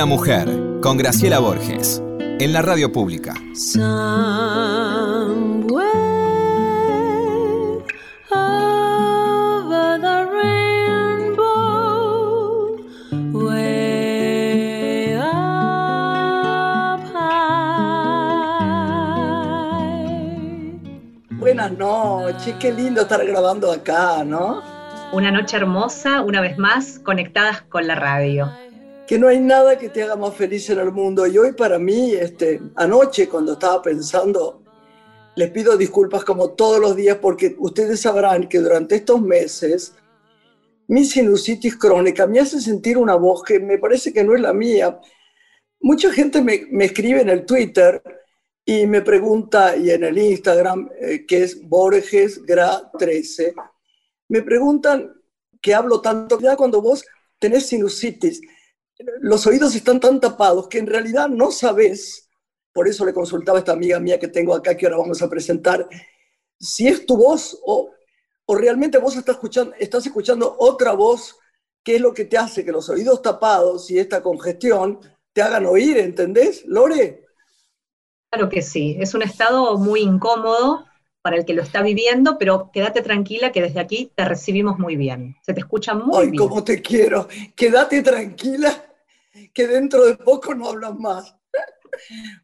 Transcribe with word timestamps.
Una 0.00 0.06
mujer 0.06 0.48
con 0.80 0.96
Graciela 0.96 1.40
Borges 1.40 2.02
en 2.18 2.54
la 2.54 2.62
radio 2.62 2.90
pública. 2.90 3.34
Buenas 21.38 21.72
noches, 21.72 22.54
qué 22.58 22.72
lindo 22.72 23.02
estar 23.02 23.22
grabando 23.26 23.70
acá, 23.70 24.24
¿no? 24.24 24.62
Una 25.12 25.30
noche 25.30 25.58
hermosa, 25.58 26.22
una 26.22 26.40
vez 26.40 26.56
más, 26.56 26.98
conectadas 27.00 27.60
con 27.60 27.86
la 27.86 27.96
radio 27.96 28.50
que 29.10 29.18
no 29.18 29.26
hay 29.26 29.40
nada 29.40 29.76
que 29.76 29.88
te 29.88 30.04
haga 30.04 30.14
más 30.14 30.36
feliz 30.36 30.70
en 30.70 30.78
el 30.78 30.92
mundo. 30.92 31.26
Y 31.26 31.36
hoy 31.36 31.50
para 31.50 31.80
mí, 31.80 32.12
este, 32.12 32.60
anoche 32.76 33.28
cuando 33.28 33.54
estaba 33.54 33.82
pensando, 33.82 34.62
les 35.34 35.50
pido 35.50 35.76
disculpas 35.76 36.22
como 36.22 36.50
todos 36.50 36.78
los 36.78 36.94
días 36.94 37.18
porque 37.20 37.56
ustedes 37.58 38.02
sabrán 38.02 38.48
que 38.48 38.60
durante 38.60 38.94
estos 38.94 39.20
meses 39.20 39.96
mi 40.86 41.04
sinusitis 41.04 41.74
crónica 41.74 42.28
me 42.28 42.38
hace 42.38 42.60
sentir 42.60 42.96
una 42.96 43.16
voz 43.16 43.42
que 43.42 43.58
me 43.58 43.78
parece 43.78 44.12
que 44.12 44.22
no 44.22 44.32
es 44.32 44.42
la 44.42 44.52
mía. 44.52 45.00
Mucha 45.80 46.12
gente 46.12 46.40
me, 46.40 46.68
me 46.70 46.84
escribe 46.84 47.22
en 47.22 47.30
el 47.30 47.44
Twitter 47.44 48.00
y 48.64 48.86
me 48.86 49.02
pregunta, 49.02 49.76
y 49.76 49.90
en 49.90 50.04
el 50.04 50.18
Instagram, 50.18 50.88
eh, 51.00 51.26
que 51.26 51.42
es 51.42 51.60
Borges 51.68 52.46
Gra 52.46 52.88
13, 52.96 53.54
me 54.28 54.42
preguntan 54.42 55.12
que 55.60 55.74
hablo 55.74 56.00
tanto, 56.00 56.38
ya 56.38 56.54
cuando 56.54 56.80
vos 56.80 57.04
tenés 57.40 57.66
sinusitis, 57.66 58.40
los 59.20 59.46
oídos 59.46 59.74
están 59.74 60.00
tan 60.00 60.20
tapados 60.20 60.68
que 60.68 60.78
en 60.78 60.86
realidad 60.86 61.28
no 61.28 61.50
sabes, 61.50 62.28
por 62.72 62.88
eso 62.88 63.04
le 63.04 63.12
consultaba 63.12 63.58
a 63.58 63.60
esta 63.60 63.72
amiga 63.72 63.98
mía 64.00 64.18
que 64.18 64.28
tengo 64.28 64.54
acá, 64.54 64.76
que 64.76 64.86
ahora 64.86 64.98
vamos 64.98 65.22
a 65.22 65.28
presentar, 65.28 65.88
si 66.58 66.86
es 66.86 67.06
tu 67.06 67.16
voz 67.16 67.58
o, 67.64 67.90
o 68.46 68.54
realmente 68.54 68.98
vos 68.98 69.16
estás 69.16 69.36
escuchando, 69.36 69.74
estás 69.78 70.06
escuchando 70.06 70.54
otra 70.58 70.92
voz, 70.92 71.36
que 71.82 71.96
es 71.96 72.00
lo 72.00 72.12
que 72.12 72.26
te 72.26 72.36
hace 72.36 72.64
que 72.64 72.72
los 72.72 72.88
oídos 72.88 73.22
tapados 73.22 73.90
y 73.90 73.98
esta 73.98 74.22
congestión 74.22 75.00
te 75.32 75.42
hagan 75.42 75.66
oír, 75.66 75.96
¿entendés, 75.98 76.64
Lore? 76.66 77.24
Claro 78.30 78.48
que 78.48 78.62
sí, 78.62 78.96
es 79.00 79.14
un 79.14 79.22
estado 79.22 79.78
muy 79.78 80.00
incómodo 80.00 80.84
para 81.22 81.36
el 81.36 81.44
que 81.44 81.54
lo 81.54 81.62
está 81.62 81.82
viviendo, 81.82 82.38
pero 82.38 82.70
quédate 82.72 83.02
tranquila 83.02 83.52
que 83.52 83.62
desde 83.62 83.80
aquí 83.80 84.12
te 84.14 84.24
recibimos 84.24 84.78
muy 84.78 84.96
bien. 84.96 85.36
Se 85.42 85.52
te 85.52 85.60
escucha 85.60 85.94
muy 85.94 86.16
Ay, 86.16 86.30
bien. 86.30 86.42
Ay, 86.42 86.48
cómo 86.48 86.64
te 86.64 86.80
quiero. 86.80 87.28
Quédate 87.54 88.02
tranquila 88.02 88.89
que 89.52 89.66
dentro 89.66 90.04
de 90.04 90.16
poco 90.16 90.54
no 90.54 90.68
hablas 90.68 90.98
más. 90.98 91.36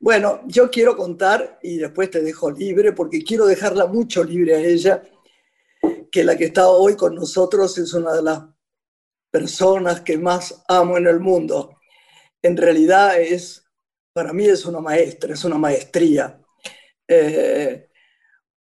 Bueno, 0.01 0.41
yo 0.47 0.71
quiero 0.71 0.97
contar 0.97 1.59
y 1.63 1.79
después 1.79 2.11
te 2.11 2.21
dejo 2.21 2.51
libre 2.51 2.93
porque 2.93 3.23
quiero 3.23 3.47
dejarla 3.47 3.87
mucho 3.87 4.23
libre 4.23 4.57
a 4.57 4.61
ella, 4.61 5.03
que 6.11 6.25
la 6.25 6.37
que 6.37 6.47
está 6.47 6.69
hoy 6.69 6.97
con 6.97 7.15
nosotros 7.15 7.79
es 7.79 7.95
una 7.95 8.13
de 8.13 8.23
las 8.23 8.43
personas 9.31 10.01
que 10.01 10.19
más 10.19 10.63
amo 10.69 10.99
en 10.99 11.07
el 11.07 11.21
mundo. 11.21 11.79
En 12.43 12.57
realidad 12.57 13.21
es, 13.21 13.65
para 14.13 14.33
mí 14.33 14.47
es 14.47 14.67
una 14.67 14.81
maestra, 14.81 15.33
es 15.33 15.45
una 15.45 15.59
maestría. 15.59 16.41
Eh, 17.09 17.89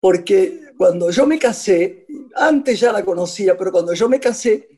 porque 0.00 0.72
cuando 0.76 1.10
yo 1.10 1.26
me 1.26 1.38
casé, 1.38 2.06
antes 2.34 2.80
ya 2.80 2.92
la 2.92 3.04
conocía, 3.04 3.56
pero 3.56 3.70
cuando 3.70 3.94
yo 3.94 4.08
me 4.08 4.20
casé, 4.20 4.68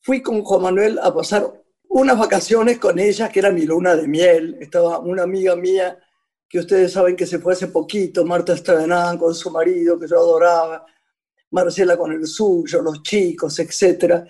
fui 0.00 0.22
con 0.22 0.42
Juan 0.42 0.62
Manuel 0.62 0.98
a 1.02 1.12
pasar 1.12 1.59
unas 1.90 2.18
vacaciones 2.18 2.78
con 2.78 2.98
ella, 2.98 3.28
que 3.28 3.40
era 3.40 3.50
mi 3.50 3.62
luna 3.62 3.96
de 3.96 4.06
miel. 4.06 4.56
Estaba 4.60 5.00
una 5.00 5.24
amiga 5.24 5.56
mía 5.56 5.98
que 6.48 6.60
ustedes 6.60 6.92
saben 6.92 7.16
que 7.16 7.26
se 7.26 7.38
fue 7.40 7.52
hace 7.52 7.66
poquito, 7.68 8.24
Marta 8.24 8.54
Estradenán 8.54 9.18
con 9.18 9.34
su 9.34 9.50
marido, 9.50 9.98
que 9.98 10.06
yo 10.06 10.18
adoraba, 10.18 10.86
Marcela 11.50 11.96
con 11.96 12.12
el 12.12 12.26
suyo, 12.26 12.80
los 12.80 13.02
chicos, 13.02 13.58
etc. 13.58 14.24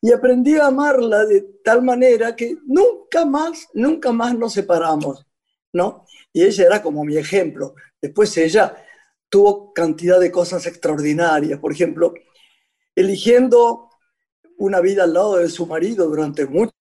Y 0.00 0.10
aprendí 0.10 0.56
a 0.56 0.66
amarla 0.66 1.26
de 1.26 1.42
tal 1.62 1.82
manera 1.82 2.34
que 2.34 2.56
nunca 2.66 3.26
más, 3.26 3.68
nunca 3.74 4.10
más 4.12 4.36
nos 4.36 4.54
separamos, 4.54 5.26
¿no? 5.72 6.06
Y 6.32 6.44
ella 6.44 6.64
era 6.64 6.82
como 6.82 7.04
mi 7.04 7.18
ejemplo. 7.18 7.74
Después 8.00 8.34
ella 8.38 8.74
tuvo 9.28 9.74
cantidad 9.74 10.18
de 10.18 10.30
cosas 10.30 10.66
extraordinarias, 10.66 11.58
por 11.58 11.72
ejemplo, 11.72 12.14
eligiendo 12.94 13.87
una 14.58 14.80
vida 14.80 15.04
al 15.04 15.14
lado 15.14 15.36
de 15.36 15.48
su 15.48 15.66
marido 15.66 16.06
durante 16.08 16.46
muchos 16.46 16.74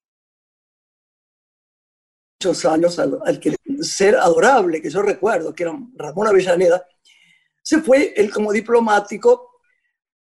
años, 2.66 3.00
al, 3.00 3.40
que 3.40 3.56
ser 3.82 4.16
adorable, 4.16 4.82
que 4.82 4.90
yo 4.90 5.02
recuerdo, 5.02 5.54
que 5.54 5.64
era 5.64 5.80
Ramón 5.96 6.28
Avellaneda, 6.28 6.86
se 7.64 7.82
fue 7.82 8.14
él 8.16 8.32
como 8.32 8.52
diplomático 8.52 9.60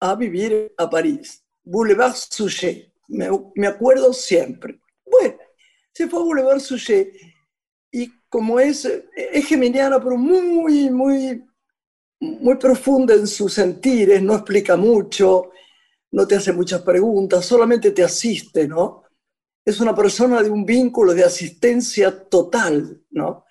a 0.00 0.14
vivir 0.14 0.74
a 0.76 0.90
París, 0.90 1.44
Boulevard 1.62 2.14
Suchet, 2.14 2.92
me, 3.08 3.28
me 3.54 3.66
acuerdo 3.66 4.12
siempre. 4.12 4.80
Bueno, 5.04 5.36
se 5.92 6.08
fue 6.08 6.20
a 6.20 6.24
Boulevard 6.24 6.60
Suchet 6.60 7.14
y 7.90 8.10
como 8.28 8.58
es, 8.58 8.90
es 9.14 9.46
geminiana, 9.46 10.02
pero 10.02 10.16
muy, 10.16 10.90
muy, 10.90 11.44
muy 12.20 12.56
profunda 12.56 13.14
en 13.14 13.26
sus 13.26 13.52
sentires, 13.52 14.22
no 14.22 14.34
explica 14.34 14.76
mucho, 14.76 15.51
no 16.12 16.26
te 16.26 16.36
hace 16.36 16.52
muchas 16.52 16.82
preguntas, 16.82 17.44
solamente 17.44 17.90
te 17.90 18.04
asiste, 18.04 18.68
¿no? 18.68 19.04
Es 19.64 19.80
una 19.80 19.94
persona 19.94 20.42
de 20.42 20.50
un 20.50 20.64
vínculo 20.64 21.14
de 21.14 21.24
asistencia 21.24 22.28
total, 22.28 23.02
¿no? 23.10 23.44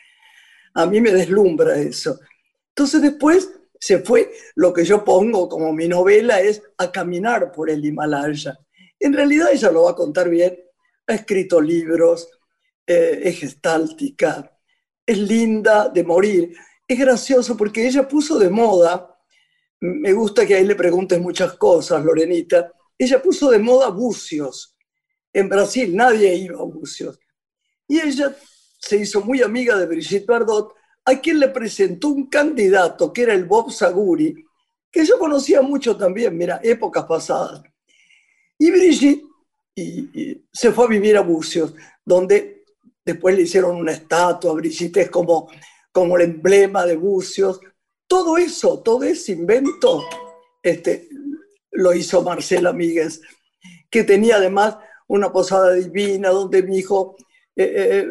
A 0.73 0.85
mí 0.85 1.01
me 1.01 1.11
deslumbra 1.11 1.77
eso. 1.77 2.19
Entonces 2.69 3.01
después 3.01 3.49
se 3.79 3.99
fue, 3.99 4.31
lo 4.55 4.71
que 4.71 4.85
yo 4.85 5.03
pongo 5.03 5.49
como 5.49 5.73
mi 5.73 5.87
novela 5.87 6.39
es 6.39 6.61
a 6.77 6.91
caminar 6.91 7.51
por 7.51 7.69
el 7.69 7.83
Himalaya. 7.83 8.57
En 8.99 9.13
realidad 9.13 9.49
ella 9.51 9.71
lo 9.71 9.83
va 9.83 9.91
a 9.91 9.95
contar 9.95 10.29
bien, 10.29 10.57
ha 11.07 11.15
escrito 11.15 11.59
libros, 11.59 12.29
eh, 12.85 13.21
es 13.23 13.39
gestáltica, 13.39 14.55
es 15.05 15.17
linda 15.17 15.89
de 15.89 16.03
morir. 16.03 16.55
Es 16.87 16.99
gracioso 16.99 17.57
porque 17.57 17.87
ella 17.87 18.07
puso 18.07 18.37
de 18.37 18.49
moda 18.49 19.10
me 19.81 20.13
gusta 20.13 20.45
que 20.45 20.55
ahí 20.55 20.65
le 20.65 20.75
preguntes 20.75 21.19
muchas 21.19 21.53
cosas, 21.53 22.03
Lorenita. 22.03 22.71
Ella 22.97 23.21
puso 23.21 23.49
de 23.49 23.57
moda 23.57 23.89
bucios. 23.89 24.77
En 25.33 25.49
Brasil 25.49 25.95
nadie 25.95 26.35
iba 26.35 26.59
a 26.59 26.63
bucios. 26.63 27.19
Y 27.87 27.99
ella 27.99 28.35
se 28.79 28.97
hizo 28.97 29.21
muy 29.21 29.41
amiga 29.41 29.75
de 29.77 29.87
Brigitte 29.87 30.27
Bardot, 30.27 30.75
a 31.03 31.19
quien 31.19 31.39
le 31.39 31.47
presentó 31.47 32.09
un 32.09 32.27
candidato 32.27 33.11
que 33.11 33.23
era 33.23 33.33
el 33.33 33.45
Bob 33.45 33.71
Saguri, 33.71 34.45
que 34.91 35.03
yo 35.03 35.17
conocía 35.17 35.61
mucho 35.61 35.97
también, 35.97 36.37
mira, 36.37 36.59
épocas 36.63 37.05
pasadas. 37.05 37.63
Y 38.59 38.69
Brigitte 38.69 39.23
se 40.53 40.71
fue 40.71 40.85
a 40.85 40.89
vivir 40.89 41.17
a 41.17 41.21
Bucios, 41.21 41.73
donde 42.05 42.65
después 43.03 43.35
le 43.35 43.43
hicieron 43.43 43.77
una 43.77 43.93
estatua. 43.93 44.53
Brigitte 44.53 44.97
es 44.97 45.09
como, 45.09 45.49
como 45.91 46.17
el 46.17 46.23
emblema 46.23 46.85
de 46.85 46.97
Bucios 46.97 47.59
todo 48.11 48.37
eso, 48.37 48.79
todo 48.79 49.03
ese 49.03 49.31
invento, 49.31 50.03
este, 50.61 51.07
lo 51.71 51.93
hizo 51.93 52.21
Marcela 52.21 52.73
Míguez, 52.73 53.21
que 53.89 54.03
tenía 54.03 54.35
además 54.35 54.75
una 55.07 55.31
posada 55.31 55.75
divina 55.75 56.27
donde 56.27 56.61
mi 56.61 56.79
hijo 56.79 57.15
eh, 57.55 57.71
eh, 57.73 58.07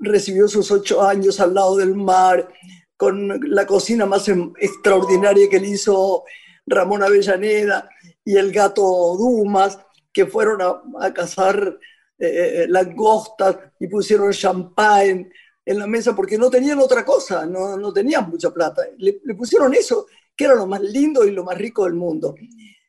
recibió 0.00 0.48
sus 0.48 0.72
ocho 0.72 1.00
años 1.06 1.38
al 1.38 1.54
lado 1.54 1.76
del 1.76 1.94
mar, 1.94 2.48
con 2.96 3.54
la 3.54 3.64
cocina 3.64 4.06
más 4.06 4.28
extraordinaria 4.58 5.48
que 5.48 5.60
le 5.60 5.68
hizo 5.68 6.24
Ramón 6.66 7.04
Avellaneda 7.04 7.88
y 8.24 8.36
el 8.38 8.50
gato 8.50 8.82
Dumas, 8.82 9.78
que 10.12 10.26
fueron 10.26 10.82
a, 11.00 11.14
cazar 11.14 11.78
eh, 12.18 12.66
langostas 12.68 13.56
y 13.78 13.86
pusieron 13.86 14.32
champán 14.32 15.30
en 15.68 15.78
la 15.78 15.86
mesa 15.86 16.16
porque 16.16 16.38
no 16.38 16.48
tenían 16.48 16.78
otra 16.78 17.04
cosa, 17.04 17.44
no, 17.44 17.76
no 17.76 17.92
tenían 17.92 18.30
mucha 18.30 18.50
plata. 18.50 18.82
Le, 18.96 19.20
le, 19.22 19.34
pusieron 19.34 19.74
eso, 19.74 20.06
que 20.34 20.46
era 20.46 20.54
lo 20.54 20.66
más 20.66 20.80
lindo 20.80 21.26
y 21.26 21.30
lo 21.30 21.44
más 21.44 21.58
rico 21.58 21.84
del 21.84 21.92
mundo. 21.92 22.34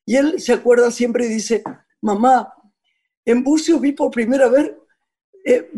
Y 0.05 0.15
él 0.15 0.39
se 0.39 0.53
acuerda 0.53 0.89
siempre 0.89 1.25
y 1.25 1.27
dice, 1.29 1.61
mamá, 2.01 2.53
en 3.25 3.43
Bucios 3.43 3.81
vi 3.81 3.91
por 3.91 4.09
primera 4.11 4.47
vez, 4.47 4.71
eh, 5.43 5.69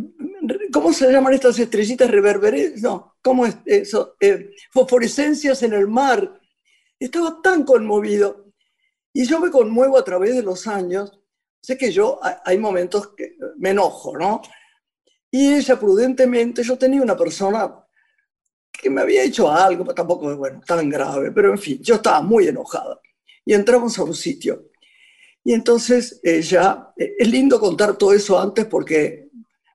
¿cómo 0.71 0.93
se 0.93 1.11
llaman 1.11 1.33
estas 1.33 1.57
estrellitas 1.57 2.09
reverberes? 2.11 2.79
No, 2.83 3.15
¿cómo 3.23 3.47
es 3.47 3.57
eso? 3.65 4.15
Eh, 4.19 4.51
fosforescencias 4.71 5.63
en 5.63 5.73
el 5.73 5.87
mar. 5.87 6.39
Estaba 6.99 7.41
tan 7.41 7.63
conmovido. 7.63 8.53
Y 9.11 9.25
yo 9.25 9.39
me 9.39 9.49
conmuevo 9.49 9.97
a 9.97 10.03
través 10.03 10.35
de 10.35 10.43
los 10.43 10.67
años. 10.67 11.19
Sé 11.63 11.79
que 11.79 11.91
yo 11.91 12.19
hay 12.45 12.59
momentos 12.59 13.07
que 13.17 13.37
me 13.57 13.71
enojo, 13.71 14.15
¿no? 14.15 14.43
Y 15.31 15.53
ella 15.53 15.79
prudentemente, 15.79 16.61
yo 16.61 16.77
tenía 16.77 17.01
una 17.01 17.15
persona 17.15 17.73
que 18.71 18.89
me 18.89 19.01
había 19.01 19.23
hecho 19.23 19.49
algo, 19.49 19.85
tampoco, 19.93 20.35
bueno, 20.35 20.61
tan 20.65 20.89
grave, 20.89 21.31
pero 21.31 21.51
en 21.51 21.57
fin, 21.57 21.79
yo 21.81 21.95
estaba 21.95 22.21
muy 22.21 22.47
enojada. 22.47 22.99
Y 23.45 23.53
entramos 23.53 23.97
a 23.97 24.03
un 24.03 24.13
sitio. 24.13 24.71
Y 25.43 25.53
entonces 25.53 26.19
ella, 26.21 26.93
es 26.95 27.27
lindo 27.27 27.59
contar 27.59 27.97
todo 27.97 28.13
eso 28.13 28.39
antes 28.39 28.65
porque 28.65 29.29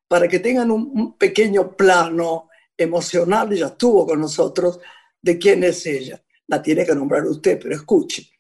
para 0.06 0.28
que 0.28 0.38
tengan 0.38 0.70
un, 0.70 1.16
pequeño 1.16 1.74
plano 1.74 2.48
emocional, 2.76 3.52
ella 3.52 3.66
estuvo 3.66 4.06
con 4.06 4.20
nosotros, 4.20 4.78
de 5.20 5.38
quién 5.38 5.64
es 5.64 5.84
ella. 5.86 6.22
La 6.46 6.62
tiene 6.62 6.86
que 6.86 6.94
nombrar 6.94 7.24
usted, 7.26 7.58
pero 7.60 7.74
escuche. 7.74 8.30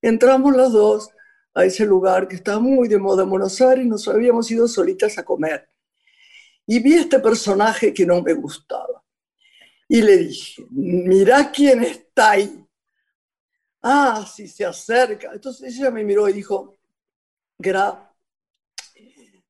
Entramos 0.00 0.54
las 0.54 0.70
dos 0.70 1.10
a 1.54 1.64
ese 1.64 1.84
lugar 1.86 2.28
que 2.28 2.36
está 2.36 2.58
muy 2.58 2.88
de 2.88 2.98
moda 2.98 3.22
en 3.24 3.30
Buenos 3.30 3.60
Aires, 3.60 3.86
nos 3.86 4.06
habíamos 4.06 4.50
ido 4.50 4.68
solitas 4.68 5.18
a 5.18 5.24
comer. 5.24 5.68
Y 6.66 6.80
vi 6.80 6.94
este 6.94 7.18
personaje 7.18 7.92
que 7.92 8.06
no 8.06 8.22
me 8.22 8.32
gustaba. 8.32 9.02
Y 9.88 10.00
le 10.00 10.16
dije, 10.18 10.66
mira 10.70 11.50
quién 11.50 11.82
está 11.82 12.30
ahí. 12.32 12.66
Ah, 13.82 14.26
si 14.26 14.48
se 14.48 14.64
acerca. 14.64 15.30
Entonces 15.32 15.76
ella 15.76 15.90
me 15.90 16.04
miró 16.04 16.28
y 16.28 16.32
dijo, 16.32 16.76
Gra, 17.58 18.12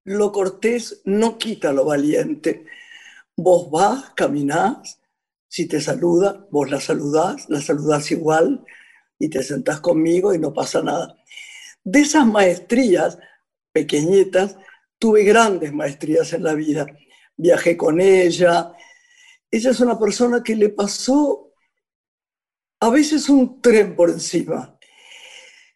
lo 0.05 0.33
cortés 0.33 1.01
no 1.05 1.39
quita 1.39 1.73
lo 1.73 1.85
valiente. 1.85 2.67
Vos 3.37 3.71
vas, 3.71 4.11
caminás, 4.15 5.01
si 5.49 5.67
te 5.67 5.81
saluda, 5.81 6.47
vos 6.51 6.71
la 6.71 6.81
saludás, 6.81 7.49
la 7.49 7.61
saludás 7.61 8.11
igual 8.11 8.65
y 9.19 9.29
te 9.29 9.43
sentás 9.43 9.81
conmigo 9.81 10.35
y 10.35 10.39
no 10.39 10.53
pasa 10.53 10.83
nada. 10.83 11.17
De 11.83 12.01
esas 12.01 12.27
maestrías 12.27 13.19
pequeñitas, 13.73 14.57
tuve 14.99 15.25
grandes 15.25 15.73
maestrías 15.73 16.33
en 16.33 16.45
la 16.45 16.55
vida. 16.55 16.87
Viajé 17.37 17.77
con 17.77 18.01
ella. 18.01 18.73
Ella 19.51 19.71
es 19.71 19.81
una 19.81 19.99
persona 19.99 20.43
que 20.43 20.57
le 20.57 20.71
pasó 20.71 21.45
a 22.81 22.91
veces 22.91 23.29
un 23.31 23.63
tren 23.63 23.97
por 23.97 24.11
encima. 24.11 24.79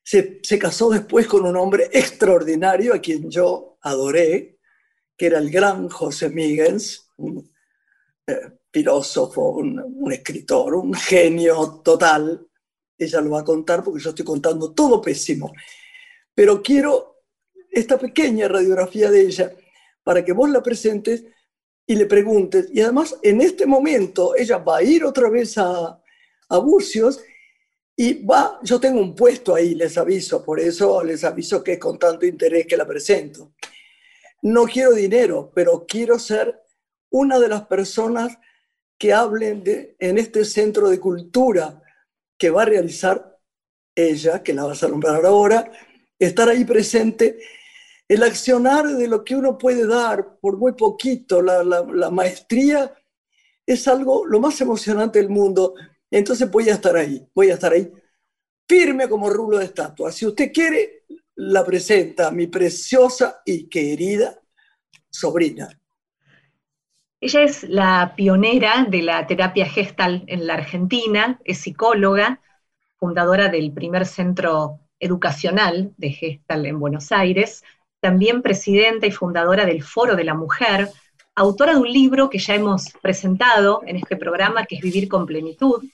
Se, 0.03 0.41
casó 0.59 0.91
después 0.91 1.27
con 1.27 1.47
un 1.47 1.57
hombre 1.57 1.89
extraordinario 1.93 2.95
a 2.95 2.99
quien 2.99 3.31
yo 3.31 3.79
adoré, 3.81 4.59
que 5.17 5.27
era 5.27 5.39
el 5.39 5.51
gran 5.51 5.89
José 5.89 6.29
Miguels, 6.29 7.11
un 7.17 7.51
eh, 8.27 8.59
filósofo, 8.71 9.51
un, 9.51 10.13
escritor, 10.13 10.75
un 10.75 10.93
genio 10.93 11.81
total. 11.85 12.47
Ella 12.97 13.21
lo 13.21 13.31
va 13.31 13.41
a 13.41 13.45
contar 13.45 13.83
porque 13.83 14.03
yo 14.03 14.11
estoy 14.11 14.25
contando 14.25 14.75
todo 14.75 15.01
pésimo. 15.01 15.53
Pero 16.35 16.63
quiero 16.63 17.23
esta 17.71 17.99
pequeña 17.99 18.49
radiografía 18.49 19.11
de 19.11 19.23
ella 19.23 19.53
para 20.03 20.25
que 20.25 20.33
vos 20.33 20.51
la 20.51 20.63
presentes 20.63 21.25
y 21.89 21.97
le 21.97 22.05
preguntes. 22.05 22.69
Y 22.71 22.83
además, 22.83 23.17
en 23.23 23.41
este 23.41 23.67
momento, 23.67 24.37
ella 24.37 24.59
va 24.59 24.77
a 24.77 24.83
ir 24.83 25.05
otra 25.05 25.31
vez 25.31 25.57
a, 25.57 26.01
a 26.51 26.59
Bucios 26.59 27.21
y 27.97 28.25
va, 28.25 28.61
yo 28.63 28.79
tengo 28.79 29.01
un 29.01 29.17
puesto 29.17 29.55
ahí, 29.55 29.75
les 29.75 29.97
aviso, 29.97 30.45
por 30.45 30.61
eso 30.61 31.03
les 31.03 31.25
aviso 31.25 31.65
que 31.65 31.73
es 31.73 31.79
con 31.79 31.99
tanto 31.99 32.27
interés 32.27 32.67
que 32.67 32.77
la 32.77 32.87
presento. 32.87 33.55
No 34.43 34.67
quiero 34.67 34.93
dinero, 34.93 35.51
pero 35.55 35.87
quiero 35.89 36.19
ser 36.19 36.63
una 37.11 37.41
de 37.41 37.49
las 37.49 37.67
personas 37.67 38.39
que 38.99 39.15
hablen 39.15 39.65
de, 39.65 39.97
en 39.99 40.19
este 40.19 40.45
centro 40.45 40.91
de 40.91 41.01
cultura 41.01 41.83
que 42.37 42.51
va 42.51 42.63
a 42.63 42.67
realizar 42.67 43.41
ella, 43.95 44.43
que 44.43 44.53
la 44.53 44.65
vas 44.65 44.83
a 44.83 44.89
nombrar 44.89 45.25
ahora, 45.25 45.73
estar 46.19 46.51
ahí 46.51 46.65
presente, 46.67 47.39
el 48.09 48.23
accionar 48.23 48.87
de 48.87 49.07
lo 49.07 49.23
que 49.23 49.37
uno 49.37 49.59
puede 49.59 49.87
dar 49.87 50.39
por 50.41 50.57
muy 50.57 50.73
poquito, 50.73 51.43
la, 51.43 52.11
maestría, 52.11 52.93
es 53.67 53.87
algo 53.87 54.25
lo 54.27 54.41
más 54.41 54.59
emocionante 54.63 55.19
del 55.19 55.29
mundo. 55.29 55.75
Entonces 56.11 56.51
voy 56.51 56.71
a 56.71 56.75
estar 56.75 56.97
ahí, 56.97 57.29
voy 57.35 57.51
a 57.51 57.55
estar 57.55 57.73
ahí 57.73 57.93
firme 58.67 59.09
como 59.09 59.29
rulo 59.29 59.59
de 59.59 59.67
estatua. 59.67 60.11
Si 60.11 60.27
usted 60.27 60.51
quiere, 60.53 61.05
la 61.37 61.65
presenta 61.65 62.31
mi 62.31 62.47
preciosa 62.47 63.43
y 63.45 63.69
querida 63.69 64.41
sobrina. 65.11 65.69
Ella 67.21 67.43
es 67.43 67.65
la 67.65 68.15
pionera 68.17 68.87
de 68.89 69.03
la 69.03 69.27
terapia 69.27 69.67
gestal 69.67 70.25
en 70.29 70.47
la 70.47 70.55
Argentina, 70.55 71.41
es 71.45 71.59
psicóloga, 71.59 72.41
fundadora 72.97 73.49
del 73.49 73.73
primer 73.73 74.07
centro 74.07 74.81
educacional 75.01 75.93
de 75.97 76.11
gestal 76.11 76.67
en 76.67 76.79
Buenos 76.79 77.13
Aires, 77.13 77.65
también 78.01 78.43
presidenta 78.43 79.07
y 79.07 79.11
fundadora 79.11 79.67
del 79.67 79.83
Foro 79.83 80.17
de 80.17 80.25
la 80.25 80.35
Mujer, 80.35 80.89
autora 81.35 81.73
de 81.73 81.79
un 81.79 81.93
libro 81.93 82.31
que 82.31 82.39
ya 82.39 82.55
hemos 82.55 82.91
presentado 83.03 83.83
en 83.87 83.97
este 83.97 84.17
programa, 84.17 84.65
que 84.65 84.77
es 84.77 84.83
Vivir 84.83 85.09
con 85.09 85.27
Plenitud, 85.27 85.85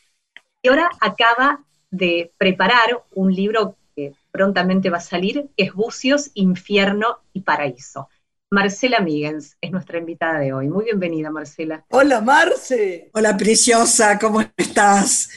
y 0.62 0.68
ahora 0.68 0.90
acaba 1.00 1.60
de 1.90 2.32
preparar 2.38 3.04
un 3.12 3.32
libro 3.32 3.76
que 3.94 4.12
prontamente 4.30 4.90
va 4.90 4.98
a 4.98 5.00
salir, 5.02 5.48
que 5.56 5.64
es 5.64 5.72
Bucios, 5.72 6.30
Infierno 6.34 7.18
y 7.32 7.42
Paraíso. 7.42 8.08
Marcela 8.50 9.00
Migens 9.00 9.56
es 9.60 9.70
nuestra 9.70 9.98
invitada 9.98 10.38
de 10.38 10.52
hoy. 10.52 10.68
Muy 10.68 10.84
bienvenida, 10.84 11.30
Marcela. 11.30 11.84
Hola, 11.88 12.20
Marce. 12.20 13.10
Hola, 13.12 13.36
preciosa, 13.36 14.18
¿cómo 14.18 14.40
estás? 14.56 15.28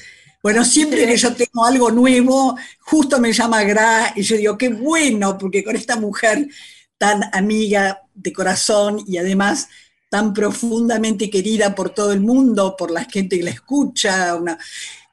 Bueno, 0.42 0.64
siempre 0.64 1.06
que 1.06 1.18
yo 1.18 1.34
tengo 1.34 1.66
algo 1.66 1.92
nuevo, 1.92 2.58
justo 2.80 3.20
me 3.20 3.34
llama 3.34 3.64
Gra 3.64 4.14
y 4.16 4.22
yo 4.22 4.38
digo, 4.38 4.58
qué 4.58 4.70
bueno, 4.70 5.38
porque 5.38 5.64
con 5.64 5.76
esta 5.76 5.96
mujer 5.96 6.48
tan 6.98 7.24
amiga 7.34 8.02
de 8.14 8.34
corazón 8.34 9.04
y 9.08 9.18
además 9.18 9.68
tan 10.10 10.34
profundamente 10.34 11.30
querida 11.30 11.76
por 11.76 11.90
todo 11.90 12.12
el 12.14 12.22
mundo, 12.22 12.76
por 12.78 12.92
la 12.92 13.06
gente 13.06 13.38
que 13.38 13.44
la 13.44 13.52
escucha, 13.52 14.36
una... 14.36 14.58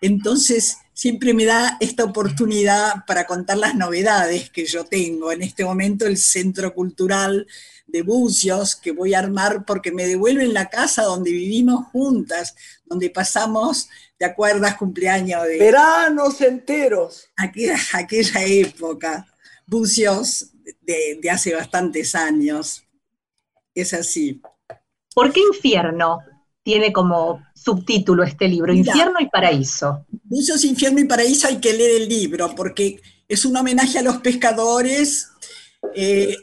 entonces 0.00 0.76
siempre 0.92 1.34
me 1.34 1.44
da 1.44 1.76
esta 1.80 2.04
oportunidad 2.04 3.04
para 3.06 3.26
contar 3.26 3.58
las 3.58 3.74
novedades 3.74 4.50
que 4.50 4.64
yo 4.64 4.84
tengo. 4.84 5.32
En 5.32 5.42
este 5.42 5.64
momento 5.64 6.06
el 6.06 6.16
Centro 6.16 6.72
Cultural 6.72 7.46
de 7.86 8.02
bucios 8.02 8.76
que 8.76 8.92
voy 8.92 9.14
a 9.14 9.18
armar 9.18 9.64
porque 9.64 9.92
me 9.92 10.06
devuelven 10.06 10.54
la 10.54 10.70
casa 10.70 11.02
donde 11.02 11.32
vivimos 11.32 11.86
juntas, 11.88 12.54
donde 12.86 13.10
pasamos, 13.10 13.88
¿te 14.19 14.25
acuerdas? 14.25 14.76
Cumpleaños 14.76 15.44
de... 15.44 15.58
Veranos 15.58 16.40
enteros. 16.40 17.28
Aquella, 17.37 17.78
aquella 17.93 18.44
época, 18.44 19.26
bucios 19.66 20.50
de, 20.82 21.20
hace 21.31 21.55
bastantes 21.55 22.14
años. 22.14 22.84
Es 23.75 23.93
así. 23.93 24.40
¿Por 25.15 25.32
qué 25.32 25.41
infierno 25.41 26.19
tiene 26.62 26.93
como 26.93 27.44
subtítulo 27.55 28.22
este 28.22 28.48
libro? 28.48 28.72
infierno 28.72 29.20
y 29.20 29.29
paraíso. 29.29 30.06
Bucios, 30.24 30.65
infierno 30.65 31.00
y 31.00 31.05
paraíso 31.05 31.48
hay 31.48 31.58
que 31.58 31.72
leer 31.72 32.03
el 32.03 32.08
libro 32.08 32.55
porque 32.55 33.00
es 33.29 33.44
un 33.44 33.56
homenaje 33.56 33.98
a 33.98 34.03
los 34.03 34.19
pescadores 34.19 35.29
eh, 35.94 36.36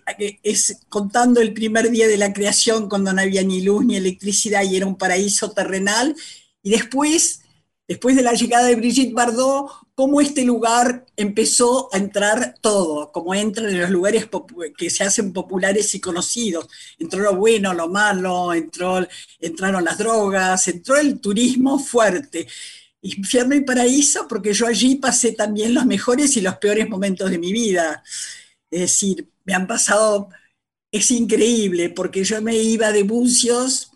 es 0.44 0.78
contando 0.90 1.42
el 1.42 1.54
primer 1.54 1.90
día 1.90 2.08
de 2.08 2.18
la 2.18 2.34
creación 2.34 2.88
cuando 2.88 3.12
no 3.12 3.22
había 3.22 3.44
ni 3.44 3.62
luz 3.62 3.86
ni 3.86 3.96
electricidad 3.96 4.64
y 4.64 4.78
era 4.78 4.86
un 4.86 4.98
paraíso 4.98 5.52
terrenal, 5.52 6.16
y 6.64 6.72
después, 6.72 7.41
después 7.92 8.16
de 8.16 8.24
la 8.24 8.32
llegada 8.32 8.68
de 8.68 8.78
Brigitte 8.78 9.14
Bardot, 9.14 9.70
cómo 9.96 10.22
este 10.22 10.46
lugar 10.46 11.06
empezó 11.18 11.94
a 11.94 11.98
entrar 11.98 12.56
todo, 12.62 13.12
como 13.12 13.36
entran 13.36 13.68
en 13.68 13.82
los 13.82 13.90
lugares 13.90 14.30
que 14.78 14.90
se 14.90 15.04
hacen 15.04 15.34
populares 15.34 15.94
y 15.94 16.00
conocidos. 16.00 16.70
Entró 16.98 17.20
lo 17.22 17.36
bueno, 17.36 17.74
lo 17.74 17.90
malo, 17.90 18.54
entró, 18.54 19.06
entraron 19.42 19.84
las 19.84 19.98
drogas, 19.98 20.70
entró 20.70 20.96
el 20.96 21.20
turismo 21.20 21.80
fuerte. 21.80 22.48
Infierno 23.02 23.56
y 23.56 23.66
paraíso, 23.66 24.26
porque 24.26 24.54
yo 24.54 24.68
allí 24.68 24.96
pasé 24.96 25.34
también 25.34 25.74
los 25.74 25.86
mejores 25.86 26.38
y 26.38 26.42
los 26.42 26.56
peores 26.60 26.88
momentos 26.88 27.30
de 27.30 27.40
mi 27.40 27.52
vida. 27.52 28.02
Es 28.70 28.80
decir, 28.80 29.28
me 29.44 29.54
han 29.54 29.68
pasado, 29.68 30.30
es 30.90 31.12
increíble, 31.12 31.90
porque 31.90 32.24
yo 32.24 32.42
me 32.42 32.56
iba 32.56 32.94
de 32.94 33.04
bucios 33.04 33.92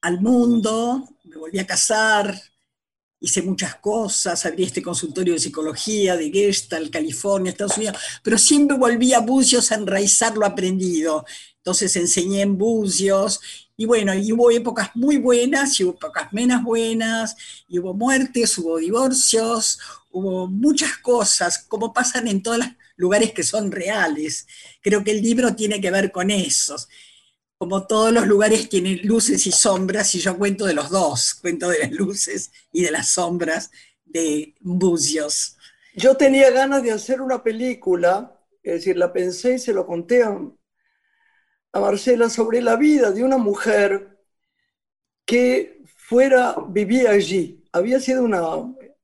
al 0.00 0.18
mundo, 0.18 1.06
me 1.24 1.36
volví 1.36 1.58
a 1.58 1.66
casar, 1.66 2.34
hice 3.20 3.42
muchas 3.42 3.76
cosas, 3.76 4.46
abrí 4.46 4.64
este 4.64 4.82
consultorio 4.82 5.34
de 5.34 5.40
psicología 5.40 6.16
de 6.16 6.30
Gestalt, 6.30 6.92
California, 6.92 7.50
Estados 7.50 7.76
Unidos, 7.76 7.96
pero 8.22 8.38
siempre 8.38 8.76
volví 8.76 9.12
a 9.12 9.20
bucios 9.20 9.72
a 9.72 9.76
enraizar 9.76 10.36
lo 10.36 10.46
aprendido. 10.46 11.24
Entonces 11.56 11.96
enseñé 11.96 12.42
en 12.42 12.56
bucios 12.56 13.40
y 13.80 13.86
bueno, 13.86 14.12
y 14.12 14.32
hubo 14.32 14.50
épocas 14.50 14.90
muy 14.94 15.18
buenas 15.18 15.78
y 15.78 15.84
hubo 15.84 15.92
épocas 15.92 16.32
menos 16.32 16.64
buenas, 16.64 17.36
y 17.68 17.78
hubo 17.78 17.94
muertes, 17.94 18.58
hubo 18.58 18.76
divorcios, 18.78 19.78
hubo 20.10 20.48
muchas 20.48 20.98
cosas, 20.98 21.60
como 21.68 21.92
pasan 21.92 22.26
en 22.26 22.42
todas 22.42 22.58
las 22.58 22.76
lugares 22.96 23.32
que 23.32 23.44
son 23.44 23.70
reales. 23.70 24.48
Creo 24.82 25.04
que 25.04 25.12
el 25.12 25.22
libro 25.22 25.54
tiene 25.54 25.80
que 25.80 25.92
ver 25.92 26.10
con 26.10 26.32
eso. 26.32 26.76
Como 27.58 27.86
todos 27.86 28.12
los 28.12 28.26
lugares 28.26 28.68
tienen 28.68 29.00
luces 29.02 29.46
y 29.46 29.52
sombras, 29.52 30.14
y 30.14 30.20
yo 30.20 30.38
cuento 30.38 30.64
de 30.64 30.74
los 30.74 30.90
dos, 30.90 31.34
cuento 31.34 31.68
de 31.68 31.80
las 31.80 31.92
luces 31.92 32.52
y 32.72 32.82
de 32.82 32.90
las 32.92 33.08
sombras 33.08 33.70
de 34.04 34.54
Buzios. 34.60 35.56
Yo 35.94 36.16
tenía 36.16 36.50
ganas 36.50 36.82
de 36.82 36.92
hacer 36.92 37.20
una 37.20 37.42
película, 37.42 38.40
es 38.62 38.74
decir, 38.74 38.96
la 38.96 39.12
pensé 39.12 39.54
y 39.54 39.58
se 39.58 39.72
lo 39.72 39.86
conté 39.86 40.22
a, 40.22 40.38
Marcela 41.74 42.28
sobre 42.28 42.60
la 42.60 42.74
vida 42.74 43.12
de 43.12 43.22
una 43.22 43.38
mujer 43.38 44.18
que 45.24 45.80
fuera, 45.94 46.56
vivía 46.68 47.10
allí. 47.10 47.64
Había 47.70 48.00
sido 48.00 48.24
una 48.24 48.42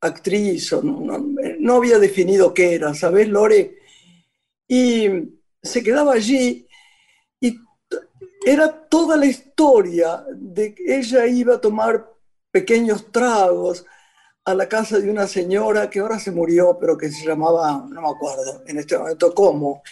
actriz, 0.01 0.73
no, 0.83 1.25
no 1.61 1.75
había 1.77 2.01
definido 2.01 2.53
qué 2.53 2.75
era, 2.75 2.93
¿sabes, 2.95 3.29
Lore? 3.29 3.79
y 4.69 5.09
se 5.63 5.83
quedaba 5.83 6.15
allí 6.15 6.67
era 8.45 8.89
toda 8.89 9.17
la 9.17 9.27
historia 9.27 10.25
de 10.35 10.75
que 10.75 10.97
ella 10.99 11.27
iba 11.27 11.57
a 11.57 11.61
tomar 11.61 12.11
pequeños 12.51 13.11
tragos 13.11 13.85
a 14.45 14.55
la 14.55 14.69
casa 14.69 14.99
de 14.99 15.11
una 15.11 15.27
señora 15.27 15.89
que 15.89 16.01
ahora 16.01 16.19
se 16.19 16.31
murió, 16.31 16.77
pero 16.79 16.97
que 16.99 17.11
se 17.11 17.27
llamaba, 17.27 17.87
no 17.91 18.01
me 18.01 18.09
acuerdo 18.09 18.63
en 18.67 18.79
este 18.79 18.99
momento 18.99 19.35
cómo, 19.35 19.83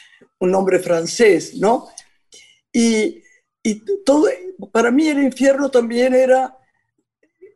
un 0.41 0.51
nombre 0.51 0.79
francés, 0.79 1.55
¿no? 1.55 1.89
Y, 2.73 3.23
y 3.63 3.83
todo, 4.05 4.29
para 4.71 4.91
mí 4.91 5.09
el 5.09 5.23
infierno 5.23 5.71
también 5.71 6.15
era 6.15 6.59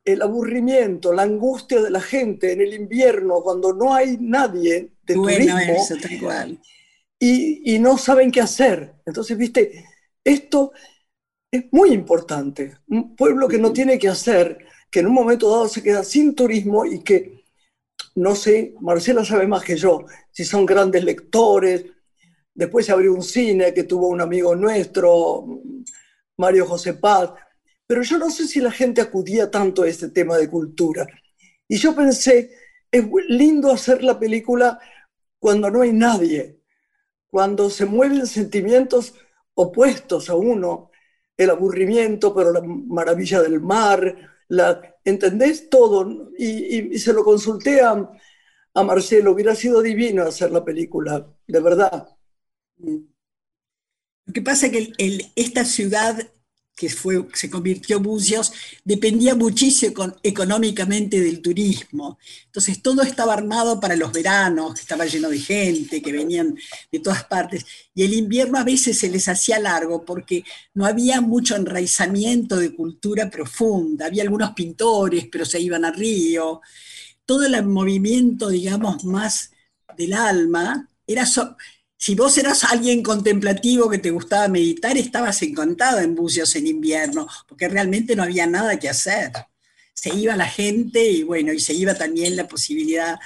el 0.04 0.22
aburrimiento, 0.22 1.12
la 1.12 1.22
angustia 1.22 1.82
de 1.82 1.90
la 1.90 2.00
gente 2.00 2.52
en 2.52 2.60
el 2.60 2.72
invierno, 2.72 3.42
cuando 3.42 3.72
no 3.74 3.92
hay 3.92 4.16
nadie 4.20 4.92
de 5.02 5.14
turismo 5.14 5.58
Y, 7.18 7.74
y, 7.74 7.78
no 7.78 7.98
saben 7.98 8.30
qué 8.30 8.40
hacer. 8.40 8.94
Entonces, 9.04 9.36
viste, 9.36 9.84
esto 10.26 10.72
es 11.50 11.64
muy 11.72 11.90
importante. 11.92 12.78
Un 12.88 13.16
pueblo 13.16 13.48
que 13.48 13.58
no 13.58 13.72
tiene 13.72 13.98
que 13.98 14.08
hacer, 14.08 14.66
que 14.90 15.00
en 15.00 15.06
un 15.06 15.14
momento 15.14 15.50
dado 15.50 15.68
se 15.68 15.82
queda 15.82 16.04
sin 16.04 16.34
turismo 16.34 16.84
y 16.84 17.02
que, 17.02 17.44
no 18.16 18.34
sé, 18.34 18.74
Marcela 18.80 19.24
sabe 19.24 19.46
más 19.46 19.64
que 19.64 19.76
yo, 19.76 20.04
si 20.30 20.44
son 20.44 20.66
grandes 20.66 21.04
lectores. 21.04 21.84
Después 22.54 22.86
se 22.86 22.92
abrió 22.92 23.14
un 23.14 23.22
cine 23.22 23.74
que 23.74 23.84
tuvo 23.84 24.08
un 24.08 24.20
amigo 24.20 24.54
nuestro, 24.56 25.62
Mario 26.36 26.66
José 26.66 26.94
Paz 26.94 27.32
pero 27.86 28.02
yo 28.02 28.18
no 28.18 28.30
sé 28.30 28.46
si 28.46 28.60
la 28.60 28.70
gente 28.70 29.00
acudía 29.00 29.50
tanto 29.50 29.82
a 29.82 29.88
este 29.88 30.08
tema 30.08 30.36
de 30.36 30.50
cultura. 30.50 31.06
Y 31.68 31.76
yo 31.76 31.94
pensé, 31.94 32.50
es 32.90 33.04
lindo 33.28 33.70
hacer 33.70 34.02
la 34.02 34.18
película 34.18 34.78
cuando 35.38 35.70
no 35.70 35.82
hay 35.82 35.92
nadie, 35.92 36.60
cuando 37.28 37.70
se 37.70 37.86
mueven 37.86 38.26
sentimientos 38.26 39.14
opuestos 39.56 40.30
a 40.30 40.34
uno, 40.34 40.90
el 41.36 41.50
aburrimiento, 41.50 42.34
pero 42.34 42.52
la 42.52 42.62
maravilla 42.62 43.42
del 43.42 43.60
mar, 43.60 44.16
la, 44.48 44.96
¿entendés 45.04 45.68
todo? 45.68 46.30
Y, 46.38 46.98
se 46.98 47.12
lo 47.12 47.24
consulté 47.24 47.80
a, 47.80 48.10
Marcelo, 48.74 49.32
hubiera 49.32 49.54
sido 49.54 49.80
divino 49.80 50.22
hacer 50.22 50.50
la 50.50 50.62
película, 50.62 51.26
de 51.46 51.60
verdad. 51.60 52.08
Lo 52.76 54.32
que 54.32 54.42
pasa 54.42 54.66
es 54.66 54.72
que 54.72 55.32
esta 55.34 55.64
ciudad 55.64 56.18
que 56.76 56.90
fue, 56.90 57.26
se 57.32 57.48
convirtió 57.48 58.00
Bucios, 58.00 58.52
dependía 58.84 59.34
muchísimo 59.34 60.14
económicamente 60.22 61.18
del 61.18 61.40
turismo. 61.40 62.18
Entonces 62.44 62.82
todo 62.82 63.00
estaba 63.00 63.32
armado 63.32 63.80
para 63.80 63.96
los 63.96 64.12
veranos, 64.12 64.78
estaba 64.78 65.06
lleno 65.06 65.30
de 65.30 65.38
gente, 65.38 66.02
que 66.02 66.12
venían 66.12 66.54
de 66.92 67.00
todas 67.00 67.24
partes. 67.24 67.64
Y 67.94 68.02
el 68.04 68.12
invierno 68.12 68.58
a 68.58 68.64
veces 68.64 68.98
se 68.98 69.08
les 69.08 69.26
hacía 69.26 69.58
largo 69.58 70.04
porque 70.04 70.44
no 70.74 70.84
había 70.84 71.22
mucho 71.22 71.56
enraizamiento 71.56 72.56
de 72.58 72.74
cultura 72.74 73.30
profunda. 73.30 74.06
Había 74.06 74.24
algunos 74.24 74.50
pintores, 74.50 75.28
pero 75.32 75.46
se 75.46 75.58
iban 75.58 75.86
a 75.86 75.92
Río. 75.92 76.60
Todo 77.24 77.46
el 77.46 77.64
movimiento, 77.64 78.50
digamos, 78.50 79.02
más 79.04 79.50
del 79.96 80.12
alma 80.12 80.90
era... 81.06 81.26
Si 81.98 82.14
vos 82.14 82.36
eras 82.36 82.64
alguien 82.64 83.02
contemplativo 83.02 83.88
que 83.88 83.98
te 83.98 84.10
gustaba 84.10 84.48
meditar, 84.48 84.96
estabas 84.98 85.40
encantado 85.42 86.00
en 86.00 86.14
Bucios 86.14 86.54
en 86.56 86.66
invierno, 86.66 87.26
porque 87.48 87.68
realmente 87.68 88.14
no 88.14 88.22
había 88.22 88.46
nada 88.46 88.78
que 88.78 88.88
hacer. 88.88 89.32
Se 89.94 90.14
iba 90.14 90.36
la 90.36 90.46
gente 90.46 91.02
y 91.02 91.22
bueno, 91.22 91.52
y 91.52 91.60
se 91.60 91.72
iba 91.72 91.94
también 91.94 92.36
la 92.36 92.46
posibilidad 92.46 93.18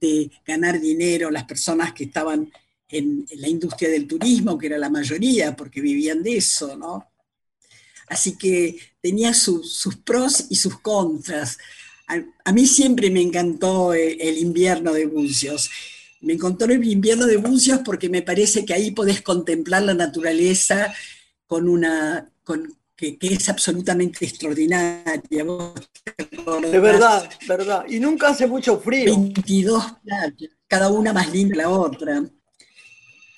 de 0.00 0.30
ganar 0.44 0.80
dinero 0.80 1.30
las 1.30 1.44
personas 1.44 1.92
que 1.92 2.04
estaban 2.04 2.50
en, 2.88 3.26
la 3.36 3.48
industria 3.48 3.88
del 3.90 4.08
turismo, 4.08 4.58
que 4.58 4.66
era 4.66 4.78
la 4.78 4.90
mayoría, 4.90 5.54
porque 5.54 5.80
vivían 5.80 6.22
de 6.22 6.38
eso, 6.38 6.76
¿no? 6.76 7.06
Así 8.08 8.36
que 8.36 8.76
tenía 9.00 9.32
sus 9.32 10.00
pros 10.04 10.46
y 10.50 10.56
sus 10.56 10.80
contras. 10.80 11.58
A, 12.44 12.52
mí 12.52 12.66
siempre 12.66 13.08
me 13.08 13.22
encantó 13.22 13.94
el, 13.94 14.20
el 14.20 14.38
invierno 14.38 14.92
de 14.92 15.06
Bucios 15.06 15.70
me 16.20 16.34
encontró 16.34 16.72
el 16.72 16.84
invierno 16.84 17.26
de 17.26 17.36
Bucios 17.36 17.80
porque 17.84 18.08
me 18.08 18.22
parece 18.22 18.64
que 18.64 18.74
ahí 18.74 18.90
podés 18.90 19.22
contemplar 19.22 19.82
la 19.82 19.94
naturaleza 19.94 20.92
con 21.46 21.68
una, 21.68 22.30
con, 22.44 22.76
que, 22.96 23.16
es 23.22 23.48
absolutamente 23.48 24.24
extraordinaria. 24.26 25.44
De 26.70 26.78
verdad, 26.78 27.28
verdad. 27.48 27.84
Y 27.88 27.98
nunca 27.98 28.28
hace 28.28 28.46
mucho 28.46 28.78
frío. 28.78 29.16
22 29.16 29.84
playas, 30.04 30.50
cada 30.66 30.88
una 30.90 31.12
más 31.12 31.32
linda 31.32 31.54
que 31.54 31.62
la 31.62 31.70
otra. 31.70 32.22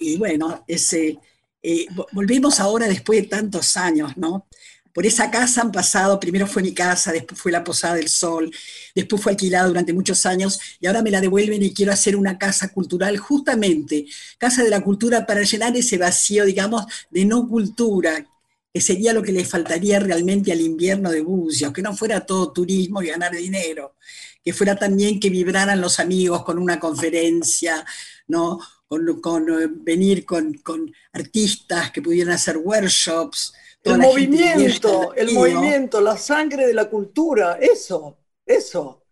Y 0.01 0.17
bueno, 0.17 0.65
ese, 0.67 1.19
eh, 1.63 1.87
volvemos 2.11 2.59
ahora 2.59 2.89
después 2.89 3.23
de 3.23 3.29
tantos 3.29 3.77
años, 3.77 4.17
¿no? 4.17 4.49
Por 4.93 5.07
esa 5.07 5.31
casa 5.31 5.63
han 5.63 5.73
pasado, 5.73 6.21
primero 6.21 6.47
fue 6.47 6.63
mi 6.63 6.75
casa, 6.75 7.13
después 7.13 7.41
fue 7.41 7.51
la 7.51 7.65
Posada 7.65 7.95
del 7.95 8.09
Sol, 8.09 8.53
después 8.95 9.23
fue 9.23 9.33
alquilada 9.33 9.69
durante 9.69 9.93
muchos 9.93 10.27
años 10.27 10.59
y 10.81 10.87
ahora 10.87 11.03
me 11.03 11.11
la 11.11 11.21
devuelven 11.21 11.63
y 11.63 11.73
quiero 11.73 11.93
hacer 11.93 12.15
una 12.15 12.39
casa 12.39 12.69
cultural, 12.69 13.17
justamente, 13.17 14.07
casa 14.39 14.63
de 14.63 14.71
la 14.71 14.83
cultura 14.83 15.25
para 15.27 15.43
llenar 15.43 15.77
ese 15.77 15.97
vacío, 15.97 16.45
digamos, 16.45 16.85
de 17.11 17.25
no 17.25 17.49
cultura, 17.49 18.27
que 18.73 18.81
sería 18.81 19.13
lo 19.13 19.23
que 19.23 19.33
le 19.33 19.45
faltaría 19.45 19.99
realmente 19.99 20.53
al 20.53 20.61
invierno 20.61 21.11
de 21.11 21.21
Bucios, 21.21 21.73
que 21.73 21.83
no 21.83 21.95
fuera 21.95 22.25
todo 22.25 22.53
turismo 22.53 23.03
y 23.03 23.09
ganar 23.09 23.33
dinero, 23.33 23.97
que 24.45 24.53
fuera 24.53 24.77
también 24.77 25.21
que 25.21 25.31
vibraran 25.31 25.81
los 25.81 26.01
amigos 26.01 26.43
con 26.45 26.59
una 26.59 26.81
conferencia, 26.81 27.85
¿no? 28.29 28.59
Con, 28.89 29.49
eh, 29.49 29.69
venir 29.71 30.27
con, 30.27 30.55
con 30.55 30.93
artistas 31.13 31.91
que 31.91 32.03
pudieran 32.03 32.35
hacer 32.35 32.59
workshops, 32.59 33.55
el 33.85 33.99
movimiento, 33.99 35.15
el 35.15 35.33
movimiento, 35.33 36.01
la 36.01 36.17
sangre 36.17 36.67
de 36.67 36.75
la 36.75 36.89
cultura, 36.89 37.59
eso, 37.61 38.17
eso, 38.47 39.03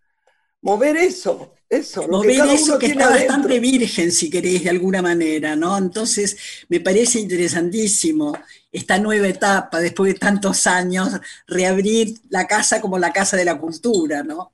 mover 0.63 0.97
eso, 0.97 1.55
eso. 1.69 2.07
Mover 2.09 2.41
eso 2.49 2.79
que 2.79 2.87
está 2.87 3.11
bastante 3.11 3.59
virgen, 3.61 4.11
si 4.13 4.31
queréis, 4.31 4.65
de 4.65 4.71
alguna 4.71 5.03
manera, 5.03 5.57
¿no? 5.57 5.77
Entonces, 5.77 6.37
me 6.69 6.81
parece 6.81 7.21
interesantísimo 7.21 8.37
esta 8.73 8.99
nueva 8.99 9.29
etapa, 9.29 9.81
después 9.81 10.13
de 10.13 10.19
tantos 10.19 10.67
años, 10.67 11.09
reabrir 11.47 12.15
la 12.29 12.47
casa 12.47 12.81
como 12.81 12.99
la 12.99 13.13
casa 13.13 13.37
de 13.37 13.45
la 13.45 13.59
cultura, 13.59 14.23
¿no? 14.23 14.53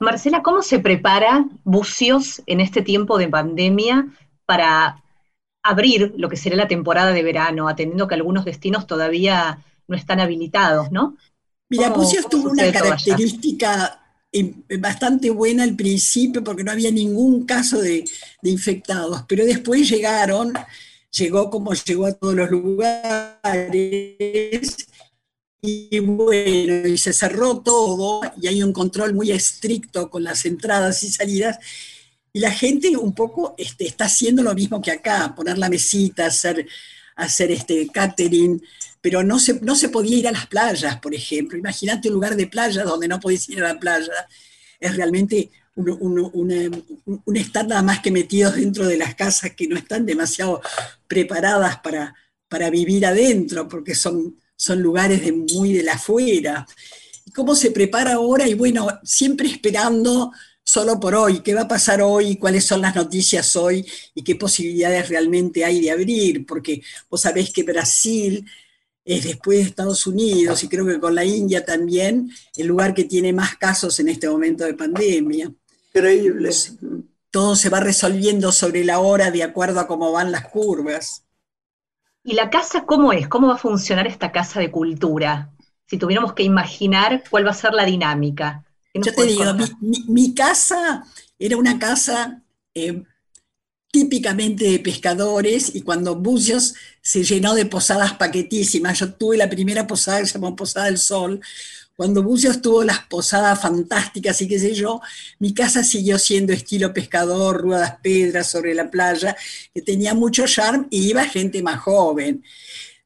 Marcela, 0.00 0.42
¿cómo 0.42 0.62
se 0.62 0.78
prepara 0.78 1.44
Bucios 1.64 2.42
en 2.46 2.60
este 2.60 2.82
tiempo 2.82 3.18
de 3.18 3.28
pandemia 3.28 4.06
para 4.46 5.01
abrir 5.62 6.12
lo 6.16 6.28
que 6.28 6.36
será 6.36 6.56
la 6.56 6.68
temporada 6.68 7.12
de 7.12 7.22
verano, 7.22 7.68
atendiendo 7.68 8.08
que 8.08 8.14
algunos 8.14 8.44
destinos 8.44 8.86
todavía 8.86 9.64
no 9.86 9.96
están 9.96 10.20
habilitados, 10.20 10.90
¿no? 10.90 11.16
Mira, 11.68 11.90
Bucios 11.90 12.28
tuvo 12.28 12.50
una 12.50 12.70
característica 12.70 14.02
eh, 14.30 14.54
bastante 14.78 15.30
buena 15.30 15.62
al 15.62 15.76
principio 15.76 16.42
porque 16.42 16.64
no 16.64 16.72
había 16.72 16.90
ningún 16.90 17.44
caso 17.44 17.80
de, 17.80 18.04
infectados, 18.42 19.24
pero 19.28 19.44
después 19.44 19.88
llegaron, 19.88 20.52
llegó 21.10 21.50
como 21.50 21.72
llegó 21.74 22.06
a 22.06 22.12
todos 22.12 22.34
los 22.34 22.50
lugares, 22.50 23.16
y 25.60 25.98
bueno, 26.00 26.88
y 26.88 26.98
se 26.98 27.12
cerró 27.12 27.60
todo, 27.60 28.20
y 28.40 28.48
hay 28.48 28.62
un 28.62 28.72
control 28.72 29.14
muy 29.14 29.30
estricto 29.30 30.10
con 30.10 30.24
las 30.24 30.44
entradas 30.44 31.02
y 31.04 31.10
salidas, 31.10 31.58
y 32.32 32.40
la 32.40 32.50
gente 32.50 32.96
un 32.96 33.14
poco 33.14 33.54
este, 33.58 33.86
está 33.86 34.06
haciendo 34.06 34.42
lo 34.42 34.54
mismo 34.54 34.80
que 34.80 34.90
acá, 34.90 35.34
poner 35.36 35.58
la 35.58 35.68
mesita, 35.68 36.26
hacer, 36.26 36.66
hacer 37.16 37.50
este 37.50 37.88
catering, 37.88 38.62
pero 39.00 39.22
no 39.22 39.38
se, 39.38 39.60
no 39.60 39.74
se 39.74 39.90
podía 39.90 40.16
ir 40.16 40.28
a 40.28 40.32
las 40.32 40.46
playas, 40.46 40.98
por 41.00 41.14
ejemplo. 41.14 41.58
Imagínate 41.58 42.08
un 42.08 42.14
lugar 42.14 42.36
de 42.36 42.46
playa 42.46 42.84
donde 42.84 43.08
no 43.08 43.20
podés 43.20 43.48
ir 43.48 43.62
a 43.62 43.74
la 43.74 43.78
playa. 43.78 44.12
Es 44.80 44.96
realmente 44.96 45.50
un, 45.74 47.36
estar 47.36 47.66
nada 47.66 47.82
más 47.82 48.00
que 48.00 48.10
metidos 48.10 48.56
dentro 48.56 48.86
de 48.86 48.96
las 48.96 49.14
casas 49.14 49.52
que 49.54 49.66
no 49.66 49.76
están 49.76 50.06
demasiado 50.06 50.62
preparadas 51.06 51.78
para, 51.78 52.14
para 52.48 52.70
vivir 52.70 53.04
adentro, 53.04 53.68
porque 53.68 53.94
son, 53.94 54.38
son 54.56 54.80
lugares 54.80 55.22
de 55.22 55.32
muy 55.32 55.74
de 55.74 55.82
la 55.82 55.94
afuera. 55.94 56.66
¿Cómo 57.34 57.54
se 57.54 57.72
prepara 57.72 58.14
ahora? 58.14 58.48
Y 58.48 58.54
bueno, 58.54 58.88
siempre 59.02 59.48
esperando 59.48 60.32
solo 60.64 60.98
por 61.00 61.14
hoy, 61.14 61.40
qué 61.40 61.54
va 61.54 61.62
a 61.62 61.68
pasar 61.68 62.02
hoy, 62.02 62.36
cuáles 62.36 62.64
son 62.64 62.80
las 62.80 62.94
noticias 62.94 63.56
hoy 63.56 63.86
y 64.14 64.22
qué 64.22 64.36
posibilidades 64.36 65.08
realmente 65.08 65.64
hay 65.64 65.80
de 65.80 65.90
abrir, 65.90 66.46
porque 66.46 66.82
vos 67.10 67.20
sabés 67.20 67.52
que 67.52 67.62
Brasil 67.62 68.46
es 69.04 69.24
después 69.24 69.58
de 69.58 69.64
Estados 69.64 70.06
Unidos 70.06 70.62
y 70.62 70.68
creo 70.68 70.86
que 70.86 71.00
con 71.00 71.14
la 71.14 71.24
India 71.24 71.64
también 71.64 72.30
el 72.56 72.66
lugar 72.66 72.94
que 72.94 73.04
tiene 73.04 73.32
más 73.32 73.56
casos 73.56 73.98
en 74.00 74.08
este 74.08 74.28
momento 74.28 74.64
de 74.64 74.74
pandemia. 74.74 75.52
Increíble. 75.94 76.50
Todo 77.30 77.56
se 77.56 77.68
va 77.68 77.80
resolviendo 77.80 78.52
sobre 78.52 78.84
la 78.84 79.00
hora 79.00 79.30
de 79.30 79.42
acuerdo 79.42 79.80
a 79.80 79.86
cómo 79.86 80.12
van 80.12 80.30
las 80.30 80.48
curvas. 80.48 81.24
¿Y 82.24 82.34
la 82.34 82.50
casa 82.50 82.84
cómo 82.86 83.12
es? 83.12 83.26
¿Cómo 83.26 83.48
va 83.48 83.54
a 83.54 83.58
funcionar 83.58 84.06
esta 84.06 84.30
casa 84.30 84.60
de 84.60 84.70
cultura? 84.70 85.50
Si 85.86 85.98
tuviéramos 85.98 86.34
que 86.34 86.44
imaginar 86.44 87.24
cuál 87.28 87.46
va 87.46 87.50
a 87.50 87.54
ser 87.54 87.72
la 87.72 87.84
dinámica. 87.84 88.64
Yo 88.94 89.14
te 89.14 89.26
digo, 89.26 89.44
mi, 89.80 90.34
casa 90.34 91.04
era 91.38 91.56
una 91.56 91.78
casa, 91.78 92.42
eh, 92.74 93.02
típicamente 93.90 94.64
de 94.64 94.78
pescadores 94.78 95.74
y 95.74 95.82
cuando 95.82 96.16
Bucios 96.16 96.74
se 97.00 97.24
llenó 97.24 97.54
de 97.54 97.66
posadas 97.66 98.14
paquetísimas, 98.14 98.98
yo 98.98 99.14
tuve 99.14 99.36
la 99.36 99.50
primera 99.50 99.86
posada 99.86 100.20
que 100.20 100.26
se 100.26 100.34
llamó 100.34 100.56
Posada 100.56 100.86
del 100.86 100.98
Sol, 100.98 101.40
cuando 101.96 102.22
Bucios 102.22 102.62
tuvo 102.62 102.84
las 102.84 103.00
posadas 103.06 103.60
fantásticas 103.60 104.40
y 104.42 104.48
qué 104.48 104.58
sé 104.58 104.74
yo, 104.74 105.00
mi 105.38 105.52
casa 105.52 105.84
siguió 105.84 106.18
siendo 106.18 106.52
estilo 106.52 106.92
pescador, 106.92 107.60
ruedas 107.60 107.96
pedras 108.02 108.50
sobre 108.50 108.74
la 108.74 108.90
playa, 108.90 109.36
que 109.74 109.82
tenía 109.82 110.14
mucho 110.14 110.46
charme 110.46 110.86
y 110.90 111.10
iba 111.10 111.24
gente 111.26 111.62
más 111.62 111.80
joven. 111.80 112.42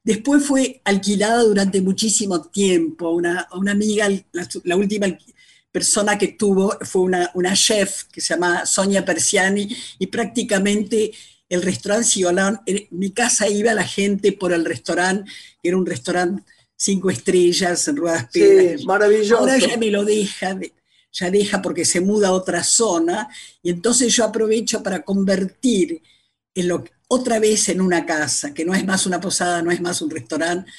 Después 0.05 0.45
fue 0.45 0.81
alquilada 0.85 1.43
durante 1.43 1.81
muchísimo 1.81 2.40
tiempo. 2.43 3.11
Una, 3.11 3.49
una 3.52 3.73
amiga, 3.73 4.09
la, 4.64 4.76
última 4.76 5.07
persona 5.76 6.16
que 6.16 6.28
tuvo 6.28 6.75
fue 6.80 7.02
una, 7.02 7.30
una 7.35 7.52
chef 7.52 8.04
que 8.04 8.23
se 8.23 8.33
llama 8.33 8.64
Sonia 8.64 9.04
Persiani 9.04 9.68
y 9.99 10.06
prácticamente 10.06 11.12
el 11.50 11.61
restaurante 11.61 12.09
Sigolán, 12.09 12.62
mi 12.92 13.11
casa 13.11 13.47
iba 13.47 13.75
la 13.75 13.85
gente 13.85 14.33
por 14.33 14.54
el 14.54 14.64
restaurante, 14.64 15.30
que 15.61 15.68
era 15.68 15.76
un 15.76 15.85
restaurante 15.85 16.45
cinco 16.75 17.11
estrellas 17.11 17.87
en 17.88 17.97
ruedas 17.97 18.26
sí, 18.33 18.87
maravilloso. 18.87 19.37
Ahora 19.37 19.59
ya 19.59 19.76
me 19.76 19.90
lo 19.90 20.06
deja, 20.06 20.59
ya 21.12 21.30
deja 21.30 21.61
porque 21.61 21.85
se 21.85 22.00
muda 22.00 22.28
a 22.28 22.33
otra 22.33 22.64
zona 22.64 23.28
y 23.62 23.68
entonces 23.68 24.16
yo 24.16 24.25
aprovecho 24.25 24.83
para 24.83 25.02
convertir 25.02 26.00
en 26.54 26.68
lo, 26.68 26.85
otra 27.06 27.38
vez 27.38 27.68
en 27.68 27.83
una 27.83 28.06
casa, 28.06 28.54
que 28.54 28.64
no 28.64 28.75
es 28.75 28.87
más 28.87 29.04
una 29.04 29.21
posada, 29.21 29.61
no 29.61 29.71
es 29.71 29.83
más 29.83 30.00
un 30.00 30.09
restaurante, 30.09 30.71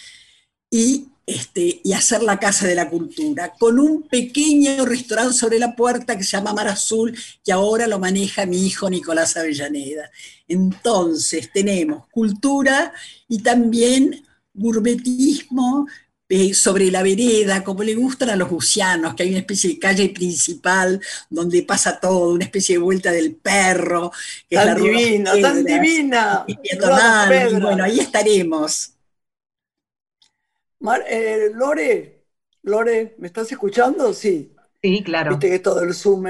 y, 0.71 1.09
este, 1.27 1.81
y 1.83 1.91
hacer 1.91 2.23
la 2.23 2.39
Casa 2.39 2.65
de 2.65 2.73
la 2.73 2.89
Cultura, 2.89 3.53
con 3.59 3.79
un 3.79 4.03
pequeño 4.03 4.85
restaurante 4.85 5.33
sobre 5.33 5.59
la 5.59 5.75
puerta 5.75 6.17
que 6.17 6.23
se 6.23 6.37
llama 6.37 6.53
Mar 6.53 6.69
Azul, 6.69 7.15
que 7.43 7.51
ahora 7.51 7.85
lo 7.85 7.99
maneja 7.99 8.45
mi 8.45 8.65
hijo 8.65 8.89
Nicolás 8.89 9.35
Avellaneda. 9.35 10.09
Entonces 10.47 11.51
tenemos 11.51 12.07
cultura 12.11 12.93
y 13.27 13.39
también 13.39 14.25
gourmetismo, 14.53 15.85
eh, 16.29 16.53
sobre 16.53 16.91
la 16.91 17.03
vereda, 17.03 17.63
como 17.63 17.83
le 17.83 17.95
gustan 17.95 18.29
a 18.29 18.35
los 18.35 18.49
gusianos, 18.49 19.13
que 19.13 19.23
hay 19.23 19.29
una 19.29 19.39
especie 19.39 19.69
de 19.69 19.79
calle 19.79 20.09
principal 20.09 20.99
donde 21.29 21.63
pasa 21.63 22.01
todo, 22.01 22.33
una 22.33 22.43
especie 22.43 22.75
de 22.75 22.79
vuelta 22.79 23.11
del 23.11 23.35
perro. 23.35 24.11
Que 24.49 24.57
tan 24.57 24.81
divina, 24.81 25.31
tan 25.41 25.63
divina. 25.63 26.45
bueno, 27.61 27.83
ahí 27.83 28.01
estaremos. 28.01 28.96
Eh, 31.07 31.51
Lore, 31.53 32.25
Lore, 32.63 33.15
¿me 33.19 33.27
estás 33.27 33.51
escuchando? 33.51 34.13
Sí. 34.13 34.55
Sí, 34.81 35.03
claro. 35.03 35.31
Viste 35.31 35.49
que 35.49 35.59
todo 35.59 35.81
el 35.81 35.93
Zoom. 35.93 36.25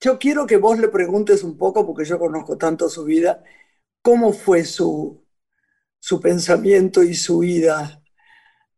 Yo 0.00 0.18
quiero 0.18 0.46
que 0.46 0.56
vos 0.56 0.78
le 0.78 0.88
preguntes 0.88 1.44
un 1.44 1.56
poco, 1.58 1.86
porque 1.86 2.04
yo 2.04 2.18
conozco 2.18 2.56
tanto 2.58 2.88
su 2.88 3.04
vida, 3.04 3.42
cómo 4.02 4.32
fue 4.32 4.64
su, 4.64 5.24
su 6.00 6.20
pensamiento 6.20 7.02
y 7.02 7.14
su 7.14 7.40
vida 7.40 8.02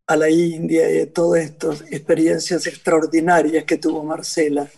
a 0.07 0.17
la 0.17 0.31
India 0.31 1.03
y 1.03 1.07
todas 1.09 1.43
estas 1.45 1.83
experiencias 1.93 2.67
extraordinarias 2.67 3.65
que 3.65 3.79
tuvo 3.79 4.05
Marcela. 4.05 4.71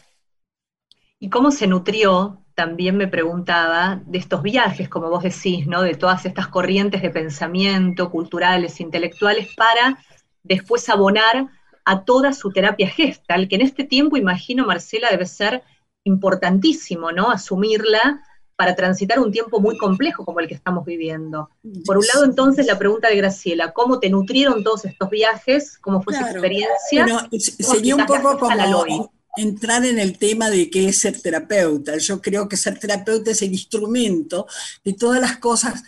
¿Y 1.19 1.31
cómo 1.31 1.51
se 1.51 1.67
nutrió? 1.67 2.42
También 2.55 2.97
me 2.97 3.09
preguntaba 3.09 4.01
de 4.07 4.19
estos 4.19 4.43
viajes, 4.43 4.89
como 4.89 5.09
vos 5.09 5.23
decís, 5.23 5.67
¿no? 5.67 5.83
De 5.83 5.95
todas 5.95 6.27
estas 6.27 6.49
corrientes 6.49 7.03
de 7.03 7.11
pensamiento, 7.11 8.11
culturales, 8.11 8.81
intelectuales, 8.81 9.55
para 9.57 9.99
después 10.43 10.89
abonar 10.89 11.49
a 11.85 12.05
toda 12.05 12.33
su 12.33 12.51
terapia 12.51 12.89
gestal, 12.89 13.49
que 13.49 13.57
en 13.57 13.63
este 13.63 13.85
tiempo, 13.85 14.17
imagino, 14.17 14.67
Marcela, 14.67 15.09
debe 15.11 15.27
ser 15.27 15.63
importantísimo, 16.05 17.13
¿no? 17.13 17.31
Asumirla 17.31 18.23
para 18.57 18.77
transitar 18.77 19.19
un 19.19 19.33
tiempo 19.33 19.61
muy 19.61 19.77
complejo 19.77 20.25
como 20.25 20.41
el 20.41 20.47
que 20.47 20.55
estamos 20.55 20.85
viviendo. 20.85 21.51
Por 21.87 21.99
un 21.99 22.05
lado, 22.13 22.25
entonces, 22.25 22.67
la 22.67 22.79
pregunta 22.79 23.09
de 23.09 23.17
Graciela, 23.17 23.73
¿cómo 23.73 23.99
te 23.99 24.11
nutrieron 24.11 24.63
todos 24.63 24.85
estos 24.85 25.11
viajes? 25.11 25.79
¿Cómo 25.79 26.03
fue 26.03 26.15
su 26.15 26.21
experiencia? 26.21 27.05
Bueno, 27.05 27.29
sería 27.39 27.97
un 27.97 28.07
poco 28.07 28.39
como 28.39 29.11
entrar 29.37 29.85
en 29.85 29.99
el 29.99 30.19
tema 30.19 30.51
de 30.51 30.71
qué 30.71 30.89
es 30.89 30.99
ser 30.99 31.21
terapeuta. 31.21 31.97
Yo 31.99 32.21
creo 32.21 32.49
que 32.49 32.57
ser 32.57 32.79
terapeuta 32.79 33.31
es 33.31 33.43
el 33.43 33.53
instrumento 33.53 34.47
de 34.85 34.93
todas 34.93 35.21
las 35.21 35.39
cosas 35.39 35.83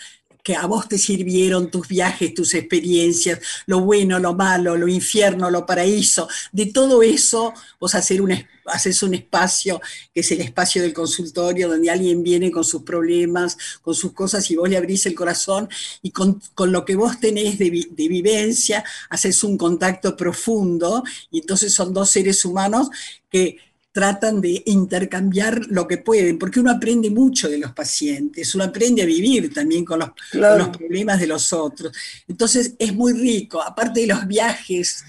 que 0.44 0.54
a 0.54 0.66
vos 0.66 0.86
te 0.86 0.98
sirvieron 0.98 1.70
tus 1.70 1.88
viajes, 1.88 2.34
tus 2.34 2.52
experiencias, 2.52 3.40
lo 3.64 3.80
bueno, 3.80 4.18
lo 4.18 4.34
malo, 4.34 4.76
lo 4.76 4.86
infierno, 4.86 5.50
lo 5.50 5.64
paraíso, 5.64 6.28
de 6.52 6.66
todo 6.66 7.02
eso 7.02 7.54
vos 7.80 7.94
hacer 7.94 8.20
un, 8.20 8.30
haces 8.66 9.02
un 9.02 9.14
espacio 9.14 9.80
que 10.12 10.20
es 10.20 10.30
el 10.32 10.42
espacio 10.42 10.82
del 10.82 10.92
consultorio 10.92 11.68
donde 11.68 11.90
alguien 11.90 12.22
viene 12.22 12.50
con 12.50 12.62
sus 12.62 12.82
problemas, 12.82 13.56
con 13.80 13.94
sus 13.94 14.12
cosas 14.12 14.50
y 14.50 14.56
vos 14.56 14.68
le 14.68 14.76
abrís 14.76 15.06
el 15.06 15.14
corazón 15.14 15.66
y 16.02 16.10
con, 16.10 16.40
lo 16.58 16.84
que 16.84 16.94
vos 16.94 17.18
tenés 17.18 17.58
de, 17.58 17.88
de 17.90 18.08
vivencia 18.08 18.84
haces 19.08 19.42
un 19.44 19.56
contacto 19.56 20.14
profundo. 20.14 21.02
Y 21.30 21.40
entonces 21.40 21.72
son 21.72 21.94
dos 21.94 22.10
seres 22.10 22.44
humanos 22.44 22.90
que 23.30 23.56
tratan 23.94 24.40
de 24.40 24.60
intercambiar 24.66 25.66
lo 25.68 25.86
que 25.86 25.98
pueden, 25.98 26.36
porque 26.36 26.58
uno 26.58 26.72
aprende 26.72 27.10
mucho 27.10 27.48
de 27.48 27.58
los 27.58 27.72
pacientes, 27.72 28.52
uno 28.56 28.64
aprende 28.64 29.02
a 29.02 29.06
vivir 29.06 29.54
también 29.54 29.84
con 29.84 30.00
los, 30.00 30.10
los, 30.32 30.68
problemas 30.76 31.20
de 31.20 31.28
los 31.28 31.52
otros. 31.52 31.96
Entonces 32.26 32.74
es 32.76 32.92
muy 32.92 33.12
rico, 33.12 33.62
aparte 33.62 34.00
de 34.00 34.08
los 34.08 34.26
viajes 34.26 35.04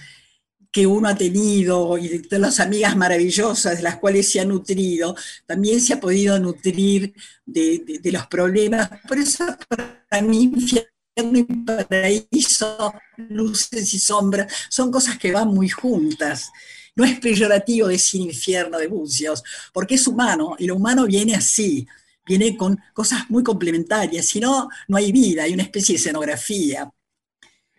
que 0.72 0.86
uno 0.86 1.08
ha 1.08 1.16
tenido 1.16 1.98
y 1.98 2.20
de 2.20 2.38
las 2.38 2.60
amigas 2.60 2.96
maravillosas 2.96 3.78
de 3.78 3.82
las 3.82 3.98
cuales 3.98 4.30
se 4.30 4.40
ha 4.40 4.46
nutrido, 4.46 5.16
también 5.48 5.82
se 5.82 5.94
ha 5.94 6.00
podido 6.00 6.38
nutrir 6.38 7.16
de, 7.44 8.00
de 8.00 8.12
los 8.12 8.28
problemas. 8.28 8.88
Por 9.08 9.18
eso 9.18 9.46
para 9.68 10.22
mí 10.22 10.44
infierno 10.44 11.40
y 11.40 11.44
paraíso, 11.44 12.94
luces 13.30 13.96
y 13.96 13.98
sombras, 13.98 14.54
son 14.70 14.92
cosas 14.92 15.18
que 15.18 15.32
van 15.32 15.48
muy 15.48 15.70
juntas. 15.70 16.52
No 16.96 17.04
es 17.04 17.20
peyorativo 17.20 17.88
decir 17.88 18.22
infierno 18.22 18.78
de 18.78 18.88
bucios, 18.88 19.44
porque 19.74 19.96
es 19.96 20.08
humano 20.08 20.56
y 20.58 20.68
lo 20.68 20.76
humano 20.76 21.06
viene 21.06 21.36
así, 21.36 21.86
viene 22.26 22.56
con 22.56 22.80
cosas 22.94 23.30
muy 23.30 23.44
complementarias, 23.44 24.26
si 24.26 24.40
no, 24.40 24.70
no 24.88 24.98
hay 24.98 25.12
vida, 25.12 25.44
hay 25.44 25.54
una 25.54 25.64
especie 25.64 25.94
de 25.94 26.00
escenografía. 26.00 26.90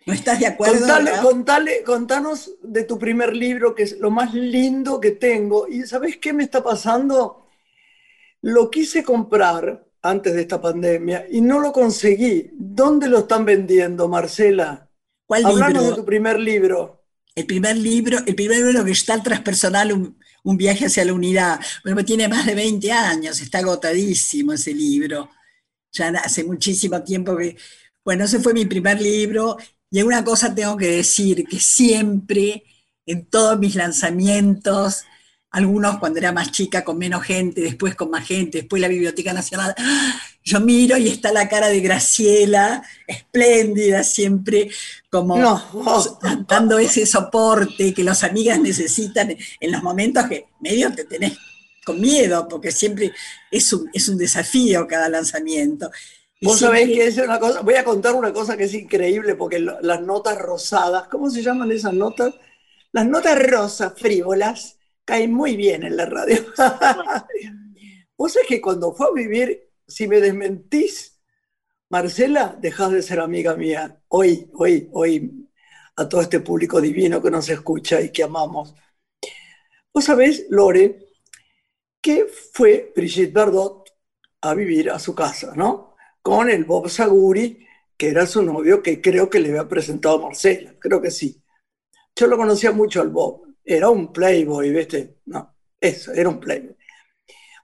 ¿No 0.05 0.13
estás 0.13 0.39
de 0.39 0.47
acuerdo? 0.47 0.87
Contale, 1.21 1.83
contanos 1.83 2.53
de 2.63 2.83
tu 2.85 2.97
primer 2.97 3.35
libro, 3.35 3.75
que 3.75 3.83
es 3.83 3.99
lo 3.99 4.09
más 4.09 4.33
lindo 4.33 5.01
que 5.01 5.11
tengo. 5.11 5.67
¿Y 5.67 5.81
sabes 5.81 6.15
qué 6.15 6.31
me 6.31 6.43
está 6.43 6.63
pasando? 6.63 7.45
Lo 8.41 8.71
quise 8.71 9.03
comprar 9.03 9.85
antes 10.01 10.33
de 10.33 10.41
esta 10.41 10.61
pandemia 10.61 11.25
y 11.29 11.41
no 11.41 11.59
lo 11.59 11.73
conseguí. 11.73 12.51
¿Dónde 12.53 13.09
lo 13.09 13.19
están 13.19 13.43
vendiendo, 13.43 14.07
Marcela? 14.07 14.89
¿Cuál 15.25 15.43
de 15.43 15.93
tu 15.93 16.05
primer 16.05 16.39
libro. 16.39 16.96
El 17.37 17.45
primer 17.45 17.77
libro, 17.77 18.17
el 18.25 18.33
primer 18.33 18.65
libro 18.65 18.83
que 18.83 18.93
está 18.93 19.21
transpersonal, 19.21 19.93
un, 19.93 20.17
un 20.43 20.57
viaje 20.57 20.87
hacia 20.87 21.05
la 21.05 21.13
unidad. 21.13 21.59
Bueno, 21.83 22.03
tiene 22.03 22.27
más 22.27 22.47
de 22.47 22.55
20 22.55 22.91
años, 22.91 23.39
está 23.39 23.59
agotadísimo 23.59 24.53
ese 24.53 24.73
libro. 24.73 25.29
Ya 25.91 26.07
hace 26.07 26.43
muchísimo 26.43 27.03
tiempo 27.03 27.37
que... 27.37 27.55
Bueno, 28.03 28.25
ese 28.25 28.39
fue 28.39 28.55
mi 28.55 28.65
primer 28.65 28.99
libro. 28.99 29.55
Y 29.91 30.01
una 30.01 30.23
cosa 30.23 30.55
tengo 30.55 30.75
que 30.77 30.87
decir, 30.87 31.45
que 31.45 31.59
siempre, 31.59 32.63
en 33.05 33.27
todos 33.27 33.59
mis 33.59 33.75
lanzamientos, 33.75 35.03
algunos 35.57 35.97
cuando 35.97 36.19
era 36.19 36.31
más 36.31 36.51
chica 36.51 36.83
con 36.83 36.99
menos 36.99 37.23
gente, 37.23 37.61
después 37.61 37.95
con 37.95 38.11
más 38.11 38.27
gente, 38.27 38.59
después 38.59 38.79
la 38.79 38.87
Biblioteca 38.87 39.33
Nacional, 39.33 39.73
yo 40.43 40.59
miro 40.59 40.97
y 40.97 41.07
está 41.07 41.31
la 41.31 41.49
cara 41.49 41.69
de 41.69 41.79
Graciela, 41.79 42.83
espléndida 43.07 44.03
siempre, 44.03 44.69
como 45.09 45.35
dando 46.47 46.77
ese 46.77 47.07
soporte 47.07 47.91
que 47.91 48.03
las 48.03 48.23
amigas 48.23 48.59
necesitan 48.59 49.35
en 49.59 49.71
los 49.71 49.81
momentos 49.81 50.27
que 50.27 50.45
medio 50.59 50.93
te 50.93 51.05
tenés 51.05 51.35
con 51.83 51.99
miedo, 51.99 52.47
porque 52.47 52.71
siempre 52.71 53.11
es 53.49 53.73
un, 53.73 53.89
es 53.91 54.07
un 54.09 54.17
desafío 54.19 54.85
cada 54.85 55.09
lanzamiento. 55.09 55.89
Vos 56.39 56.59
sabés 56.59 56.85
que 56.85 57.07
es 57.07 57.17
una 57.17 57.39
cosa, 57.39 57.61
voy 57.61 57.73
a 57.73 57.83
contar 57.83 58.13
una 58.13 58.31
cosa 58.31 58.55
que 58.55 58.65
es 58.65 58.73
increíble, 58.75 59.33
porque 59.33 59.59
las 59.59 60.01
notas 60.03 60.37
rosadas, 60.37 61.07
¿cómo 61.07 61.31
se 61.31 61.41
llaman 61.41 61.71
esas 61.71 61.93
notas? 61.93 62.35
Las 62.91 63.07
notas 63.07 63.41
rosas 63.41 63.93
frívolas 63.97 64.76
cae 65.07 65.27
muy 65.29 65.55
bien 65.55 65.83
en 65.83 65.95
la 65.95 66.05
radio. 66.05 66.45
Vos 68.17 68.33
sabés 68.33 68.47
que 68.47 68.61
cuando 68.61 68.93
fue 68.93 69.07
a 69.07 69.11
vivir, 69.13 69.71
si 69.87 70.05
me 70.05 70.19
desmentís, 70.19 71.17
Marcela, 71.89 72.57
dejás 72.59 72.91
de 72.91 73.01
ser 73.01 73.21
amiga 73.21 73.55
mía. 73.55 74.01
Hoy, 74.09 74.51
hoy, 74.55 74.89
hoy, 74.91 75.49
a 75.95 76.09
todo 76.09 76.19
este 76.19 76.41
público 76.41 76.81
divino 76.81 77.21
que 77.21 77.31
nos 77.31 77.47
escucha 77.47 78.01
y 78.01 78.11
que 78.11 78.23
amamos. 78.23 78.75
Vos 79.93 80.03
sabés, 80.03 80.45
Lore, 80.49 81.07
que 82.01 82.25
fue 82.51 82.91
Brigitte 82.93 83.31
Bardot 83.31 83.89
a 84.41 84.53
vivir 84.53 84.89
a 84.91 84.99
su 84.99 85.15
casa, 85.15 85.53
¿no? 85.55 85.95
Con 86.21 86.49
el 86.49 86.65
Bob 86.65 86.89
Saguri, 86.89 87.65
que 87.95 88.09
era 88.09 88.25
su 88.25 88.43
novio, 88.43 88.83
que 88.83 89.01
creo 89.01 89.29
que 89.29 89.39
le 89.39 89.49
había 89.49 89.69
presentado 89.69 90.17
a 90.17 90.21
Marcela, 90.23 90.75
creo 90.79 91.01
que 91.01 91.11
sí. 91.11 91.41
Yo 92.13 92.27
lo 92.27 92.35
conocía 92.35 92.73
mucho 92.73 92.99
al 93.01 93.09
Bob, 93.09 93.46
era 93.67 93.89
un 93.89 94.13
playboy, 94.13 94.71
¿viste? 94.71 95.17
No, 95.25 95.53
eso, 95.79 96.13
era 96.13 96.29
un 96.29 96.39
playboy. 96.39 96.75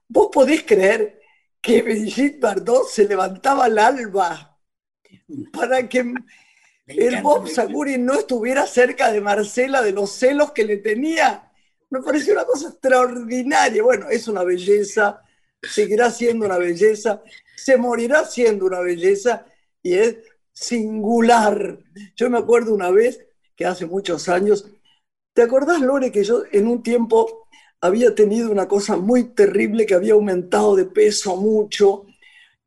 ¿Vos 0.06 0.28
podés 0.30 0.62
creer 0.64 1.18
que 1.62 1.80
Brigitte 1.80 2.40
Bardot 2.40 2.86
se 2.86 3.08
levantaba 3.08 3.64
al 3.64 3.78
alba 3.78 4.60
para 5.50 5.88
que 5.88 6.12
el 6.86 7.22
Bob 7.22 7.48
Saguri 7.48 7.96
no 7.96 8.12
estuviera 8.12 8.66
cerca 8.66 9.10
de 9.10 9.22
Marcela 9.22 9.80
de 9.80 9.92
los 9.92 10.10
celos 10.10 10.52
que 10.52 10.64
le 10.64 10.76
tenía. 10.76 11.50
Me 11.88 12.02
pareció 12.02 12.34
una 12.34 12.44
cosa 12.44 12.68
extraordinaria. 12.68 13.82
Bueno, 13.82 14.10
es 14.10 14.28
una 14.28 14.44
belleza, 14.44 15.22
seguirá 15.62 16.10
siendo 16.10 16.44
una 16.44 16.58
belleza, 16.58 17.22
se 17.56 17.78
morirá 17.78 18.26
siendo 18.26 18.66
una 18.66 18.80
belleza 18.80 19.46
y 19.82 19.94
es 19.94 20.18
singular. 20.52 21.78
Yo 22.14 22.28
me 22.28 22.38
acuerdo 22.38 22.74
una 22.74 22.90
vez 22.90 23.24
que 23.56 23.64
hace 23.64 23.86
muchos 23.86 24.28
años, 24.28 24.70
¿te 25.34 25.42
acordás, 25.42 25.80
Lore, 25.80 26.12
que 26.12 26.24
yo 26.24 26.44
en 26.52 26.66
un 26.68 26.82
tiempo 26.82 27.48
había 27.80 28.14
tenido 28.14 28.50
una 28.50 28.66
cosa 28.68 28.96
muy 28.96 29.24
terrible 29.34 29.86
que 29.86 29.94
había 29.94 30.14
aumentado 30.14 30.76
de 30.76 30.86
peso 30.86 31.36
mucho, 31.36 32.06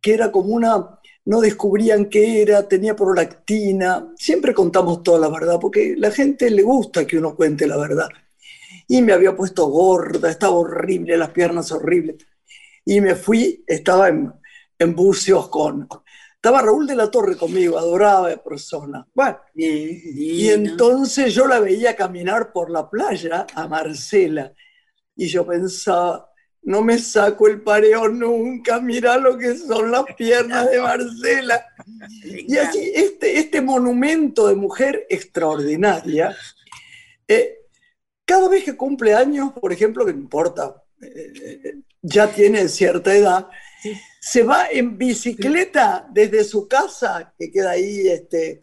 que 0.02 0.14
era 0.14 0.32
como 0.32 0.54
una, 0.54 1.00
no 1.26 1.42
descubrían 1.42 2.06
qué 2.06 2.42
era, 2.44 2.68
tenía 2.68 2.96
prolactina. 2.96 4.14
Siempre 4.18 4.54
contamos 4.54 5.04
toda 5.04 5.20
la 5.20 5.30
verdad, 5.30 5.60
porque 5.60 5.96
la 5.98 6.12
gente 6.12 6.50
le 6.52 6.62
gusta 6.64 7.08
que 7.08 7.18
uno 7.18 7.36
cuente 7.36 7.68
la 7.68 7.78
verdad. 7.78 8.10
Y 8.88 9.02
me 9.02 9.14
había 9.14 9.36
puesto 9.36 9.68
gorda, 9.68 10.30
estaba 10.30 10.56
horrible, 10.56 11.18
las 11.18 11.32
piernas 11.32 11.72
horribles. 11.72 12.18
Y 12.86 13.02
me 13.02 13.16
fui, 13.16 13.64
estaba 13.68 14.10
en, 14.10 14.32
en 14.80 14.96
con... 15.50 15.88
Estaba 16.48 16.62
Raúl 16.62 16.88
de 16.88 16.96
la 16.96 17.12
Torre 17.12 17.36
conmigo, 17.36 17.78
adoraba 17.78 18.34
persona. 18.38 19.06
Bueno, 19.14 19.38
y 19.54 20.48
entonces 20.48 21.36
yo 21.36 21.46
la 21.46 21.60
veía 21.60 21.94
caminar 21.94 22.54
por 22.54 22.70
la 22.70 22.90
playa 22.90 23.46
a 23.54 23.68
Marcela 23.68 24.54
y 25.14 25.28
yo 25.28 25.46
pensaba, 25.46 26.32
no 26.62 26.82
me 26.82 27.00
saco 27.00 27.50
el 27.50 27.60
pareo 27.60 28.08
nunca, 28.08 28.80
mira 28.80 29.18
lo 29.18 29.38
que 29.38 29.58
son 29.58 29.92
las 29.92 30.06
piernas 30.16 30.72
de 30.72 30.80
Marcela. 30.80 31.66
Y 32.24 32.56
así, 32.56 32.94
este, 32.96 33.40
este 33.40 33.60
monumento 33.60 34.48
de 34.48 34.56
mujer 34.56 35.06
extraordinaria, 35.10 36.34
eh, 37.28 37.58
cada 38.24 38.48
vez 38.48 38.64
que 38.64 38.78
cumple 38.78 39.14
años, 39.14 39.52
por 39.52 39.74
ejemplo, 39.74 40.06
que 40.06 40.14
no 40.14 40.20
importa, 40.20 40.82
eh, 41.02 41.82
ya 42.02 42.32
tiene 42.32 42.70
cierta 42.70 43.14
edad, 43.14 43.50
se 44.20 44.44
va 44.44 44.70
en 44.70 44.98
bicicleta 44.98 46.08
desde 46.12 46.44
su 46.44 46.68
casa, 46.68 47.34
que 47.38 47.52
queda 47.52 47.72
ahí 47.72 48.08
este, 48.08 48.60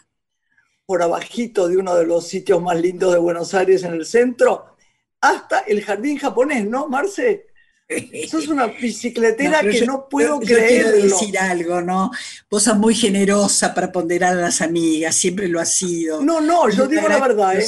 por 0.86 1.02
abajito 1.02 1.68
de 1.68 1.76
uno 1.76 1.94
de 1.94 2.06
los 2.06 2.26
sitios 2.26 2.60
más 2.62 2.80
lindos 2.80 3.12
de 3.12 3.18
Buenos 3.18 3.54
Aires 3.54 3.82
en 3.84 3.94
el 3.94 4.04
centro, 4.04 4.76
hasta 5.20 5.60
el 5.60 5.82
jardín 5.82 6.18
japonés, 6.18 6.66
¿no, 6.66 6.88
Marce? 6.88 7.46
Sos 8.30 8.48
una 8.48 8.66
bicicletera 8.66 9.60
que 9.60 9.84
no 9.84 10.08
puedo 10.08 10.40
creer. 10.40 10.84
Quiero 10.84 11.02
decir 11.02 11.38
algo, 11.38 11.82
¿no? 11.82 12.10
Vos 12.50 12.62
sos 12.62 12.78
muy 12.78 12.94
generosa 12.94 13.74
para 13.74 13.92
ponderar 13.92 14.32
a 14.38 14.40
las 14.40 14.62
amigas, 14.62 15.14
siempre 15.14 15.48
lo 15.48 15.60
has 15.60 15.76
sido. 15.76 16.22
No, 16.22 16.40
no, 16.40 16.70
yo 16.70 16.86
digo 16.86 17.06
la 17.06 17.20
verdad, 17.20 17.60
¿eh? 17.60 17.66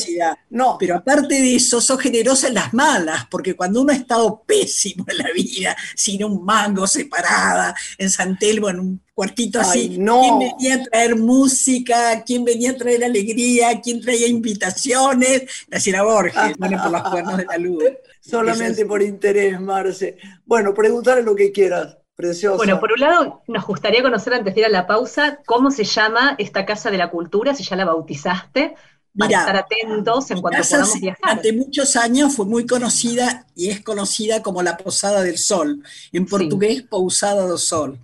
No. 0.50 0.76
Pero 0.81 0.96
aparte 0.96 1.35
de 1.35 1.57
eso, 1.57 1.83
sos 1.83 2.00
generosa 2.00 2.48
en 2.48 2.55
las 2.55 2.72
malas, 2.72 3.26
porque 3.31 3.55
cuando 3.55 3.83
uno 3.83 3.92
ha 3.92 3.96
estado 3.96 4.42
pésimo 4.46 5.05
en 5.07 5.18
la 5.18 5.31
vida, 5.35 5.76
sin 5.94 6.24
un 6.24 6.42
mango 6.44 6.87
separada, 6.87 7.74
en 7.98 8.09
San 8.09 8.38
Telmo, 8.38 8.70
en 8.70 8.81
un 8.81 9.05
cuartito 9.16 9.59
así, 9.59 9.96
no. 9.98 10.20
¿quién 10.20 10.38
venía 10.38 10.74
a 10.74 10.83
traer 10.83 11.16
música? 11.16 12.22
¿Quién 12.22 12.44
venía 12.44 12.72
a 12.72 12.76
traer 12.76 13.02
alegría? 13.02 13.81
¿Quién 13.81 14.02
traía 14.02 14.29
invitaciones? 14.29 15.44
La 15.87 16.02
Borges, 16.02 16.55
bueno, 16.59 16.83
por 16.83 16.92
los 16.92 17.02
cuernos 17.02 17.37
de 17.38 17.46
la 17.46 17.57
luz. 17.57 17.83
Solamente 18.20 18.85
por 18.85 19.02
interés, 19.02 19.59
Marce. 19.59 20.18
Bueno, 20.44 20.74
preguntarle 20.74 21.22
lo 21.22 21.35
que 21.35 21.50
quieras. 21.50 21.96
Precioso. 22.14 22.59
Bueno, 22.59 22.79
por 22.79 22.92
un 22.92 23.00
lado, 23.00 23.42
nos 23.46 23.66
gustaría 23.66 24.02
conocer 24.02 24.35
antes 24.35 24.55
de 24.55 24.61
ir 24.61 24.66
a 24.66 24.70
la 24.70 24.87
pausa 24.87 25.38
cómo 25.46 25.70
se 25.70 25.85
llama 25.85 26.35
esta 26.38 26.66
Casa 26.66 26.90
de 26.90 26.98
la 26.98 27.11
Cultura, 27.11 27.55
si 27.55 27.62
ya 27.62 27.76
la 27.76 27.85
bautizaste, 27.87 28.74
para 29.16 29.38
estar 29.38 29.57
atentos 29.57 30.31
en 30.31 30.40
cuanto 30.42 30.62
podamos 30.62 31.00
viajar. 31.00 31.20
Durante 31.22 31.52
muchos 31.52 31.96
años 31.96 32.35
fue 32.35 32.46
muy 32.46 32.66
conocida 32.66 33.46
y 33.55 33.70
es 33.70 33.83
conocida 33.83 34.42
como 34.42 34.62
la 34.62 34.76
Posada 34.76 35.22
del 35.22 35.38
Sol, 35.38 35.83
en 36.12 36.26
portugués 36.26 36.83
Pousada 36.83 37.46
do 37.46 37.59
Sol. 37.59 37.98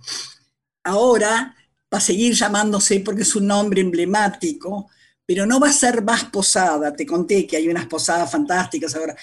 Ahora 0.83 1.55
va 1.93 1.97
a 1.97 2.01
seguir 2.01 2.33
llamándose 2.33 2.99
porque 2.99 3.21
es 3.21 3.35
un 3.35 3.47
nombre 3.47 3.81
emblemático, 3.81 4.89
pero 5.25 5.45
no 5.45 5.59
va 5.59 5.69
a 5.69 5.73
ser 5.73 6.03
más 6.03 6.25
posada. 6.25 6.93
Te 6.93 7.05
conté 7.05 7.47
que 7.47 7.57
hay 7.57 7.67
unas 7.67 7.85
posadas 7.85 8.31
fantásticas 8.31 8.95
ahora 8.95 9.15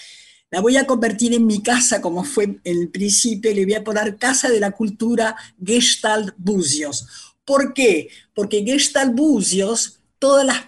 la 0.51 0.61
voy 0.61 0.77
a 0.77 0.87
convertir 0.87 1.33
en 1.33 1.46
mi 1.46 1.62
casa, 1.62 2.01
como 2.01 2.25
fue 2.25 2.44
en 2.44 2.61
el 2.64 2.88
principio, 2.88 3.55
le 3.55 3.64
voy 3.64 3.75
a 3.75 3.85
poner 3.85 4.16
Casa 4.16 4.49
de 4.49 4.59
la 4.59 4.73
Cultura 4.73 5.37
Gestalt 5.64 6.35
Buzios. 6.37 7.07
¿Por 7.44 7.73
qué? 7.73 8.09
Porque 8.35 8.64
Gestalt 8.64 9.14
Buzios, 9.14 10.01
todas 10.18 10.44
las 10.44 10.59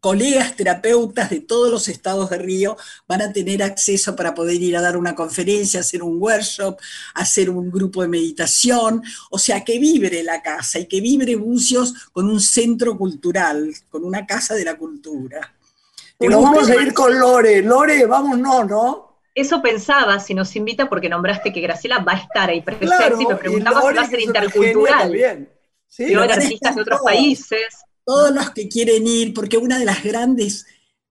colegas 0.00 0.56
terapeutas 0.56 1.30
de 1.30 1.40
todos 1.40 1.70
los 1.70 1.88
estados 1.88 2.30
de 2.30 2.38
Río 2.38 2.76
van 3.06 3.22
a 3.22 3.32
tener 3.32 3.62
acceso 3.62 4.16
para 4.16 4.34
poder 4.34 4.60
ir 4.60 4.76
a 4.76 4.80
dar 4.80 4.96
una 4.96 5.14
conferencia, 5.14 5.80
hacer 5.80 6.02
un 6.02 6.20
workshop, 6.20 6.78
hacer 7.14 7.50
un 7.50 7.70
grupo 7.70 8.02
de 8.02 8.08
meditación, 8.08 9.02
o 9.30 9.38
sea, 9.38 9.64
que 9.64 9.78
vibre 9.78 10.22
la 10.22 10.42
casa 10.42 10.78
y 10.78 10.86
que 10.86 11.00
vibre 11.00 11.36
Bucios 11.36 12.08
con 12.12 12.28
un 12.28 12.40
centro 12.40 12.96
cultural, 12.96 13.72
con 13.90 14.04
una 14.04 14.26
casa 14.26 14.54
de 14.54 14.64
la 14.64 14.76
cultura. 14.76 15.54
Pero 16.18 16.40
vamos 16.40 16.68
a 16.70 16.76
ir 16.76 16.94
con 16.94 17.18
Lore, 17.18 17.62
Lore, 17.62 18.06
vámonos, 18.06 18.66
¿no? 18.66 19.06
Eso 19.34 19.60
pensaba 19.60 20.18
si 20.18 20.32
nos 20.32 20.56
invita, 20.56 20.88
porque 20.88 21.10
nombraste 21.10 21.52
que 21.52 21.60
Graciela 21.60 21.98
va 21.98 22.12
a 22.12 22.16
estar 22.16 22.48
ahí 22.48 22.62
presente 22.62 23.22
y 23.22 23.26
me 23.26 23.36
preguntaba 23.36 23.82
si 23.82 23.94
va 23.94 24.02
a 24.02 24.08
ser 24.08 24.20
intercultural. 24.20 25.48
¿Sí? 25.88 26.04
Y 26.10 26.14
artistas 26.14 26.74
de 26.74 26.82
otros 26.82 27.00
países. 27.02 27.85
Todos 28.06 28.34
los 28.34 28.50
que 28.50 28.68
quieren 28.68 29.06
ir, 29.06 29.34
porque 29.34 29.58
una 29.58 29.78
de 29.78 29.84
las 29.84 30.02
grandes 30.02 30.64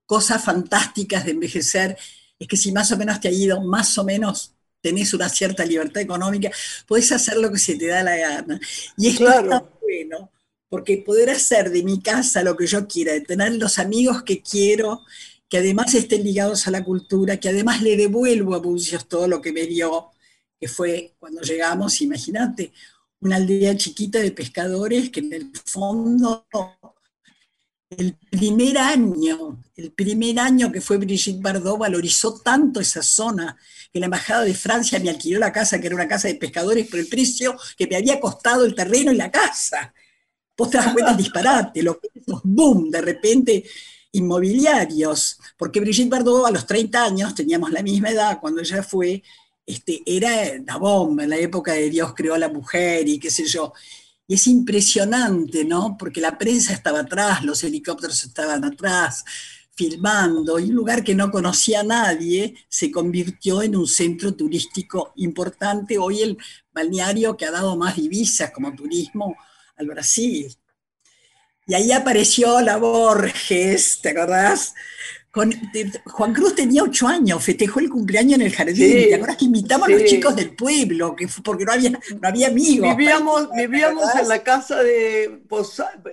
cosas 0.07 0.43
fantásticas 0.43 1.25
de 1.25 1.31
envejecer 1.31 1.97
es 2.39 2.47
que 2.47 2.57
si 2.57 2.71
más 2.71 2.91
o 2.91 2.97
menos 2.97 3.19
te 3.19 3.27
ha 3.27 3.31
ido, 3.31 3.61
más 3.61 3.97
o 3.97 4.03
menos 4.03 4.55
tenés 4.81 5.13
una 5.13 5.29
cierta 5.29 5.65
libertad 5.65 6.01
económica, 6.01 6.51
podés 6.87 7.11
hacer 7.11 7.37
lo 7.37 7.51
que 7.51 7.59
se 7.59 7.75
te 7.75 7.87
da 7.87 8.03
la 8.03 8.15
gana. 8.15 8.59
Y 8.97 9.09
es 9.09 9.17
claro. 9.17 9.71
bueno, 9.81 10.31
porque 10.69 10.97
poder 10.97 11.29
hacer 11.31 11.71
de 11.71 11.83
mi 11.83 12.01
casa 12.01 12.43
lo 12.43 12.55
que 12.55 12.67
yo 12.67 12.87
quiera, 12.87 13.13
de 13.13 13.21
tener 13.21 13.55
los 13.55 13.79
amigos 13.79 14.23
que 14.23 14.41
quiero, 14.41 15.01
que 15.49 15.57
además 15.57 15.93
estén 15.93 16.23
ligados 16.23 16.67
a 16.67 16.71
la 16.71 16.83
cultura, 16.83 17.37
que 17.37 17.49
además 17.49 17.81
le 17.81 17.97
devuelvo 17.97 18.55
a 18.55 18.59
Bucios 18.59 19.07
todo 19.07 19.27
lo 19.27 19.41
que 19.41 19.51
me 19.51 19.65
dio, 19.65 20.11
que 20.59 20.67
fue 20.67 21.13
cuando 21.19 21.41
llegamos, 21.41 22.01
imagínate, 22.01 22.71
una 23.21 23.37
aldea 23.37 23.75
chiquita 23.75 24.19
de 24.19 24.31
pescadores 24.31 25.09
que 25.09 25.21
en 25.21 25.33
el 25.33 25.51
fondo 25.65 26.45
el 27.89 28.17
primer 28.29 28.77
año, 28.77 29.63
el 29.75 29.91
primer 29.91 30.39
año 30.39 30.71
que 30.71 30.81
fue 30.81 30.97
Brigitte 30.97 31.41
Bardot 31.41 31.77
valorizó 31.77 32.39
tanto 32.39 32.79
esa 32.79 33.03
zona 33.03 33.57
que 33.91 33.99
la 33.99 34.05
embajada 34.05 34.43
de 34.43 34.53
Francia 34.53 34.99
me 34.99 35.09
alquiló 35.09 35.39
la 35.39 35.51
casa, 35.51 35.79
que 35.79 35.87
era 35.87 35.95
una 35.95 36.07
casa 36.07 36.27
de 36.27 36.35
pescadores, 36.35 36.87
por 36.87 36.99
el 36.99 37.07
precio 37.07 37.55
que 37.77 37.87
me 37.87 37.95
había 37.95 38.19
costado 38.19 38.65
el 38.65 38.75
terreno 38.75 39.11
y 39.11 39.15
la 39.15 39.31
casa. 39.31 39.93
Vos 40.57 40.69
te 40.69 40.77
das 40.77 40.93
cuenta 40.93 41.11
el 41.11 41.17
disparate, 41.17 41.83
lo 41.83 41.99
que 41.99 42.09
boom, 42.43 42.89
de 42.89 43.01
repente 43.01 43.63
inmobiliarios, 44.11 45.37
porque 45.57 45.81
Brigitte 45.81 46.09
Bardot 46.09 46.47
a 46.47 46.51
los 46.51 46.65
30 46.65 47.03
años, 47.03 47.35
teníamos 47.35 47.71
la 47.71 47.83
misma 47.83 48.09
edad 48.09 48.39
cuando 48.39 48.61
ella 48.61 48.81
fue, 48.81 49.21
este, 49.65 50.03
era 50.05 50.57
la 50.65 50.77
bomba 50.77 51.23
en 51.23 51.31
la 51.31 51.37
época 51.37 51.73
de 51.73 51.89
Dios 51.89 52.13
creó 52.15 52.35
a 52.35 52.39
la 52.39 52.49
mujer 52.49 53.07
y 53.07 53.19
qué 53.19 53.31
sé 53.31 53.45
yo. 53.45 53.73
Y 54.27 54.35
es 54.35 54.47
impresionante, 54.47 55.65
¿no? 55.65 55.97
Porque 55.97 56.21
la 56.21 56.37
prensa 56.37 56.73
estaba 56.73 57.01
atrás, 57.01 57.43
los 57.43 57.63
helicópteros 57.63 58.23
estaban 58.23 58.63
atrás, 58.63 59.23
filmando, 59.75 60.57
y 60.59 60.69
un 60.69 60.75
lugar 60.75 61.03
que 61.03 61.15
no 61.15 61.29
conocía 61.31 61.81
a 61.81 61.83
nadie 61.83 62.55
se 62.69 62.91
convirtió 62.91 63.61
en 63.61 63.75
un 63.75 63.87
centro 63.87 64.33
turístico 64.33 65.13
importante. 65.17 65.97
Hoy 65.97 66.21
el 66.21 66.37
balneario 66.73 67.37
que 67.37 67.45
ha 67.45 67.51
dado 67.51 67.75
más 67.75 67.95
divisas 67.95 68.51
como 68.51 68.73
turismo 68.73 69.35
al 69.77 69.87
Brasil. 69.87 70.55
Y 71.67 71.73
ahí 71.73 71.91
apareció 71.91 72.61
la 72.61 72.77
Borges, 72.77 73.99
¿te 74.01 74.09
acordás? 74.09 74.75
Juan 76.05 76.33
Cruz 76.33 76.55
tenía 76.55 76.81
ocho 76.83 77.07
años, 77.07 77.43
festejó 77.43 77.81
el 77.81 77.89
cumpleaños 77.89 78.35
en 78.35 78.41
el 78.43 78.53
jardín. 78.53 79.09
¿Te 79.09 79.15
acuerdas 79.15 79.37
que 79.37 79.45
invitamos 79.45 79.87
a 79.87 79.91
los 79.91 80.05
chicos 80.05 80.33
del 80.33 80.55
pueblo? 80.55 81.13
Que 81.13 81.27
porque 81.43 81.65
no 81.65 81.73
había, 81.73 81.89
no 81.89 81.99
había 82.27 82.47
amigos. 82.47 82.95
Vivíamos, 82.95 83.49
vivíamos 83.51 84.15
en 84.15 84.29
la 84.29 84.41
casa 84.43 84.81
de. 84.81 85.41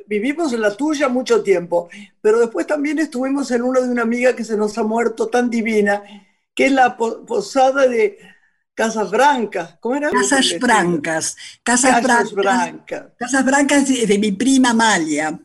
vivimos 0.09 0.53
en 0.53 0.61
la 0.61 0.77
tuya 0.77 1.09
mucho 1.09 1.41
tiempo, 1.43 1.89
pero 2.21 2.41
después 2.41 2.67
también 2.67 2.99
estuvimos 2.99 3.51
en 3.53 3.63
uno 3.63 3.81
de 3.81 3.89
una 3.89 4.03
amiga 4.03 4.35
que 4.35 4.43
se 4.43 4.57
nos 4.57 4.77
ha 4.77 4.83
muerto 4.83 5.29
tan 5.29 5.49
divina, 5.49 6.03
que 6.53 6.67
es 6.67 6.73
la 6.73 6.97
posada 6.97 7.87
de 7.87 8.19
Casas 8.75 9.09
Brancas. 9.11 9.77
¿Cómo 9.79 9.95
era? 9.95 10.11
Casas 10.11 10.59
Brancas. 10.59 11.37
Casas, 11.63 12.03
Brancas. 12.33 13.05
Casas 13.17 13.45
Brancas 13.45 13.89
de, 13.89 14.19
mi 14.19 14.33
prima 14.33 14.71
Amalia, 14.71 15.39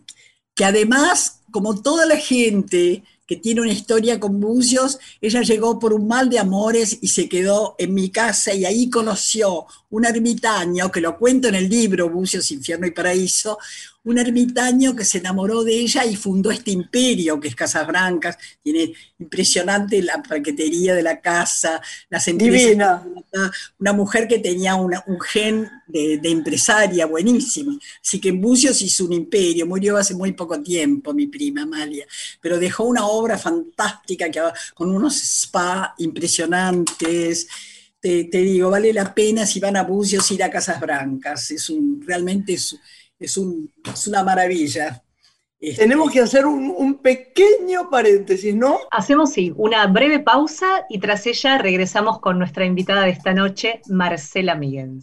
que 0.55 0.65
además, 0.65 1.41
como 1.51 1.79
toda 1.79 2.07
la 2.07 2.17
gente 2.17 3.03
que 3.27 3.35
tiene 3.35 3.61
una 3.61 3.71
historia 3.71 4.19
con 4.19 4.39
Bucios, 4.39 4.99
ella 5.21 5.41
llegó 5.41 5.77
por 5.79 5.93
un 5.93 6.07
mal 6.07 6.29
de 6.29 6.39
amores 6.39 6.97
y 7.01 7.09
se 7.09 7.27
quedó 7.27 7.75
en 7.77 7.93
mi 7.93 8.09
casa 8.09 8.53
y 8.53 8.65
ahí 8.65 8.89
conoció 8.89 9.65
un 9.89 10.05
ermitaño, 10.05 10.91
que 10.91 11.01
lo 11.01 11.17
cuento 11.17 11.47
en 11.47 11.55
el 11.55 11.69
libro 11.69 12.09
Bucios, 12.09 12.51
Infierno 12.51 12.87
y 12.87 12.91
Paraíso, 12.91 13.57
un 14.03 14.17
ermitaño 14.17 14.95
que 14.95 15.03
se 15.03 15.17
enamoró 15.17 15.63
de 15.63 15.73
ella 15.73 16.05
y 16.05 16.15
fundó 16.15 16.49
este 16.49 16.71
imperio 16.71 17.39
que 17.39 17.49
es 17.49 17.55
Casas 17.55 17.85
Brancas, 17.85 18.37
tiene 18.63 18.93
impresionante 19.19 20.01
la 20.01 20.23
paquetería 20.23 20.95
de 20.95 21.03
la 21.03 21.19
casa, 21.19 21.81
las 22.09 22.25
Divina. 22.25 23.05
Una 23.79 23.93
mujer 23.93 24.27
que 24.27 24.39
tenía 24.39 24.75
un 24.75 25.19
gen 25.21 25.69
de, 25.87 26.19
empresaria 26.23 27.05
buenísima. 27.05 27.77
Así 28.01 28.19
que 28.19 28.29
en 28.29 28.41
Bucios 28.41 28.81
hizo 28.81 29.05
un 29.05 29.13
imperio, 29.13 29.65
murió 29.65 29.97
hace 29.97 30.15
muy 30.15 30.31
poco 30.31 30.61
tiempo 30.61 31.13
mi 31.13 31.27
prima 31.27 31.63
Amalia, 31.63 32.05
pero 32.39 32.59
dejó 32.59 32.85
una 32.85 33.05
obra 33.07 33.37
fantástica 33.37 34.29
que, 34.29 34.41
con 34.73 34.89
unos 34.89 35.15
spa 35.17 35.95
impresionantes. 35.97 37.47
Te, 37.99 38.29
digo, 38.31 38.69
vale 38.69 38.93
la 38.93 39.13
pena 39.13 39.45
si 39.45 39.59
van 39.59 39.75
a 39.75 39.83
Bucios 39.83 40.29
ir 40.31 40.43
a 40.43 40.49
Casas 40.49 40.79
Brancas. 40.79 41.51
Es 41.51 41.69
un, 41.69 42.01
realmente 42.05 42.53
es, 42.53 42.77
es, 43.19 43.37
una 43.37 44.23
maravilla. 44.23 45.03
Este, 45.59 45.83
Tenemos 45.83 46.11
que 46.11 46.19
hacer 46.19 46.45
un, 46.45 46.99
pequeño 47.01 47.89
paréntesis, 47.89 48.55
¿no? 48.55 48.77
Hacemos, 48.91 49.33
sí, 49.33 49.51
una 49.55 49.87
breve 49.87 50.19
pausa 50.19 50.85
y 50.89 50.99
tras 50.99 51.25
ella 51.25 51.57
regresamos 51.57 52.19
con 52.19 52.37
nuestra 52.37 52.65
invitada 52.65 53.03
de 53.03 53.11
esta 53.11 53.33
noche, 53.33 53.81
Marcela 53.87 54.55
Miguel. 54.55 55.01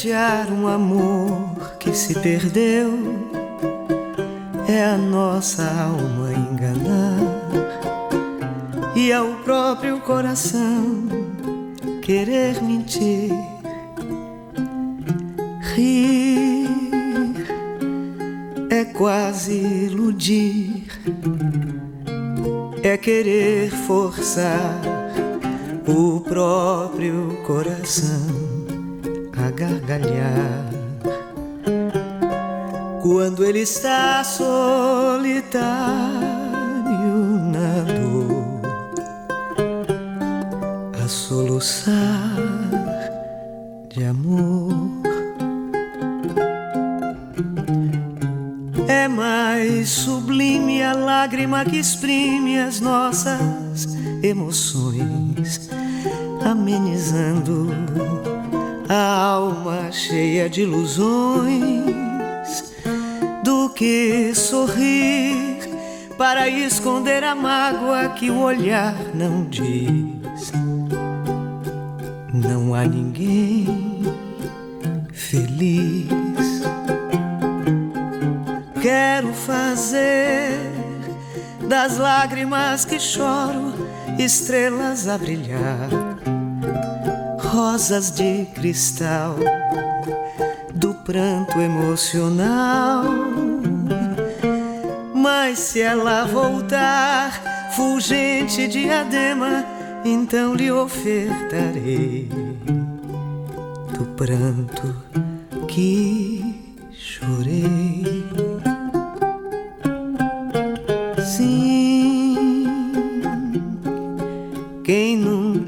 Prantear 0.00 0.50
um 0.50 0.66
amor 0.66 1.76
que 1.78 1.92
se 1.92 2.14
perdeu. 2.20 2.90
É 4.66 4.82
a 4.82 4.96
nossa 4.96 5.62
alma 5.62 6.32
enganar. 6.32 7.18
E 8.96 9.12
ao 9.12 9.26
próprio 9.44 10.00
coração 10.00 11.06
querer 12.00 12.62
mentir. 12.62 13.30
Rir 15.74 16.66
é 18.70 18.86
quase 18.86 19.52
iludir, 19.52 20.86
é 22.82 22.96
querer 22.96 23.70
forçar 23.70 24.80
o 25.86 26.20
próprio 26.20 27.36
coração 27.46 28.39
gargalhar. 29.60 30.70
Quando 33.02 33.44
ele 33.44 33.60
está 33.60 34.24
solitário 34.24 35.60
na 37.52 37.82
dor, 37.92 38.60
a 41.04 41.08
soluçar 41.08 42.36
de 43.90 44.04
amor. 44.04 45.00
mais 49.60 49.90
sublime 49.90 50.82
a 50.82 50.94
lágrima 50.94 51.62
que 51.64 51.76
exprime 51.76 52.58
as 52.58 52.80
nossas 52.80 53.86
emoções, 54.22 55.09
de 60.50 60.62
ilusões, 60.62 61.94
do 63.44 63.70
que 63.70 64.34
sorrir 64.34 65.58
para 66.18 66.48
esconder 66.48 67.22
a 67.22 67.34
mágoa 67.34 68.10
que 68.10 68.30
o 68.30 68.40
olhar 68.40 68.94
não 69.14 69.44
diz. 69.44 70.52
Não 72.32 72.74
há 72.74 72.84
ninguém 72.84 74.02
feliz 75.12 76.08
Quero 78.80 79.34
fazer 79.34 80.58
das 81.68 81.98
lágrimas 81.98 82.86
que 82.86 82.98
choro 82.98 83.74
estrelas 84.18 85.06
a 85.06 85.18
brilhar, 85.18 85.90
rosas 87.38 88.10
de 88.10 88.46
cristal 88.54 89.36
pranto 91.04 91.60
emocional. 91.60 93.04
Mas 95.14 95.58
se 95.58 95.80
ela 95.80 96.24
voltar, 96.24 97.70
fulgente 97.76 98.66
diadema, 98.68 99.64
então 100.04 100.54
lhe 100.54 100.70
ofertarei 100.70 102.28
do 103.96 104.04
pranto 104.16 104.94
que 105.68 106.54
chorei. 106.92 108.24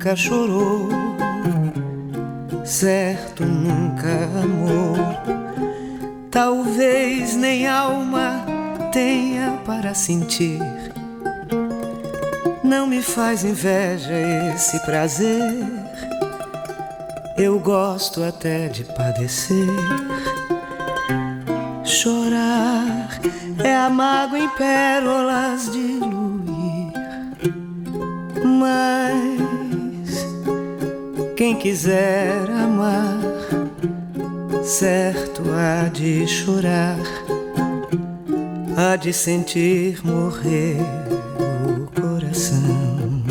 nunca 0.02 0.16
chorou, 0.16 0.88
certo 2.64 3.44
nunca 3.44 4.08
amou. 4.42 4.96
Talvez 6.30 7.36
nem 7.36 7.66
alma 7.66 8.44
tenha 8.92 9.58
para 9.64 9.94
sentir. 9.94 10.60
Não 12.62 12.86
me 12.86 13.02
faz 13.02 13.44
inveja 13.44 14.14
esse 14.54 14.78
prazer. 14.80 15.64
Eu 17.36 17.58
gosto 17.58 18.22
até 18.22 18.68
de 18.68 18.84
padecer. 18.84 19.66
Chorar 21.84 23.20
é 23.62 23.74
amargo 23.74 24.36
em 24.36 24.48
pérolas 24.50 25.70
de 25.70 25.78
luir. 25.78 26.92
Mas 28.44 29.31
quem 31.42 31.56
quiser 31.56 32.48
amar, 32.52 33.18
certo 34.62 35.42
há 35.50 35.88
de 35.88 36.24
chorar, 36.24 37.00
há 38.76 38.94
de 38.94 39.12
sentir 39.12 39.98
morrer 40.06 40.76
o 41.66 42.00
coração. 42.00 43.24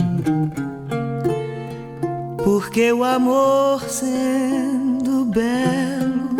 Porque 2.44 2.92
o 2.92 3.02
amor 3.06 3.82
sendo 3.84 5.24
belo 5.24 6.36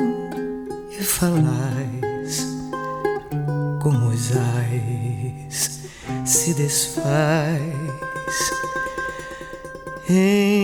e 0.92 1.02
falaz 1.02 2.48
como 3.82 4.10
os 4.10 4.32
ais 4.36 5.90
se 6.26 6.54
desfaz 6.54 7.62
em 10.10 10.61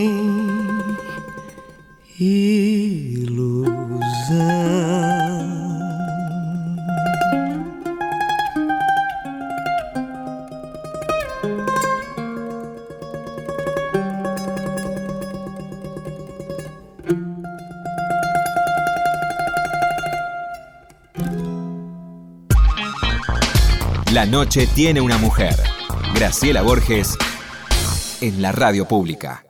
noche 24.47 24.65
tiene 24.65 25.01
una 25.01 25.17
mujer. 25.17 25.53
Graciela 26.15 26.61
Borges 26.61 27.17
en 28.21 28.41
la 28.41 28.53
radio 28.53 28.87
pública. 28.87 29.43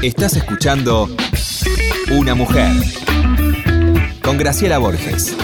Estás 0.00 0.36
escuchando 0.36 1.08
una 2.12 2.36
mujer. 2.36 2.70
Con 4.22 4.38
Graciela 4.38 4.78
Borges. 4.78 5.34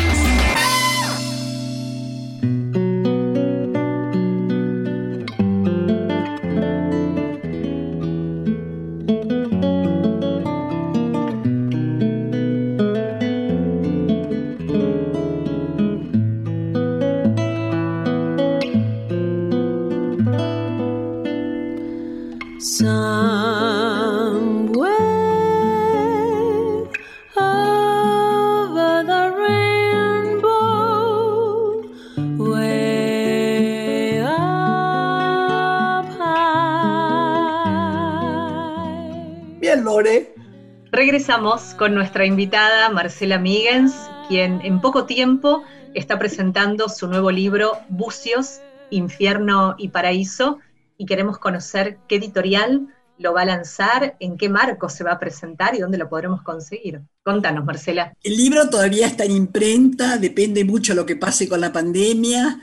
Con 41.76 41.92
nuestra 41.92 42.24
invitada 42.24 42.88
Marcela 42.88 43.36
Migens, 43.36 43.92
quien 44.28 44.60
en 44.62 44.80
poco 44.80 45.06
tiempo 45.06 45.64
está 45.92 46.20
presentando 46.20 46.88
su 46.88 47.08
nuevo 47.08 47.32
libro 47.32 47.72
Bucios, 47.88 48.60
Infierno 48.90 49.74
y 49.76 49.88
Paraíso 49.88 50.60
y 50.96 51.04
queremos 51.04 51.38
conocer 51.38 51.98
qué 52.06 52.16
editorial 52.16 52.94
lo 53.18 53.34
va 53.34 53.42
a 53.42 53.44
lanzar, 53.46 54.16
en 54.20 54.38
qué 54.38 54.48
marco 54.48 54.88
se 54.88 55.02
va 55.02 55.12
a 55.12 55.18
presentar 55.18 55.74
y 55.74 55.80
dónde 55.80 55.98
lo 55.98 56.08
podremos 56.08 56.42
conseguir. 56.42 57.00
Contanos, 57.24 57.64
Marcela. 57.64 58.12
El 58.22 58.36
libro 58.36 58.70
todavía 58.70 59.08
está 59.08 59.24
en 59.24 59.32
imprenta, 59.32 60.18
depende 60.18 60.64
mucho 60.64 60.92
de 60.92 60.96
lo 60.96 61.06
que 61.06 61.16
pase 61.16 61.48
con 61.48 61.60
la 61.60 61.72
pandemia. 61.72 62.60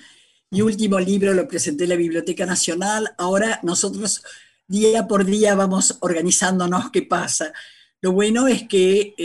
Mi 0.52 0.62
último 0.62 1.02
libro 1.02 1.34
lo 1.34 1.50
presenté 1.50 1.84
en 1.84 1.90
la 1.90 1.96
Biblioteca 1.98 2.46
Nacional. 2.46 3.14
Ahora 3.18 3.60
nosotros 3.62 4.24
día 4.70 5.06
por 5.06 5.26
día 5.26 5.54
vamos 5.54 5.98
organizándonos 6.00 6.92
qué 6.92 7.02
pasa. 7.02 7.52
Lo 8.04 8.12
bueno 8.12 8.50
es 8.50 8.68
que, 8.68 9.16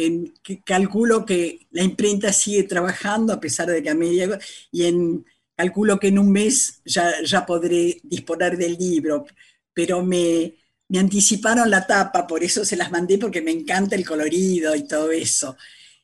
calculo 0.64 1.26
que 1.26 1.66
la 1.72 1.82
imprenta 1.82 2.32
sigue 2.32 2.62
trabajando 2.62 3.32
a 3.32 3.40
pesar 3.40 3.66
de 3.66 3.82
que 3.82 3.90
a 3.90 3.94
media, 3.96 4.38
y 4.70 4.84
en, 4.84 5.26
calculo 5.56 5.98
que 5.98 6.06
en 6.06 6.20
un 6.20 6.30
mes 6.30 6.80
ya, 6.84 7.12
ya 7.24 7.44
podré 7.44 7.98
disponer 8.04 8.56
del 8.56 8.78
libro, 8.78 9.26
pero 9.74 10.04
me, 10.04 10.54
me 10.90 11.00
anticiparon 11.00 11.68
la 11.68 11.88
tapa, 11.88 12.24
por 12.24 12.44
eso 12.44 12.64
se 12.64 12.76
las 12.76 12.92
mandé, 12.92 13.18
porque 13.18 13.42
me 13.42 13.50
encanta 13.50 13.96
el 13.96 14.06
colorido 14.06 14.76
y 14.76 14.86
todo 14.86 15.10
eso. 15.10 15.56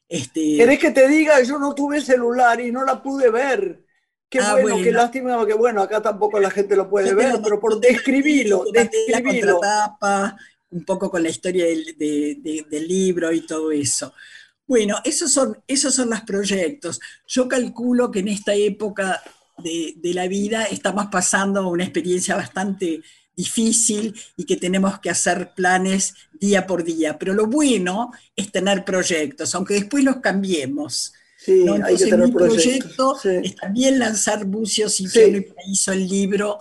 Este... 0.09 0.57
¿Querés 0.57 0.81
que 0.81 0.91
te 0.91 1.07
diga? 1.07 1.41
Yo 1.45 1.61
no 1.61 1.77
tuve 1.77 2.01
celular 2.01 2.61
y 2.61 2.73
no 2.73 2.85
la 2.85 3.01
pude 3.01 3.31
ver. 3.31 3.85
Qué 4.29 4.41
ah, 4.41 4.59
bueno, 4.61 4.79
qué 4.83 4.91
lástima, 4.91 5.47
que 5.47 5.55
bueno, 5.55 5.81
acá 5.81 6.03
tampoco 6.03 6.41
la 6.41 6.51
gente 6.51 6.75
lo 6.75 6.91
puede 6.91 7.15
ver, 7.15 7.37
pero 7.41 7.61
por 7.61 7.79
describirlo, 7.79 8.65
describirlo. 8.73 9.61
La 9.63 9.87
tapa, 9.87 10.37
un 10.75 10.85
poco 10.85 11.09
con 11.11 11.23
la 11.23 11.31
historia 11.31 11.67
del, 11.67 11.97
del, 11.97 12.89
libro 12.89 13.33
y 13.33 13.47
todo 13.47 13.71
eso. 13.71 14.13
Bueno, 14.67 14.97
esos 15.05 15.33
son, 15.33 15.57
esos 15.69 15.95
son 15.95 16.11
los 16.11 16.23
proyectos. 16.23 17.01
Yo 17.29 17.49
calculo 17.49 18.11
que 18.11 18.19
en 18.19 18.29
esta 18.29 18.55
época 18.55 19.23
de, 19.59 19.95
de 19.97 20.15
la 20.15 20.27
vida 20.27 20.65
estamos 20.65 21.07
pasando 21.13 21.69
una 21.69 21.85
experiencia 21.85 22.35
bastante 22.35 23.03
difícil 23.37 24.15
y 24.37 24.45
que 24.45 24.57
tenemos 24.57 24.99
que 24.99 25.11
hacer 25.11 25.53
planes 25.55 26.15
día 26.33 26.67
por 26.67 26.83
día. 26.83 27.19
Pero 27.19 27.35
lo 27.35 27.47
bueno 27.47 28.11
es 28.35 28.51
tener 28.51 28.85
proyectos, 28.85 29.55
aunque 29.55 29.75
después 29.75 30.03
los 30.03 30.17
cambiemos. 30.17 31.13
Sí, 31.39 31.67
hay 31.69 31.97
que 31.97 32.07
tener 32.07 32.27
mi 32.27 32.33
proyecto 32.33 33.17
es 33.23 33.55
también 33.55 33.99
lanzar 33.99 34.45
Bucios 34.45 34.99
y 35.01 35.09
que 35.09 35.53
hizo 35.69 35.93
el 35.93 36.09
libro 36.09 36.59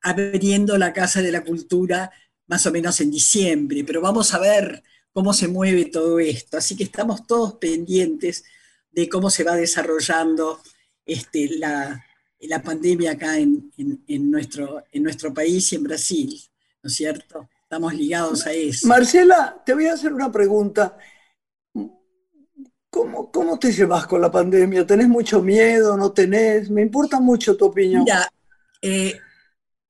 abriendo 0.00 0.78
la 0.78 0.92
Casa 0.94 1.20
de 1.20 1.32
la 1.32 1.44
Cultura 1.44 2.10
más 2.50 2.66
o 2.66 2.72
menos 2.72 3.00
en 3.00 3.12
diciembre, 3.12 3.84
pero 3.84 4.00
vamos 4.00 4.34
a 4.34 4.40
ver 4.40 4.82
cómo 5.12 5.32
se 5.32 5.46
mueve 5.46 5.84
todo 5.84 6.18
esto. 6.18 6.58
Así 6.58 6.76
que 6.76 6.82
estamos 6.82 7.24
todos 7.24 7.54
pendientes 7.54 8.42
de 8.90 9.08
cómo 9.08 9.30
se 9.30 9.44
va 9.44 9.54
desarrollando 9.54 10.60
este, 11.06 11.48
la, 11.58 12.04
la 12.40 12.60
pandemia 12.60 13.12
acá 13.12 13.38
en, 13.38 13.70
nuestro, 14.08 14.82
en 14.90 15.02
nuestro 15.04 15.32
país 15.32 15.72
y 15.72 15.76
en 15.76 15.84
Brasil, 15.84 16.42
¿no 16.82 16.88
es 16.90 16.96
cierto? 16.96 17.48
Estamos 17.62 17.94
ligados 17.94 18.44
a 18.48 18.52
eso. 18.52 18.88
Marcela, 18.88 19.62
te 19.64 19.72
voy 19.72 19.86
a 19.86 19.92
hacer 19.92 20.12
una 20.12 20.32
pregunta. 20.32 20.98
¿Cómo, 22.90 23.30
cómo 23.30 23.60
te 23.60 23.70
llevas 23.70 24.08
con 24.08 24.20
la 24.20 24.32
pandemia? 24.32 24.84
¿Tenés 24.84 25.08
mucho 25.08 25.40
miedo? 25.40 25.96
¿No 25.96 26.10
tenés? 26.10 26.68
Me 26.68 26.82
importa 26.82 27.20
mucho 27.20 27.56
tu 27.56 27.66
opinión. 27.66 28.02
Mira, 28.02 28.28
eh, 28.82 29.20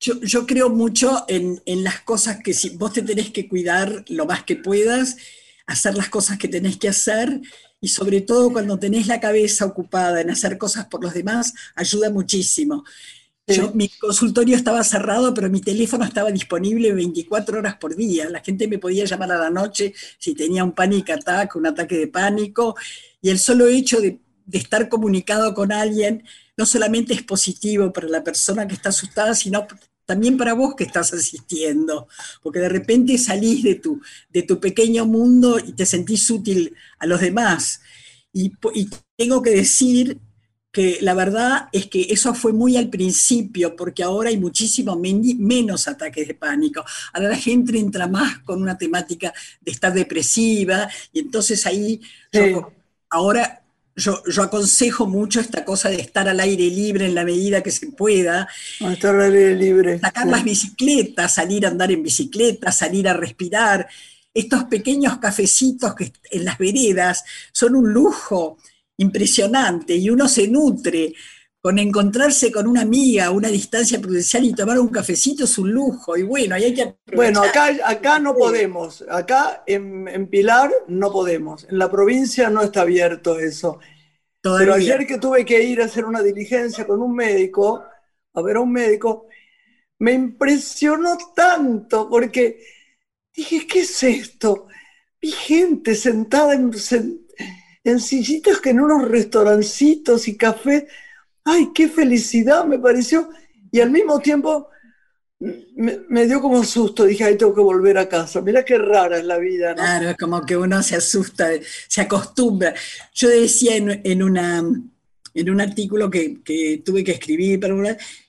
yo, 0.01 0.21
yo, 0.23 0.47
creo 0.47 0.71
mucho 0.71 1.25
en, 1.29 1.63
en, 1.67 1.85
las 1.85 2.01
cosas 2.01 2.39
que 2.43 2.55
si 2.55 2.71
vos 2.71 2.93
te 2.93 3.03
tenés 3.03 3.31
que 3.31 3.49
cuidar 3.49 4.05
lo 4.09 4.27
más 4.27 4.45
que 4.45 4.57
puedas, 4.57 5.17
hacer 5.67 5.95
las 5.95 6.09
cosas 6.09 6.39
que 6.39 6.49
tenés 6.49 6.79
que 6.79 6.89
hacer 6.89 7.41
y 7.81 7.89
sobre 7.89 8.21
todo 8.21 8.53
cuando 8.53 8.79
tenés 8.79 9.07
la 9.07 9.21
cabeza 9.21 9.65
ocupada 9.65 10.21
en 10.21 10.31
hacer 10.31 10.59
cosas 10.59 10.87
por 10.87 11.03
los 11.03 11.15
demás, 11.15 11.55
ayuda 11.75 12.11
muchísimo. 12.11 12.85
Yo, 13.47 13.73
mi 13.75 13.89
consultorio 13.89 14.55
estaba 14.55 14.85
cerrado, 14.85 15.35
pero 15.35 15.49
mi 15.49 15.61
teléfono 15.61 16.05
estaba 16.05 16.31
disponible 16.31 16.93
24 16.93 17.59
horas 17.59 17.77
por 17.77 17.97
día. 17.97 18.29
La 18.29 18.41
gente 18.41 18.69
me 18.69 18.79
podía 18.79 19.05
llamar 19.07 19.33
a 19.33 19.39
la 19.39 19.51
noche 19.51 19.93
si 20.19 20.35
tenía 20.35 20.63
un 20.63 20.73
panic 20.73 21.11
attack, 21.11 21.57
un 21.57 21.67
ataque 21.67 21.97
de 21.97 22.07
pánico, 22.07 22.77
y 23.21 23.31
el 23.31 23.39
solo 23.39 23.67
hecho 23.67 24.01
de, 24.01 24.21
de 24.47 24.59
estar 24.59 24.89
comunicado 24.89 25.53
con 25.55 25.73
alguien 25.73 26.23
no 26.61 26.67
solamente 26.67 27.15
es 27.15 27.23
positivo 27.23 27.91
para 27.91 28.07
la 28.07 28.23
persona 28.23 28.69
que 28.69 28.75
está 28.75 28.91
asustada, 28.91 29.35
sino 29.35 29.67
también 30.05 30.37
para 30.37 30.53
vos 30.53 30.75
que 30.77 30.85
estás 30.85 31.11
asistiendo, 31.15 32.07
porque 32.43 32.59
de 32.59 32.69
repente 32.69 33.17
salís 33.17 33.63
de 33.63 33.77
tu, 33.77 33.99
de 34.29 34.43
tu 34.43 34.61
pequeño 34.61 35.07
mundo 35.07 35.59
y 35.59 35.73
te 35.73 35.87
sentís 35.87 36.29
útil 36.29 36.77
a 36.99 37.07
los 37.07 37.19
demás. 37.23 37.81
Y, 38.31 38.53
tengo 39.17 39.41
que 39.41 39.53
decir 39.53 40.19
que 40.71 40.99
la 41.01 41.15
verdad 41.15 41.69
es 41.73 41.87
que 41.87 42.03
eso 42.11 42.35
fue 42.35 42.53
muy 42.53 42.77
al 42.77 42.91
principio, 42.91 43.75
porque 43.75 44.03
ahora 44.03 44.29
hay 44.29 44.37
muchísimo 44.37 44.97
menos 44.97 45.89
ataques 45.89 46.29
de 46.29 46.35
pánico. 46.35 46.85
Ahora 47.15 47.31
la 47.31 47.37
gente 47.37 47.79
entra 47.79 48.07
más 48.07 48.41
con 48.41 48.61
una 48.61 48.77
temática 48.77 49.33
de 49.63 49.73
estar 49.73 49.95
depresiva, 49.95 50.91
y 51.11 51.21
entonces 51.21 51.65
ahí, 51.65 52.03
ahora 53.09 53.60
yo, 54.01 54.43
aconsejo 54.43 55.07
mucho 55.07 55.41
esta 55.41 55.65
cosa 55.65 55.89
de 55.89 56.01
estar 56.01 56.29
al 56.29 56.41
aire 56.41 56.65
libre 56.65 57.07
en 57.07 57.15
la 57.15 57.25
medida 57.25 57.63
que 57.63 57.71
se 57.71 57.93
pueda. 57.93 58.49
Estar 58.81 59.15
al 59.15 59.35
aire 59.35 59.55
libre. 59.57 59.99
Sacar 59.99 60.27
las 60.27 60.43
bicicletas, 60.43 61.35
salir 61.35 61.67
a 61.67 61.69
andar 61.69 61.93
en 61.93 62.03
bicicleta, 62.03 62.73
salir 62.73 63.09
a 63.09 63.15
respirar. 63.15 63.89
Estos 64.33 64.65
pequeños 64.65 65.19
cafecitos 65.19 65.95
que 65.95 66.13
en 66.31 66.45
las 66.45 66.59
veredas 66.59 67.25
son 67.53 67.77
un 67.77 67.93
lujo 67.93 68.59
impresionante 68.97 69.97
y 69.97 70.11
uno 70.11 70.29
se 70.29 70.49
nutre 70.49 71.15
con 71.61 71.79
encontrarse 71.79 72.51
con 72.51 72.67
una 72.67 72.81
amiga 72.81 73.27
a 73.27 73.31
una 73.31 73.49
distancia 73.49 74.01
prudencial 74.01 74.45
y 74.45 74.55
tomar 74.55 74.79
un 74.79 74.89
cafecito 74.89 75.45
es 75.45 75.59
un 75.59 75.71
lujo. 75.71 76.17
Y 76.17 76.23
bueno, 76.23 76.55
ahí 76.55 76.65
hay 76.65 76.75
que 76.75 76.97
Bueno, 77.15 77.43
acá, 77.43 77.71
acá 77.85 78.19
no 78.19 78.35
podemos. 78.35 79.05
Acá 79.11 79.63
en, 79.67 80.09
en, 80.09 80.29
Pilar 80.29 80.73
no 80.89 81.13
podemos. 81.13 81.67
En 81.69 81.79
la 81.79 81.91
provincia 81.91 82.49
no 82.49 82.63
está 82.63 82.81
abierto 82.81 83.39
eso. 83.39 83.79
Pero 84.41 84.73
ayer 84.73 85.07
que 85.07 85.19
tuve 85.19 85.45
que 85.45 85.63
ir 85.63 85.83
a 85.83 85.85
hacer 85.85 86.07
una 86.07 86.23
diligencia 86.23 86.87
con 86.87 87.03
un 87.03 87.15
médico, 87.15 87.85
a 88.33 88.41
ver 88.41 88.57
a 88.57 88.61
un 88.61 88.73
médico, 88.73 89.27
me 89.99 90.13
impresionó 90.13 91.19
tanto 91.37 92.09
porque 92.09 92.65
dije, 93.37 93.67
¿qué 93.67 93.81
es 93.81 94.03
esto? 94.03 94.67
Vi 95.21 95.31
gente 95.31 95.95
sentada 95.95 96.55
en, 96.55 96.71
en 97.85 98.01
sillitas 98.01 98.61
que 98.63 98.71
en 98.71 98.81
unos 98.81 99.09
restaurancitos 99.09 100.27
y 100.27 100.39
cafés 100.39 100.85
ay, 101.45 101.71
qué 101.75 101.89
felicidad 101.89 102.65
me 102.65 102.79
pareció. 102.79 103.31
Y 103.71 103.81
al 103.81 103.91
mismo 103.91 104.19
tiempo 104.19 104.69
me, 105.41 106.27
dio 106.27 106.41
como 106.41 106.63
susto, 106.65 107.05
dije, 107.05 107.25
ay, 107.25 107.39
tengo 107.39 107.55
que 107.55 107.61
volver 107.61 107.97
a 107.99 108.09
casa. 108.09 108.43
Mira 108.43 108.65
qué 108.65 108.77
rara 108.77 109.19
es 109.19 109.25
la 109.25 109.39
vida, 109.39 109.71
¿no? 109.71 109.77
Claro, 109.77 110.15
como 110.19 110.45
que 110.45 110.57
uno 110.57 110.83
se 110.83 110.97
asusta, 110.97 111.49
se 111.89 112.01
acostumbra. 112.01 112.75
Yo 113.15 113.29
decía 113.29 113.77
en, 113.77 114.23
un 114.23 115.61
artículo 115.61 116.11
que, 116.11 116.83
tuve 116.85 117.05
que 117.05 117.13
escribir, 117.13 117.59
pero 117.59 117.83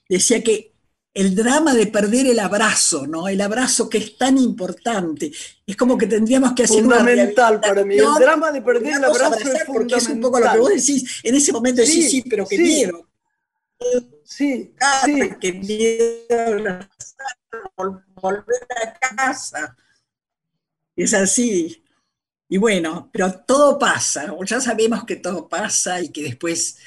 decía 0.08 0.42
que 0.42 0.71
el 1.14 1.36
drama 1.36 1.74
de 1.74 1.88
perder 1.88 2.28
el 2.28 2.40
abrazo, 2.40 3.06
¿no? 3.06 3.28
El 3.28 3.42
abrazo 3.42 3.90
que 3.90 3.98
es 3.98 4.18
tan 4.18 4.38
importante. 4.38 5.32
Es 5.66 5.76
como 5.76 5.98
que 5.98 6.08
tendríamos 6.08 6.54
que 6.54 6.64
hacer 6.64 6.82
fundamental 6.82 7.60
para 7.60 7.84
mí. 7.84 7.98
El 7.98 8.14
drama 8.20 8.52
de 8.52 8.62
perder 8.62 8.96
el 8.96 9.04
abrazo 9.04 9.36
es 9.36 9.42
fundamental. 9.42 9.68
Porque 9.68 9.96
es 9.96 10.08
un 10.08 10.22
poco 10.22 10.40
lo 10.40 10.52
que 10.52 10.58
vos 10.58 10.70
decís. 10.70 11.20
En 11.24 11.36
ese 11.36 11.52
momento 11.52 11.82
decís, 11.82 12.10
sí, 12.10 12.24
pero 12.30 12.46
qué 12.48 12.58
miedo. 12.58 13.08
Sí, 14.24 14.74
sí. 15.06 15.32
Qué 15.40 15.54
miedo 15.54 16.80
volver 18.16 18.68
a 18.84 19.16
casa. 19.16 19.76
Es 20.96 21.14
así. 21.14 21.84
Y 22.48 22.58
bueno, 22.58 23.10
pero 23.12 23.34
todo 23.46 23.78
pasa. 23.78 24.34
Ya 24.46 24.62
sabemos 24.62 25.04
que 25.06 25.18
todo 25.18 25.50
pasa 25.50 26.02
y 26.02 26.10
que 26.10 26.24
después 26.24 26.78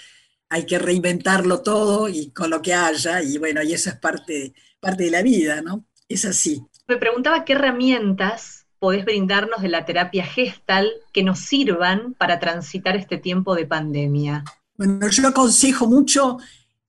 hay 0.48 0.66
que 0.66 0.78
reinventarlo 0.78 1.62
todo 1.62 2.08
y 2.08 2.30
con 2.30 2.50
lo 2.50 2.62
que 2.62 2.74
haya, 2.74 3.22
y 3.22 3.38
bueno, 3.38 3.62
y 3.62 3.72
eso 3.72 3.90
es 3.90 3.96
parte, 3.96 4.54
parte 4.80 5.04
de 5.04 5.10
la 5.10 5.22
vida, 5.22 5.62
¿no? 5.62 5.84
Es 6.08 6.24
así. 6.24 6.62
Me 6.86 6.96
preguntaba 6.96 7.44
qué 7.44 7.54
herramientas 7.54 8.66
podés 8.78 9.04
brindarnos 9.04 9.62
de 9.62 9.68
la 9.68 9.86
terapia 9.86 10.26
gestal 10.26 10.92
que 11.12 11.22
nos 11.22 11.40
sirvan 11.40 12.14
para 12.14 12.38
transitar 12.38 12.96
este 12.96 13.16
tiempo 13.16 13.54
de 13.54 13.66
pandemia. 13.66 14.44
Bueno, 14.76 15.08
yo 15.08 15.26
aconsejo 15.26 15.86
mucho 15.86 16.38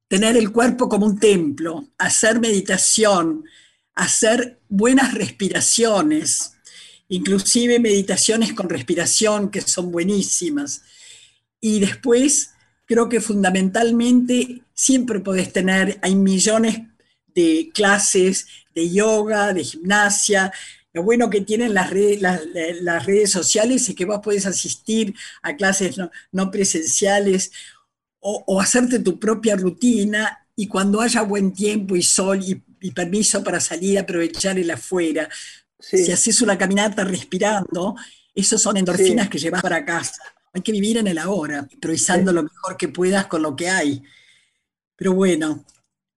tener 0.07 0.35
el 0.35 0.51
cuerpo 0.51 0.89
como 0.89 1.05
un 1.05 1.17
templo, 1.17 1.87
hacer 1.97 2.39
meditación, 2.39 3.45
hacer 3.93 4.59
buenas 4.67 5.13
respiraciones, 5.13 6.57
inclusive 7.07 7.79
meditaciones 7.79 8.53
con 8.53 8.67
respiración 8.67 9.49
que 9.49 9.61
son 9.61 9.91
buenísimas. 9.91 10.81
Y 11.61 11.79
después 11.79 12.54
creo 12.85 13.09
que 13.09 13.21
fundamentalmente 13.21 14.61
siempre 14.73 15.19
podés 15.19 15.51
tener, 15.51 15.99
hay 16.01 16.15
millones 16.15 16.81
de 17.33 17.69
clases 17.73 18.47
de 18.73 18.89
yoga, 18.89 19.53
de 19.53 19.63
gimnasia, 19.63 20.51
Lo 20.93 21.03
bueno 21.03 21.29
que 21.29 21.41
tienen 21.41 21.73
las 21.73 21.89
redes, 21.89 22.21
las, 22.21 23.05
redes 23.05 23.29
sociales 23.29 23.89
es 23.89 23.95
que 23.95 24.05
vos 24.05 24.21
podés 24.23 24.45
asistir 24.45 25.13
a 25.41 25.55
clases 25.55 25.97
no, 26.31 26.51
presenciales 26.51 27.51
o, 28.19 28.59
hacerte 28.61 28.99
tu 28.99 29.19
propia 29.19 29.55
rutina 29.55 30.47
y 30.55 30.67
cuando 30.67 31.01
haya 31.01 31.21
buen 31.21 31.53
tiempo 31.53 31.95
y 31.95 32.01
sol 32.01 32.39
y, 32.41 32.91
permiso 32.91 33.43
para 33.43 33.59
salir, 33.59 33.99
aprovechar 33.99 34.57
el 34.57 34.71
afuera. 34.71 35.27
Si 35.79 36.11
haces 36.11 36.41
una 36.41 36.57
caminata 36.57 37.03
respirando, 37.03 37.95
esos 38.33 38.61
son 38.61 38.77
endorfinas 38.77 39.27
que 39.27 39.37
llevas 39.37 39.61
para 39.61 39.83
casa. 39.83 40.21
Hay 40.55 40.61
que 40.61 40.71
vivir 40.71 40.97
en 40.97 41.07
el 41.07 41.17
ahora, 41.17 41.67
improvisando 41.69 42.31
lo 42.31 42.41
mejor 42.41 42.77
que 42.77 42.87
puedas 42.87 43.27
con 43.27 43.41
lo 43.41 43.57
que 43.57 43.69
hay. 43.69 44.01
Pero 44.95 45.13
bueno, 45.13 45.65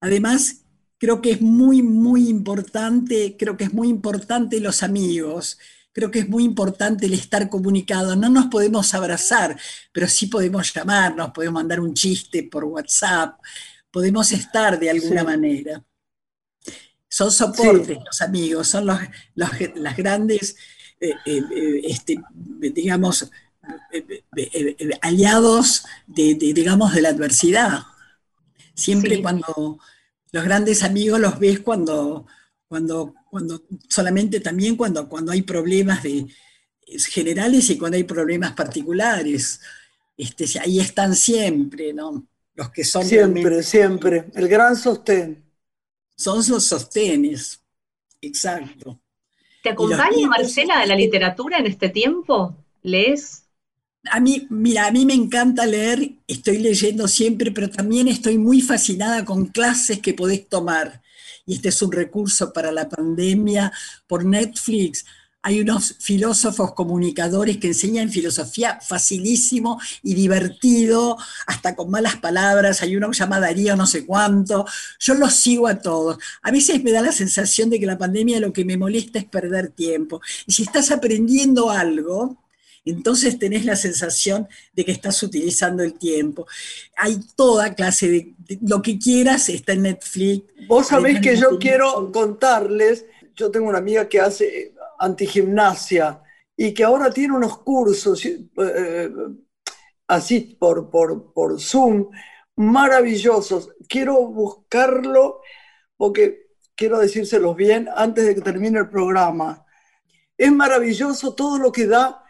además 0.01 0.62
creo 0.97 1.20
que 1.20 1.32
es 1.32 1.41
muy, 1.41 1.82
muy 1.82 2.28
importante, 2.28 3.34
creo 3.36 3.57
que 3.57 3.64
es 3.64 3.74
muy 3.74 3.89
importante 3.89 4.61
los 4.61 4.84
amigos, 4.84 5.59
creo 5.91 6.12
que 6.12 6.20
es 6.20 6.28
muy 6.28 6.45
importante 6.45 7.07
el 7.07 7.14
estar 7.14 7.51
comunicado. 7.51 8.14
No 8.14 8.28
nos 8.28 8.47
podemos 8.47 8.95
abrazar, 8.95 9.59
pero 9.91 10.07
sí 10.07 10.28
podemos 10.28 10.72
llamarnos, 10.72 11.32
podemos 11.32 11.55
mandar 11.55 11.80
un 11.80 11.93
chiste 11.93 12.45
por 12.45 12.62
WhatsApp, 12.62 13.41
podemos 13.91 14.30
estar 14.30 14.78
de 14.78 14.91
alguna 14.91 15.24
manera. 15.24 15.82
Son 17.09 17.32
soportes 17.32 17.99
los 18.07 18.22
amigos, 18.22 18.68
son 18.68 18.86
los, 18.86 19.01
las 19.34 19.97
grandes, 19.97 20.55
eh, 21.01 21.14
eh, 21.26 21.43
eh, 21.57 21.80
este, 21.86 22.20
digamos, 22.72 23.28
aliados 25.03 25.85
de, 26.07 26.35
digamos, 26.35 26.95
de 26.95 27.03
la 27.03 27.11
adversidad. 27.11 27.83
Siempre 28.75 29.23
cuando 29.23 29.79
los 30.31 30.45
grandes 30.45 30.83
amigos 30.83 31.21
los 31.21 31.39
ves 31.39 31.61
cuando, 31.61 32.27
cuando, 32.69 33.14
cuando 33.31 33.62
solamente 33.89 34.41
también 34.41 34.77
cuando, 34.77 35.09
cuando 35.09 35.33
hay 35.33 35.43
problemas 35.43 36.03
de, 36.03 36.27
generales 37.11 37.69
y 37.71 37.79
cuando 37.79 37.97
hay 37.97 38.05
problemas 38.05 38.53
particulares. 38.53 39.61
Este, 40.16 40.47
ahí 40.61 40.81
están 40.81 41.14
siempre, 41.14 41.93
¿no? 41.93 42.27
Los 42.55 42.71
que 42.71 42.85
son... 42.85 43.05
Siempre, 43.05 43.62
siempre. 43.62 44.25
El 44.35 44.49
gran 44.49 44.77
sostén. 44.77 45.45
Son 46.16 46.43
los 46.49 46.64
sostenes, 46.64 47.62
exacto. 48.21 49.01
¿Te 49.62 49.71
acompaña 49.71 50.27
Marcela 50.29 50.81
de 50.81 50.87
la 50.87 50.97
literatura 50.97 51.59
en 51.59 51.66
este 51.66 51.89
tiempo? 51.89 52.57
¿Lees? 52.83 53.45
A 54.11 54.20
mí, 54.20 54.46
mira, 54.51 54.86
a 54.86 54.90
mí 54.90 55.05
me 55.05 55.14
encanta 55.14 55.66
leer, 55.66 56.12
estoy 56.26 56.59
leyendo 56.59 57.09
siempre, 57.09 57.51
pero 57.51 57.68
también 57.68 58.09
estoy 58.09 58.38
muy 58.38 58.61
fascinada 58.61 59.24
con 59.24 59.46
clases 59.46 60.01
que 60.01 60.14
podés 60.14 60.49
tomar. 60.49 61.03
Y 61.46 61.55
este 61.55 61.70
es 61.70 61.82
un 61.82 61.92
recurso 61.92 62.53
para 62.53 62.72
la 62.72 62.88
pandemia 62.88 63.72
por 64.07 64.24
Netflix. 64.24 65.05
Hay 65.42 65.61
unos 65.61 65.96
filósofos 65.99 66.74
comunicadores 66.74 67.59
que 67.59 67.68
enseñan 67.68 68.11
filosofía 68.11 68.80
facilísimo 68.80 69.80
y 70.03 70.14
divertido, 70.14 71.16
hasta 71.46 71.74
con 71.74 71.90
malas 71.90 72.16
palabras. 72.16 72.82
Hay 72.82 72.96
uno 72.96 73.11
que 73.11 73.16
llama 73.16 73.40
Darío 73.40 73.76
no 73.76 73.86
sé 73.86 74.05
cuánto. 74.05 74.66
Yo 75.01 75.14
los 75.14 75.34
sigo 75.34 75.66
a 75.68 75.80
todos. 75.80 76.18
A 76.42 76.51
veces 76.51 76.82
me 76.82 76.92
da 76.92 77.03
la 77.03 77.12
sensación 77.12 77.70
de 77.70 77.80
que 77.80 77.86
la 77.86 77.99
pandemia 77.99 78.40
lo 78.40 78.53
que 78.53 78.64
me 78.64 78.76
molesta 78.76 79.18
es 79.18 79.24
perder 79.24 79.70
tiempo. 79.70 80.20
Y 80.46 80.53
si 80.53 80.64
estás 80.64 80.90
aprendiendo 80.90 81.70
algo, 81.70 82.36
entonces 82.91 83.39
tenés 83.39 83.64
la 83.64 83.76
sensación 83.76 84.49
de 84.72 84.84
que 84.84 84.93
estás 84.93 85.22
utilizando 85.22 85.82
el 85.82 85.95
tiempo. 85.95 86.47
Hay 86.97 87.20
toda 87.36 87.74
clase 87.74 88.09
de, 88.09 88.59
lo 88.62 88.82
que 88.82 88.99
quieras, 88.99 89.49
está 89.49 89.72
en 89.72 89.82
Netflix. 89.82 90.45
Vos 90.66 90.89
sabés 90.89 91.20
que 91.20 91.36
yo 91.36 91.59
quiero 91.59 92.11
contarles, 92.12 93.05
yo 93.34 93.51
tengo 93.51 93.68
una 93.68 93.78
amiga 93.78 94.09
que 94.09 94.20
hace 94.20 94.74
antigimnasia 94.99 96.22
y 96.57 96.72
que 96.74 96.84
ahora 96.84 97.11
tiene 97.11 97.36
unos 97.36 97.59
cursos 97.59 98.24
eh, 98.24 99.11
así 100.09 100.57
por, 100.59 100.91
por, 100.91 101.32
por 101.32 101.61
Zoom 101.61 102.11
maravillosos. 102.57 103.70
Quiero 103.89 104.26
buscarlo 104.26 105.41
porque 105.97 106.49
quiero 106.74 106.99
decírselos 106.99 107.57
bien 107.57 107.89
antes 107.95 108.26
de 108.26 108.34
que 108.34 108.41
termine 108.41 108.80
el 108.80 108.89
programa. 108.89 109.64
Es 110.36 110.53
maravilloso 110.53 111.34
todo 111.34 111.59
lo 111.59 111.72
que 111.72 111.86
da 111.86 112.24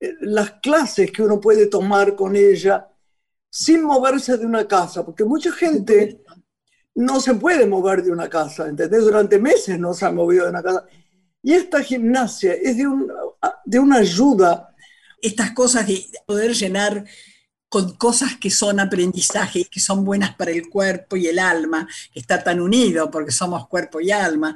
las 0.00 0.52
clases 0.62 1.10
que 1.10 1.22
uno 1.22 1.40
puede 1.40 1.66
tomar 1.66 2.14
con 2.14 2.36
ella 2.36 2.88
sin 3.50 3.82
moverse 3.82 4.36
de 4.36 4.44
una 4.44 4.68
casa, 4.68 5.04
porque 5.04 5.24
mucha 5.24 5.50
gente 5.52 6.22
no 6.94 7.20
se 7.20 7.34
puede 7.34 7.66
mover 7.66 8.02
de 8.02 8.10
una 8.10 8.28
casa, 8.28 8.68
¿entendés? 8.68 9.02
Durante 9.02 9.38
meses 9.38 9.78
no 9.78 9.94
se 9.94 10.06
ha 10.06 10.12
movido 10.12 10.44
de 10.44 10.50
una 10.50 10.62
casa. 10.62 10.84
Y 11.42 11.52
esta 11.52 11.82
gimnasia 11.82 12.54
es 12.54 12.76
de, 12.76 12.86
un, 12.86 13.10
de 13.64 13.78
una 13.78 13.96
ayuda. 13.96 14.74
Estas 15.20 15.52
cosas 15.52 15.86
de 15.86 16.06
poder 16.26 16.52
llenar 16.54 17.04
con 17.68 17.96
cosas 17.96 18.36
que 18.36 18.50
son 18.50 18.80
aprendizaje, 18.80 19.64
que 19.64 19.80
son 19.80 20.04
buenas 20.04 20.34
para 20.36 20.50
el 20.50 20.68
cuerpo 20.68 21.16
y 21.16 21.26
el 21.26 21.38
alma, 21.38 21.86
que 22.12 22.20
está 22.20 22.42
tan 22.42 22.60
unido 22.60 23.10
porque 23.10 23.32
somos 23.32 23.68
cuerpo 23.68 24.00
y 24.00 24.10
alma, 24.10 24.54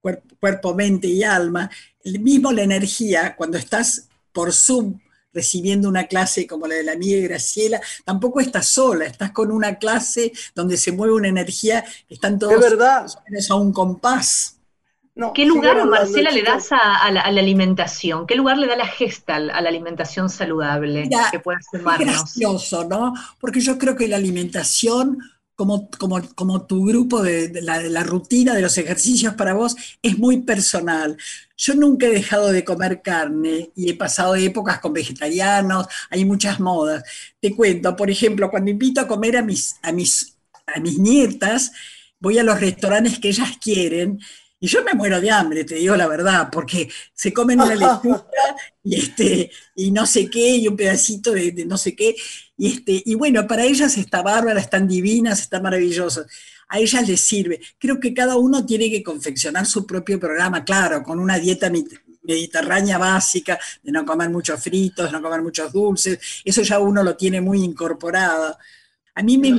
cuerpo, 0.00 0.36
cuerpo 0.38 0.74
mente 0.74 1.08
y 1.08 1.22
alma. 1.22 1.70
El 2.04 2.20
mismo 2.20 2.52
la 2.52 2.62
energía, 2.62 3.34
cuando 3.36 3.58
estás 3.58 4.08
por 4.32 4.52
Zoom 4.52 4.98
recibiendo 5.32 5.88
una 5.88 6.04
clase 6.04 6.46
como 6.46 6.66
la 6.66 6.74
de 6.74 6.84
la 6.84 6.92
amiga 6.92 7.20
Graciela, 7.22 7.80
tampoco 8.04 8.40
estás 8.40 8.68
sola, 8.68 9.06
estás 9.06 9.32
con 9.32 9.50
una 9.50 9.76
clase 9.76 10.32
donde 10.54 10.76
se 10.76 10.92
mueve 10.92 11.14
una 11.14 11.28
energía 11.28 11.84
que 12.06 12.14
están 12.14 12.38
todos 12.38 12.60
verdad. 12.60 13.06
a 13.50 13.54
un 13.54 13.72
compás. 13.72 14.58
¿Qué 15.34 15.44
lugar, 15.44 15.84
Marcela, 15.86 16.30
le 16.30 16.42
das 16.42 16.68
a, 16.72 17.10
la, 17.10 17.20
alimentación? 17.20 18.26
¿Qué 18.26 18.34
lugar 18.34 18.56
le 18.56 18.66
da 18.66 18.76
la 18.76 18.86
gestal 18.86 19.50
a 19.50 19.60
la 19.60 19.68
alimentación 19.68 20.30
saludable 20.30 21.08
que 21.30 21.38
puedas 21.38 21.66
tomarnos? 21.70 22.00
Es 22.00 22.16
gracioso, 22.16 22.84
¿no? 22.84 23.12
Porque 23.38 23.60
yo 23.60 23.76
creo 23.76 23.94
que 23.94 24.08
la 24.08 24.16
alimentación 24.16 25.18
como, 25.56 25.88
como, 26.34 26.66
tu 26.66 26.84
grupo 26.84 27.22
de, 27.22 27.60
la, 27.62 28.02
rutina 28.02 28.54
de 28.54 28.62
los 28.62 28.76
ejercicios 28.78 29.34
para 29.34 29.54
vos 29.54 29.76
es 30.02 30.18
muy 30.18 30.42
personal. 30.42 31.16
Yo 31.56 31.74
nunca 31.74 32.06
he 32.06 32.10
dejado 32.10 32.50
de 32.50 32.64
comer 32.64 33.02
carne 33.02 33.70
y 33.76 33.90
he 33.90 33.94
pasado 33.94 34.34
épocas 34.34 34.80
con 34.80 34.92
vegetarianos, 34.92 35.86
hay 36.10 36.24
muchas 36.24 36.58
modas. 36.58 37.04
Te 37.40 37.54
cuento, 37.54 37.94
por 37.96 38.10
ejemplo, 38.10 38.50
cuando 38.50 38.70
invito 38.70 39.00
a 39.00 39.06
comer 39.06 39.36
a 39.36 39.42
mis, 39.42 39.76
a 39.82 39.92
mis, 39.92 40.36
a 40.66 40.80
mis 40.80 40.98
nietas, 40.98 41.72
voy 42.18 42.38
a 42.38 42.44
los 42.44 42.60
restaurantes 42.60 43.18
que 43.18 43.28
ellas 43.28 43.58
quieren 43.60 44.20
y 44.62 44.68
yo 44.68 44.84
me 44.84 44.94
muero 44.94 45.20
de 45.20 45.28
hambre, 45.28 45.64
te 45.64 45.74
digo 45.74 45.96
la 45.96 46.06
verdad, 46.06 46.48
porque 46.48 46.88
se 47.12 47.32
comen 47.32 47.60
una 47.60 47.74
lechuga 47.74 48.24
y, 48.84 48.94
este, 48.94 49.50
y 49.74 49.90
no 49.90 50.06
sé 50.06 50.30
qué, 50.30 50.54
y 50.54 50.68
un 50.68 50.76
pedacito 50.76 51.32
de, 51.32 51.64
no 51.66 51.76
sé 51.76 51.96
qué. 51.96 52.14
Y, 52.56 52.74
este, 52.74 53.02
y 53.04 53.16
bueno, 53.16 53.44
para 53.48 53.64
ellas 53.64 53.98
está 53.98 54.22
bárbara, 54.22 54.60
están 54.60 54.86
divinas, 54.86 55.40
están 55.40 55.64
maravillosas. 55.64 56.28
A 56.68 56.78
ellas 56.78 57.08
les 57.08 57.20
sirve. 57.20 57.60
Creo 57.76 57.98
que 57.98 58.14
cada 58.14 58.36
uno 58.36 58.64
tiene 58.64 58.88
que 58.88 59.02
confeccionar 59.02 59.66
su 59.66 59.84
propio 59.84 60.20
programa, 60.20 60.64
claro, 60.64 61.02
con 61.02 61.18
una 61.18 61.40
dieta 61.40 61.68
mediterránea 62.22 62.98
básica, 62.98 63.58
de 63.82 63.90
no 63.90 64.06
comer 64.06 64.30
muchos 64.30 64.62
fritos, 64.62 65.10
no 65.10 65.20
comer 65.20 65.42
muchos 65.42 65.72
dulces. 65.72 66.20
Eso 66.44 66.62
ya 66.62 66.78
uno 66.78 67.02
lo 67.02 67.16
tiene 67.16 67.40
muy 67.40 67.64
incorporado. 67.64 68.56
A 69.14 69.22
mí 69.22 69.36
me 69.36 69.52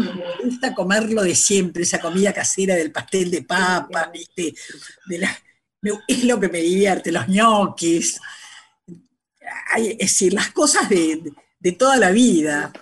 gusta 0.44 0.74
comerlo 0.74 1.22
de 1.22 1.36
siempre, 1.36 1.84
esa 1.84 2.00
comida 2.00 2.34
casera 2.34 2.76
del 2.76 2.92
pastel 2.92 3.30
de 3.30 3.44
papa, 3.44 4.10
¿viste? 4.12 4.54
es 6.08 6.24
lo 6.24 6.40
que 6.40 6.50
me 6.50 6.60
divierte, 6.60 7.12
los 7.12 7.28
ñoquis. 7.28 8.20
es 9.78 9.98
decir, 9.98 10.34
las 10.34 10.52
cosas 10.52 10.90
de, 10.90 11.34
toda 11.78 11.98
la 11.98 12.10
vida, 12.10 12.74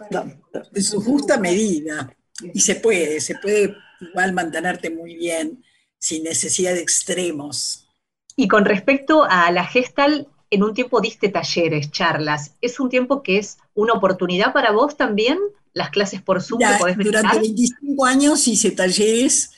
en 0.74 0.84
su 0.84 1.02
justa 1.02 1.38
medida. 1.38 2.16
Y 2.54 2.62
se 2.62 2.76
puede, 2.76 3.20
se 3.20 3.36
puede 3.36 3.76
igual 4.00 4.34
mantenerte 4.34 4.90
muy 4.90 5.16
bien 5.16 5.64
sin 6.00 6.24
necesidad 6.24 6.74
de 6.74 6.82
extremos. 6.82 7.88
Y 8.36 8.48
con 8.48 8.66
respecto 8.66 9.26
a 9.30 9.52
la 9.52 9.66
gestal, 9.66 10.28
en 10.50 10.64
un 10.64 10.74
tiempo 10.74 11.02
diste 11.02 11.30
talleres, 11.30 11.92
charlas. 11.92 12.56
¿Es 12.62 12.80
un 12.80 12.90
tiempo 12.90 13.22
que 13.22 13.38
es 13.38 13.58
una 13.74 13.94
oportunidad 13.94 14.54
para 14.54 14.72
vos 14.72 14.98
también 14.98 15.38
las 15.74 15.90
clases 15.90 16.22
por 16.22 16.42
Zoom 16.42 16.60
que 16.60 16.78
podés 16.80 16.98
Durante 16.98 17.40
25 17.40 18.06
años 18.06 18.48
hice 18.48 18.72
talleres 18.72 19.52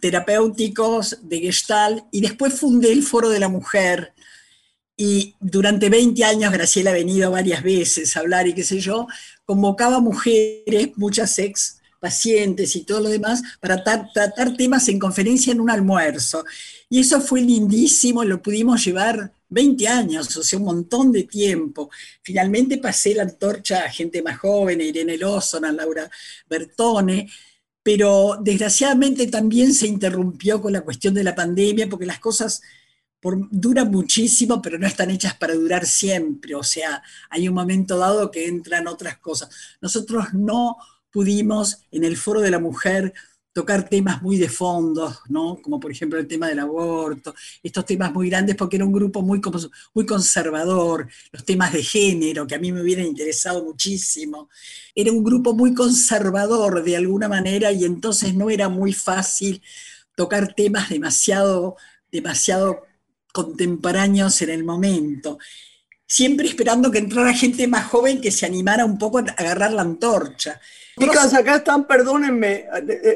terapéuticos 0.00 1.18
de 1.22 1.40
Gestalt 1.40 2.04
y 2.12 2.20
después 2.20 2.54
fundé 2.54 2.92
el 2.92 3.02
Foro 3.02 3.28
de 3.28 3.40
la 3.40 3.48
Mujer. 3.48 4.12
Y 4.96 5.34
durante 5.40 5.88
20 5.88 6.22
años, 6.24 6.52
Graciela 6.52 6.90
ha 6.90 6.94
venido 6.94 7.30
varias 7.30 7.62
veces 7.62 8.16
a 8.16 8.20
hablar 8.20 8.46
y 8.46 8.54
qué 8.54 8.62
sé 8.62 8.80
yo, 8.80 9.06
convocaba 9.44 10.00
mujeres, 10.00 10.90
muchas 10.96 11.38
ex 11.38 11.80
pacientes 11.98 12.76
y 12.76 12.84
todo 12.84 13.00
lo 13.00 13.08
demás, 13.08 13.42
para 13.60 13.82
tratar 13.82 14.56
temas 14.56 14.88
en 14.88 14.98
conferencia 14.98 15.52
en 15.52 15.60
un 15.60 15.70
almuerzo. 15.70 16.44
Y 16.88 17.00
eso 17.00 17.20
fue 17.20 17.40
lindísimo, 17.40 18.24
lo 18.24 18.42
pudimos 18.42 18.84
llevar 18.84 19.32
20 19.50 19.88
años, 19.88 20.36
o 20.36 20.42
sea, 20.42 20.58
un 20.58 20.64
montón 20.64 21.12
de 21.12 21.24
tiempo. 21.24 21.90
Finalmente 22.22 22.78
pasé 22.78 23.14
la 23.14 23.24
antorcha 23.24 23.84
a 23.84 23.90
gente 23.90 24.22
más 24.22 24.38
joven, 24.38 24.80
a 24.80 24.84
Irene 24.84 25.18
Lawson, 25.18 25.64
a 25.64 25.72
Laura 25.72 26.10
Bertone, 26.48 27.28
pero 27.82 28.38
desgraciadamente 28.40 29.26
también 29.26 29.74
se 29.74 29.86
interrumpió 29.86 30.60
con 30.62 30.72
la 30.72 30.82
cuestión 30.82 31.14
de 31.14 31.24
la 31.24 31.34
pandemia 31.34 31.88
porque 31.88 32.06
las 32.06 32.20
cosas 32.20 32.62
duran 33.50 33.90
muchísimo, 33.90 34.62
pero 34.62 34.78
no 34.78 34.86
están 34.86 35.10
hechas 35.10 35.34
para 35.34 35.54
durar 35.54 35.86
siempre. 35.86 36.54
O 36.54 36.62
sea, 36.62 37.02
hay 37.28 37.48
un 37.48 37.54
momento 37.54 37.98
dado 37.98 38.30
que 38.30 38.46
entran 38.46 38.86
otras 38.86 39.18
cosas. 39.18 39.50
Nosotros 39.80 40.32
no 40.32 40.76
pudimos 41.10 41.84
en 41.90 42.04
el 42.04 42.16
Foro 42.16 42.40
de 42.40 42.50
la 42.50 42.58
Mujer 42.58 43.12
tocar 43.52 43.88
temas 43.88 44.22
muy 44.22 44.36
de 44.38 44.48
fondo, 44.48 45.12
¿no? 45.28 45.60
Como 45.60 45.80
por 45.80 45.90
ejemplo 45.90 46.18
el 46.18 46.28
tema 46.28 46.48
del 46.48 46.60
aborto, 46.60 47.34
estos 47.62 47.84
temas 47.84 48.12
muy 48.12 48.28
grandes 48.30 48.56
porque 48.56 48.76
era 48.76 48.84
un 48.84 48.92
grupo 48.92 49.22
muy, 49.22 49.40
muy 49.94 50.06
conservador, 50.06 51.08
los 51.32 51.44
temas 51.44 51.72
de 51.72 51.82
género, 51.82 52.46
que 52.46 52.54
a 52.54 52.58
mí 52.58 52.70
me 52.72 52.82
hubieran 52.82 53.06
interesado 53.06 53.64
muchísimo. 53.64 54.48
Era 54.94 55.10
un 55.12 55.24
grupo 55.24 55.52
muy 55.54 55.74
conservador 55.74 56.82
de 56.84 56.96
alguna 56.96 57.28
manera 57.28 57.72
y 57.72 57.84
entonces 57.84 58.34
no 58.34 58.50
era 58.50 58.68
muy 58.68 58.92
fácil 58.92 59.62
tocar 60.14 60.54
temas 60.54 60.88
demasiado, 60.90 61.76
demasiado 62.10 62.82
contemporáneos 63.32 64.42
en 64.42 64.50
el 64.50 64.64
momento. 64.64 65.38
Siempre 66.10 66.48
esperando 66.48 66.90
que 66.90 66.98
entrara 66.98 67.32
gente 67.32 67.68
más 67.68 67.86
joven 67.86 68.20
que 68.20 68.32
se 68.32 68.44
animara 68.44 68.84
un 68.84 68.98
poco 68.98 69.18
a 69.18 69.22
agarrar 69.36 69.72
la 69.72 69.82
antorcha. 69.82 70.60
Chicas, 70.98 71.32
acá 71.34 71.58
están, 71.58 71.86
perdónenme, 71.86 72.66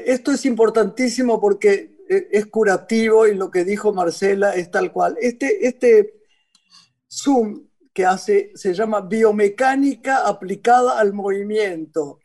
esto 0.06 0.30
es 0.30 0.46
importantísimo 0.46 1.40
porque 1.40 1.96
es 2.08 2.46
curativo 2.46 3.26
y 3.26 3.34
lo 3.34 3.50
que 3.50 3.64
dijo 3.64 3.92
Marcela 3.92 4.54
es 4.54 4.70
tal 4.70 4.92
cual. 4.92 5.16
Este, 5.20 5.66
este 5.66 6.20
Zoom 7.10 7.66
que 7.92 8.06
hace 8.06 8.52
se 8.54 8.72
llama 8.72 9.00
Biomecánica 9.00 10.28
aplicada 10.28 10.96
al 10.96 11.12
movimiento. 11.12 12.20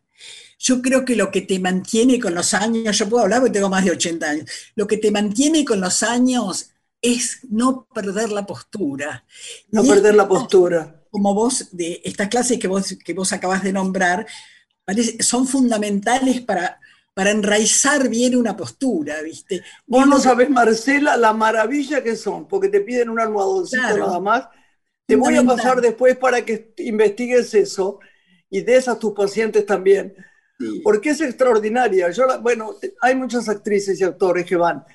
Yo 0.57 0.81
creo 0.81 1.03
que 1.03 1.17
lo 1.17 1.29
que 1.29 1.41
te 1.41 1.59
mantiene 1.59 2.21
con 2.21 2.33
los 2.33 2.53
años, 2.53 2.97
yo 2.97 3.09
puedo 3.09 3.23
hablar 3.23 3.41
porque 3.41 3.55
tengo 3.55 3.67
más 3.67 3.83
de 3.83 3.91
80 3.91 4.29
años, 4.29 4.49
lo 4.75 4.87
que 4.87 4.95
te 4.95 5.11
mantiene 5.11 5.65
con 5.65 5.81
los 5.81 6.03
años 6.03 6.69
es 7.01 7.39
no 7.49 7.85
perder 7.93 8.31
la 8.31 8.45
postura. 8.45 9.25
No 9.69 9.83
perder 9.83 10.15
la 10.15 10.29
postura. 10.29 11.03
Como 11.09 11.33
vos, 11.33 11.67
de 11.73 12.01
estas 12.05 12.29
clases 12.29 12.57
que 12.59 12.69
vos, 12.69 12.95
que 13.03 13.13
vos 13.13 13.33
acabas 13.33 13.61
de 13.61 13.73
nombrar, 13.73 14.25
son 15.19 15.45
fundamentales 15.45 16.39
para 16.39 16.79
para 17.13 17.31
enraizar 17.31 18.07
bien 18.09 18.35
una 18.35 18.55
postura, 18.55 19.21
¿viste? 19.21 19.63
Vos 19.85 20.07
no 20.07 20.19
sabés, 20.19 20.49
Marcela, 20.49 21.17
la 21.17 21.33
maravilla 21.33 22.01
que 22.03 22.15
son, 22.15 22.47
porque 22.47 22.69
te 22.69 22.81
piden 22.81 23.09
un 23.09 23.19
almohadoncito 23.19 23.97
nada 23.97 24.19
más. 24.19 24.47
Te 25.05 25.15
voy 25.15 25.35
a 25.35 25.43
pasar 25.43 25.81
después 25.81 26.15
para 26.17 26.45
que 26.45 26.73
investigues 26.77 27.53
eso 27.53 27.99
y 28.49 28.61
de 28.61 28.77
esas 28.77 28.97
tus 28.97 29.13
pacientes 29.13 29.65
también, 29.65 30.15
porque 30.83 31.09
es 31.09 31.19
extraordinaria. 31.19 32.09
Yo, 32.11 32.25
bueno, 32.41 32.75
hay 33.01 33.15
muchas 33.15 33.49
actrices 33.49 33.99
y 33.99 34.03
actores 34.05 34.45
que 34.45 34.55
van. 34.55 34.85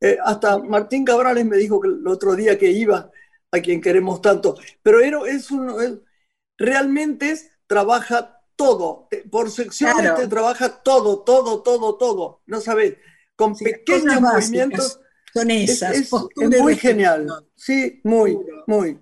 Eh, 0.00 0.16
hasta 0.24 0.58
Martín 0.58 1.04
Cabrales 1.04 1.44
me 1.44 1.58
dijo 1.58 1.80
que 1.80 1.88
el 1.88 2.06
otro 2.06 2.34
día 2.34 2.56
que 2.56 2.70
iba, 2.70 3.10
a 3.50 3.60
quien 3.60 3.80
queremos 3.80 4.20
tanto, 4.20 4.56
pero 4.82 5.26
es 5.26 5.50
un, 5.50 6.02
realmente 6.58 7.30
es, 7.30 7.50
trabaja 7.66 8.37
todo, 8.58 9.08
por 9.30 9.50
secciones 9.50 10.16
te 10.16 10.26
trabaja 10.26 10.82
todo, 10.82 11.20
todo, 11.20 11.62
todo, 11.62 11.94
todo, 11.94 12.42
no 12.46 12.60
sabes, 12.60 12.96
con 13.36 13.56
pequeños 13.56 14.20
movimientos. 14.20 15.00
Son 15.32 15.50
esas. 15.50 15.94
Es, 15.94 16.10
muy 16.60 16.74
genial, 16.76 17.28
sí, 17.54 18.00
muy, 18.02 18.36
muy. 18.66 18.98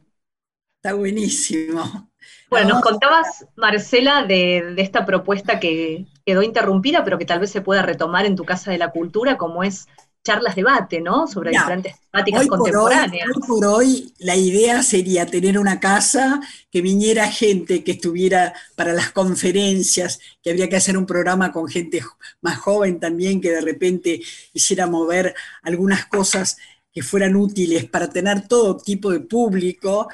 Está 0.76 0.94
buenísimo. 0.94 2.10
Bueno, 2.50 2.74
nos 2.74 2.82
contabas, 2.82 3.46
Marcela, 3.56 4.24
de, 4.24 4.74
de, 4.76 4.82
esta 4.82 5.06
propuesta 5.06 5.58
que 5.58 6.06
quedó 6.24 6.42
interrumpida, 6.42 7.02
pero 7.02 7.18
que 7.18 7.24
tal 7.24 7.40
vez 7.40 7.50
se 7.50 7.62
pueda 7.62 7.82
retomar 7.82 8.26
en 8.26 8.36
tu 8.36 8.44
Casa 8.44 8.70
de 8.70 8.78
la 8.78 8.90
Cultura, 8.90 9.38
como 9.38 9.64
es 9.64 9.88
charlas 10.26 10.56
debate, 10.56 11.00
¿no? 11.00 11.28
Sobre 11.28 11.52
diferentes 11.52 11.94
temáticas 12.10 12.46
contemporáneas. 12.48 13.28
hoy, 13.28 13.42
por 13.46 13.64
hoy, 13.64 14.12
la 14.18 14.34
idea 14.34 14.82
sería 14.82 15.24
tener 15.24 15.56
una 15.56 15.78
casa 15.78 16.40
que 16.68 16.82
viniera 16.82 17.30
gente 17.30 17.84
que 17.84 17.92
estuviera 17.92 18.52
para 18.74 18.92
las 18.92 19.12
conferencias, 19.12 20.18
que 20.42 20.50
habría 20.50 20.68
que 20.68 20.76
hacer 20.76 20.98
un 20.98 21.06
programa 21.06 21.52
con 21.52 21.68
gente 21.68 22.02
más 22.40 22.58
joven 22.58 22.98
también, 22.98 23.40
que 23.40 23.50
de 23.50 23.60
repente 23.60 24.20
hiciera 24.52 24.88
mover 24.88 25.32
algunas 25.62 26.06
cosas 26.06 26.56
que 26.92 27.04
fueran 27.04 27.36
útiles 27.36 27.84
para 27.84 28.10
tener 28.10 28.48
todo 28.48 28.78
tipo 28.78 29.12
de 29.12 29.20
público 29.20 30.08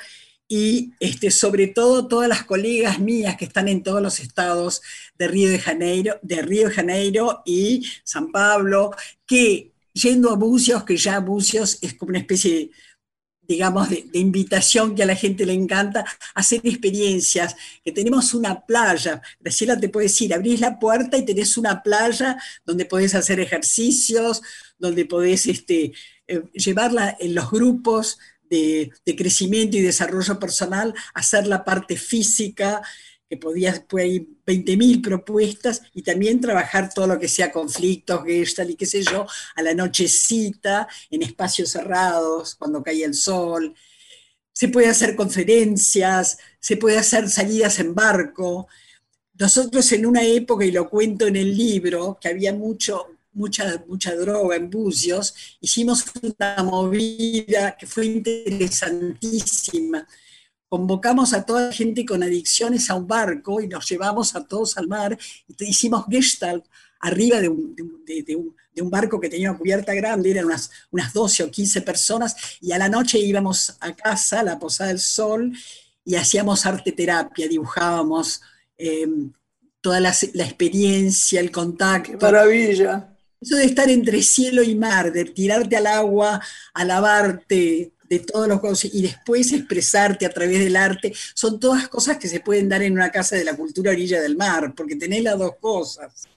y 0.46 0.92
este, 1.00 1.30
sobre 1.30 1.68
todo 1.68 2.06
todas 2.06 2.28
las 2.28 2.42
colegas 2.44 2.98
mías 2.98 3.38
que 3.38 3.46
están 3.46 3.68
en 3.68 3.82
todos 3.82 4.02
los 4.02 4.20
estados 4.20 4.82
de 5.16 5.26
Río 5.26 5.48
de 5.48 5.58
Janeiro, 5.58 6.18
de 6.20 6.42
Río 6.42 6.68
de 6.68 6.74
Janeiro 6.74 7.40
y 7.46 7.86
San 8.04 8.30
Pablo, 8.30 8.90
que 9.24 9.71
yendo 9.92 10.30
a 10.30 10.36
Bucios, 10.36 10.84
que 10.84 10.96
ya 10.96 11.20
Bucios 11.20 11.78
es 11.82 11.94
como 11.94 12.10
una 12.10 12.18
especie, 12.18 12.70
digamos, 13.42 13.90
de, 13.90 14.08
invitación 14.14 14.94
que 14.94 15.02
a 15.02 15.06
la 15.06 15.16
gente 15.16 15.46
le 15.46 15.52
encanta, 15.52 16.04
hacer 16.34 16.60
experiencias, 16.64 17.56
que 17.84 17.92
tenemos 17.92 18.34
una 18.34 18.64
playa, 18.64 19.20
Graciela 19.40 19.78
te 19.78 19.88
puede 19.88 20.06
decir, 20.06 20.32
abrís 20.34 20.60
la 20.60 20.78
puerta 20.78 21.16
y 21.16 21.24
tenés 21.24 21.56
una 21.56 21.82
playa 21.82 22.36
donde 22.64 22.84
podés 22.84 23.14
hacer 23.14 23.40
ejercicios, 23.40 24.42
donde 24.78 25.04
podés 25.04 25.46
este, 25.46 25.92
eh, 26.26 26.42
llevarla 26.54 27.16
en 27.20 27.34
los 27.34 27.50
grupos 27.50 28.18
de, 28.48 28.92
de, 29.06 29.16
crecimiento 29.16 29.76
y 29.76 29.80
desarrollo 29.80 30.38
personal, 30.38 30.94
hacer 31.14 31.46
la 31.46 31.64
parte 31.64 31.96
física, 31.96 32.82
que 33.32 33.38
podía, 33.38 33.72
pues 33.88 34.04
hay 34.04 34.28
20.000 34.46 35.00
propuestas 35.00 35.80
y 35.94 36.02
también 36.02 36.38
trabajar 36.38 36.92
todo 36.92 37.06
lo 37.06 37.18
que 37.18 37.28
sea 37.28 37.50
conflictos, 37.50 38.22
gestalt 38.26 38.68
y 38.68 38.74
qué 38.74 38.84
sé 38.84 39.02
yo, 39.02 39.26
a 39.54 39.62
la 39.62 39.72
nochecita, 39.72 40.86
en 41.10 41.22
espacios 41.22 41.70
cerrados, 41.70 42.54
cuando 42.56 42.82
cae 42.82 43.04
el 43.04 43.14
sol. 43.14 43.74
Se 44.52 44.68
puede 44.68 44.88
hacer 44.88 45.16
conferencias, 45.16 46.36
se 46.60 46.76
puede 46.76 46.98
hacer 46.98 47.30
salidas 47.30 47.78
en 47.78 47.94
barco. 47.94 48.68
Nosotros 49.38 49.90
en 49.92 50.04
una 50.04 50.22
época, 50.22 50.66
y 50.66 50.70
lo 50.70 50.90
cuento 50.90 51.26
en 51.26 51.36
el 51.36 51.56
libro, 51.56 52.18
que 52.20 52.28
había 52.28 52.52
mucho, 52.52 53.16
mucha, 53.32 53.82
mucha 53.88 54.14
droga 54.14 54.56
en 54.56 54.68
Bucios, 54.68 55.34
hicimos 55.58 56.04
una 56.20 56.62
movida 56.64 57.78
que 57.78 57.86
fue 57.86 58.04
interesantísima. 58.04 60.06
Convocamos 60.72 61.34
a 61.34 61.44
toda 61.44 61.66
la 61.66 61.72
gente 61.74 62.06
con 62.06 62.22
adicciones 62.22 62.88
a 62.88 62.94
un 62.94 63.06
barco 63.06 63.60
y 63.60 63.68
nos 63.68 63.86
llevamos 63.86 64.34
a 64.34 64.42
todos 64.42 64.78
al 64.78 64.88
mar. 64.88 65.18
Y 65.46 65.64
hicimos 65.66 66.06
Gestalt 66.08 66.64
arriba 66.98 67.42
de 67.42 67.50
un, 67.50 67.76
de, 67.76 68.80
un, 68.80 68.90
barco 68.90 69.20
que 69.20 69.28
tenía 69.28 69.50
una 69.50 69.58
cubierta 69.58 69.92
grande, 69.92 70.30
eran 70.30 70.46
unas, 70.46 70.70
unas 70.90 71.12
12 71.12 71.42
o 71.42 71.50
15 71.50 71.82
personas, 71.82 72.34
y 72.62 72.72
a 72.72 72.78
la 72.78 72.88
noche 72.88 73.18
íbamos 73.18 73.76
a 73.80 73.94
casa, 73.94 74.40
a 74.40 74.44
la 74.44 74.58
Posada 74.58 74.88
del 74.88 75.00
Sol, 75.00 75.52
y 76.06 76.14
hacíamos 76.14 76.64
arte 76.64 76.92
terapia, 76.92 77.46
dibujábamos 77.48 78.40
eh, 78.78 79.06
toda 79.82 80.00
la, 80.00 80.08
experiencia, 80.08 81.40
el 81.40 81.50
contacto. 81.50 82.16
maravilla. 82.18 83.14
Eso 83.38 83.56
de 83.56 83.66
estar 83.66 83.90
entre 83.90 84.22
cielo 84.22 84.62
y 84.62 84.74
mar, 84.74 85.12
de 85.12 85.26
tirarte 85.26 85.76
al 85.76 85.88
agua, 85.88 86.40
a 86.72 86.84
lavarte, 86.86 87.91
de 88.12 88.18
todos 88.18 88.46
los 88.46 88.84
y 88.84 89.00
después 89.00 89.52
expresarte 89.54 90.26
a 90.26 90.30
través 90.30 90.58
del 90.58 90.76
arte, 90.76 91.14
son 91.34 91.58
todas 91.58 91.88
cosas 91.88 92.18
que 92.18 92.28
se 92.28 92.40
pueden 92.40 92.68
dar 92.68 92.82
en 92.82 92.92
una 92.92 93.10
casa 93.10 93.36
de 93.36 93.44
la 93.44 93.56
cultura 93.56 93.90
orilla 93.90 94.20
del 94.20 94.36
mar, 94.36 94.74
porque 94.76 94.96
tenés 94.96 95.22
las 95.22 95.38
dos 95.38 95.56
cosas. 95.58 96.28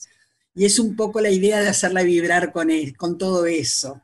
Y 0.53 0.63
es 0.63 0.79
un 0.79 0.95
poco 0.95 1.19
la 1.19 1.29
idea 1.29 1.59
de 1.59 1.67
hacerla 1.67 2.03
vibrar 2.03 2.53
con, 2.53 2.69
con 2.95 3.17
todo 3.17 3.45
eso. 3.45 4.01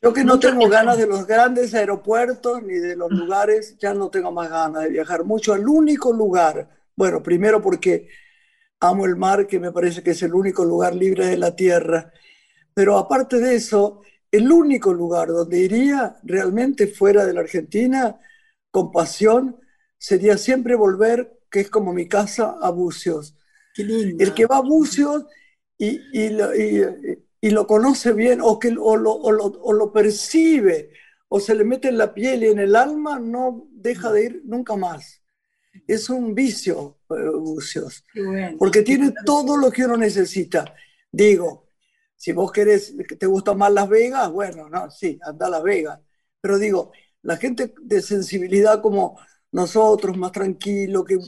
Yo 0.00 0.14
que 0.14 0.24
no 0.24 0.38
tengo 0.38 0.66
ganas 0.66 0.96
de 0.96 1.06
los 1.06 1.26
grandes 1.26 1.74
aeropuertos 1.74 2.62
ni 2.62 2.74
de 2.74 2.96
los 2.96 3.10
lugares, 3.10 3.76
ya 3.78 3.92
no 3.92 4.08
tengo 4.08 4.32
más 4.32 4.48
ganas 4.48 4.84
de 4.84 4.88
viajar 4.88 5.24
mucho. 5.24 5.54
El 5.54 5.68
único 5.68 6.10
lugar, 6.10 6.70
bueno, 6.96 7.22
primero 7.22 7.60
porque 7.60 8.08
amo 8.80 9.04
el 9.04 9.16
mar, 9.16 9.46
que 9.46 9.60
me 9.60 9.72
parece 9.72 10.02
que 10.02 10.12
es 10.12 10.22
el 10.22 10.32
único 10.32 10.64
lugar 10.64 10.94
libre 10.94 11.26
de 11.26 11.36
la 11.36 11.54
tierra, 11.54 12.10
pero 12.72 12.96
aparte 12.96 13.38
de 13.40 13.56
eso, 13.56 14.00
el 14.36 14.50
único 14.50 14.92
lugar 14.92 15.28
donde 15.28 15.58
iría 15.60 16.16
realmente 16.24 16.88
fuera 16.88 17.24
de 17.24 17.32
la 17.32 17.40
Argentina 17.40 18.18
con 18.70 18.90
pasión 18.90 19.60
sería 19.96 20.36
siempre 20.36 20.74
volver, 20.74 21.38
que 21.50 21.60
es 21.60 21.70
como 21.70 21.92
mi 21.92 22.08
casa, 22.08 22.56
a 22.60 22.70
Bucios. 22.70 23.36
El 23.76 24.34
que 24.34 24.46
va 24.46 24.56
a 24.56 24.62
Bucios 24.62 25.24
y, 25.78 26.00
y, 26.12 26.36
y 27.40 27.50
lo 27.50 27.66
conoce 27.66 28.12
bien 28.12 28.40
o, 28.42 28.58
que, 28.58 28.74
o 28.76 28.96
lo, 28.96 29.12
o, 29.12 29.30
lo, 29.30 29.44
o, 29.44 29.72
lo, 29.72 29.92
percibe 29.92 30.90
o 31.28 31.38
se 31.38 31.54
le 31.54 31.62
mete 31.62 31.88
en 31.88 31.98
la 31.98 32.12
piel 32.12 32.42
y 32.42 32.48
en 32.48 32.58
el 32.58 32.74
alma, 32.74 33.20
no 33.20 33.68
deja 33.70 34.10
de 34.12 34.24
ir 34.24 34.42
nunca 34.44 34.74
más. 34.74 35.22
Es 35.86 36.10
un 36.10 36.34
vicio, 36.34 36.98
Bucios, 37.08 38.04
eh, 38.14 38.56
porque 38.58 38.82
tiene 38.82 39.12
todo 39.24 39.56
lo 39.56 39.70
que 39.70 39.84
uno 39.84 39.96
necesita. 39.96 40.74
Digo, 41.12 41.63
si 42.16 42.32
vos 42.32 42.52
querés, 42.52 42.94
te 43.18 43.26
gusta 43.26 43.54
más 43.54 43.72
Las 43.72 43.88
Vegas, 43.88 44.30
bueno, 44.30 44.68
no, 44.68 44.90
sí, 44.90 45.18
anda 45.22 45.46
a 45.46 45.50
Las 45.50 45.62
Vegas. 45.62 46.00
Pero 46.40 46.58
digo, 46.58 46.92
la 47.22 47.36
gente 47.36 47.74
de 47.80 48.02
sensibilidad 48.02 48.80
como 48.82 49.18
nosotros, 49.52 50.16
más 50.16 50.32
tranquilo, 50.32 51.04
que 51.04 51.18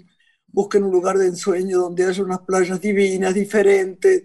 busquen 0.46 0.84
un 0.84 0.90
lugar 0.90 1.18
de 1.18 1.26
ensueño 1.26 1.78
donde 1.78 2.04
haya 2.04 2.22
unas 2.22 2.40
playas 2.40 2.80
divinas, 2.80 3.34
diferentes, 3.34 4.22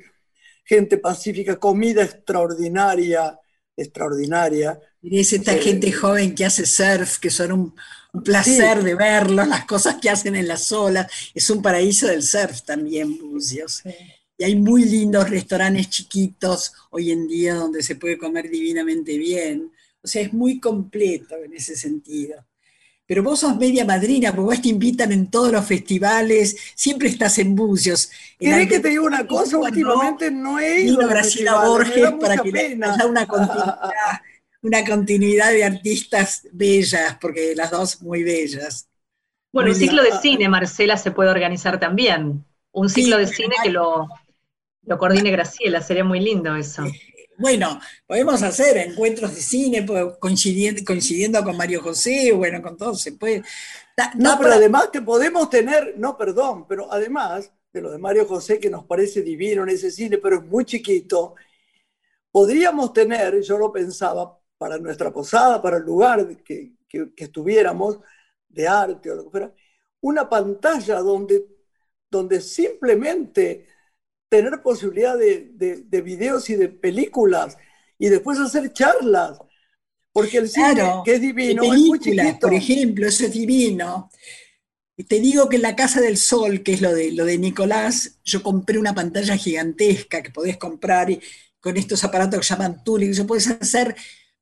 gente 0.64 0.98
pacífica, 0.98 1.58
comida 1.58 2.04
extraordinaria, 2.04 3.38
extraordinaria. 3.76 4.80
Y 5.02 5.20
es 5.20 5.34
esta 5.34 5.54
eh, 5.54 5.62
gente 5.62 5.92
joven 5.92 6.36
que 6.36 6.46
hace 6.46 6.66
surf, 6.66 7.20
que 7.20 7.30
son 7.30 7.52
un, 7.52 7.76
placer 8.24 8.84
de 8.84 8.96
verlos, 8.96 9.48
las 9.48 9.66
cosas 9.66 9.96
que 10.02 10.10
hacen 10.10 10.36
en 10.36 10.48
las 10.48 10.72
olas. 10.72 11.12
Es 11.34 11.50
un 11.50 11.62
paraíso 11.62 12.08
del 12.08 12.24
surf 12.24 12.62
también, 12.64 13.18
Bucios. 13.18 13.84
Y 14.42 14.44
hay 14.44 14.56
muy 14.56 14.86
lindos 14.86 15.30
restaurantes 15.30 15.88
chiquitos 15.92 16.74
hoy 16.90 17.12
en 17.12 17.28
día 17.28 17.54
donde 17.54 17.84
se 17.84 17.96
puede 17.96 18.18
comer 18.18 18.50
divinamente 18.50 19.16
bien. 19.16 19.72
O 20.02 20.08
sea, 20.08 20.24
es 20.24 20.34
muy 20.34 20.60
completo 20.60 21.36
en 21.44 21.54
ese 21.54 21.76
sentido 21.76 22.44
pero 23.12 23.24
vos 23.24 23.42
sos 23.42 23.58
media 23.58 23.84
madrina, 23.84 24.30
porque 24.34 24.56
vos 24.56 24.62
te 24.62 24.70
invitan 24.70 25.12
en 25.12 25.30
todos 25.30 25.52
los 25.52 25.66
festivales, 25.66 26.56
siempre 26.76 27.10
estás 27.10 27.40
en 27.40 27.58
Bucios. 27.58 28.10
¿Querés 28.40 28.70
que 28.70 28.80
te 28.80 28.88
diga 28.88 29.02
una 29.02 29.28
cosa? 29.28 29.58
Últimamente 29.58 30.32
no 30.32 30.58
he 30.60 30.84
ido. 30.84 31.02
a 31.02 31.08
Graciela 31.08 31.66
Borges 31.66 32.14
para 32.22 32.38
que 32.38 32.80
haya 32.82 33.06
una 33.06 33.28
continuidad, 33.28 34.22
una 34.62 34.86
continuidad 34.86 35.52
de 35.52 35.66
artistas 35.66 36.48
bellas, 36.54 37.18
porque 37.20 37.54
las 37.54 37.72
dos 37.72 38.02
muy 38.02 38.24
bellas. 38.24 38.88
Bueno, 39.52 39.72
un 39.72 39.76
ciclo 39.76 40.04
de 40.04 40.14
cine, 40.22 40.48
Marcela, 40.48 40.96
se 40.96 41.12
puede 41.12 41.32
organizar 41.32 41.82
también. 41.82 42.46
Un 42.72 42.90
ciclo 42.90 43.18
de 43.18 43.28
cine 43.28 43.56
que 43.62 43.72
lo, 43.72 44.08
lo 44.92 44.98
coordine 44.98 45.32
Graciela, 45.32 45.82
sería 45.82 46.04
muy 46.04 46.20
lindo 46.20 46.54
eso. 46.54 46.84
Bueno, 47.38 47.80
podemos 48.06 48.44
hacer 48.44 48.76
encuentros 48.76 49.34
de 49.34 49.42
cine 49.42 49.86
coincidiendo, 50.20 50.84
coincidiendo 50.86 51.42
con 51.46 51.56
Mario 51.56 51.82
José, 51.82 52.34
bueno, 52.34 52.62
con 52.62 52.76
todo 52.76 52.94
se 52.94 53.14
puede. 53.14 53.42
no, 54.16 54.38
pero 54.38 54.52
además 54.52 54.92
te 54.92 55.02
podemos 55.02 55.50
tener, 55.50 55.94
no, 55.98 56.18
perdón, 56.18 56.68
pero 56.68 56.92
además 56.92 57.50
de 57.72 57.82
lo 57.82 57.90
de 57.90 58.00
Mario 58.00 58.26
José, 58.26 58.60
que 58.60 58.70
nos 58.70 58.84
parece 58.84 59.22
divino 59.22 59.64
en 59.64 59.70
ese 59.70 59.92
cine, 59.92 60.18
pero 60.18 60.40
es 60.40 60.44
muy 60.44 60.66
chiquito, 60.66 61.36
podríamos 62.30 62.92
tener, 62.92 63.42
yo 63.42 63.58
lo 63.58 63.72
pensaba, 63.72 64.38
para 64.58 64.78
nuestra 64.78 65.10
posada, 65.12 65.62
para 65.62 65.78
el 65.78 65.84
lugar 65.84 66.44
que, 66.44 66.74
que, 66.88 67.14
que 67.16 67.24
estuviéramos, 67.24 67.98
de 68.50 68.68
arte 68.68 69.10
o 69.10 69.16
lo 69.16 69.24
que 69.24 69.30
fuera, 69.30 69.54
una 70.02 70.28
pantalla 70.28 71.00
donde, 71.00 71.48
donde 72.10 72.42
simplemente 72.42 73.71
tener 74.32 74.62
posibilidad 74.62 75.18
de, 75.18 75.52
de, 75.86 76.02
videos 76.02 76.50
y 76.50 76.56
de 76.56 76.70
películas 76.70 77.58
y 78.00 78.08
después 78.08 78.40
hacer 78.40 78.72
charlas. 78.72 79.38
Porque 80.14 80.38
el 80.38 80.48
cine, 80.50 80.90
que 81.04 81.16
es 81.16 81.22
divino, 81.22 81.62
es 81.64 81.80
muy 81.80 82.00
chiquito. 82.00 82.40
Por 82.40 82.54
ejemplo, 82.54 83.08
eso 83.08 83.26
es 83.26 83.34
divino. 83.34 84.10
Te 85.08 85.20
digo 85.20 85.50
que 85.50 85.58
en 85.58 85.64
la 85.64 85.76
Casa 85.76 86.00
del 86.00 86.16
Sol, 86.16 86.64
que 86.64 86.74
es 86.74 86.82
lo 86.82 86.94
de, 86.94 87.12
lo 87.12 87.26
de 87.26 87.38
Nicolás, 87.38 88.20
yo 88.24 88.42
compré 88.42 88.80
una 88.80 88.96
pantalla 88.96 89.36
gigantesca 89.36 90.24
que 90.24 90.32
podés 90.32 90.56
comprar 90.56 91.10
y, 91.10 91.20
con 91.60 91.76
estos 91.76 92.04
aparatos 92.06 92.40
que 92.40 92.46
llaman 92.46 92.84
Turing, 92.86 93.14
se 93.14 93.26
puedes 93.26 93.48
hacer, 93.48 93.96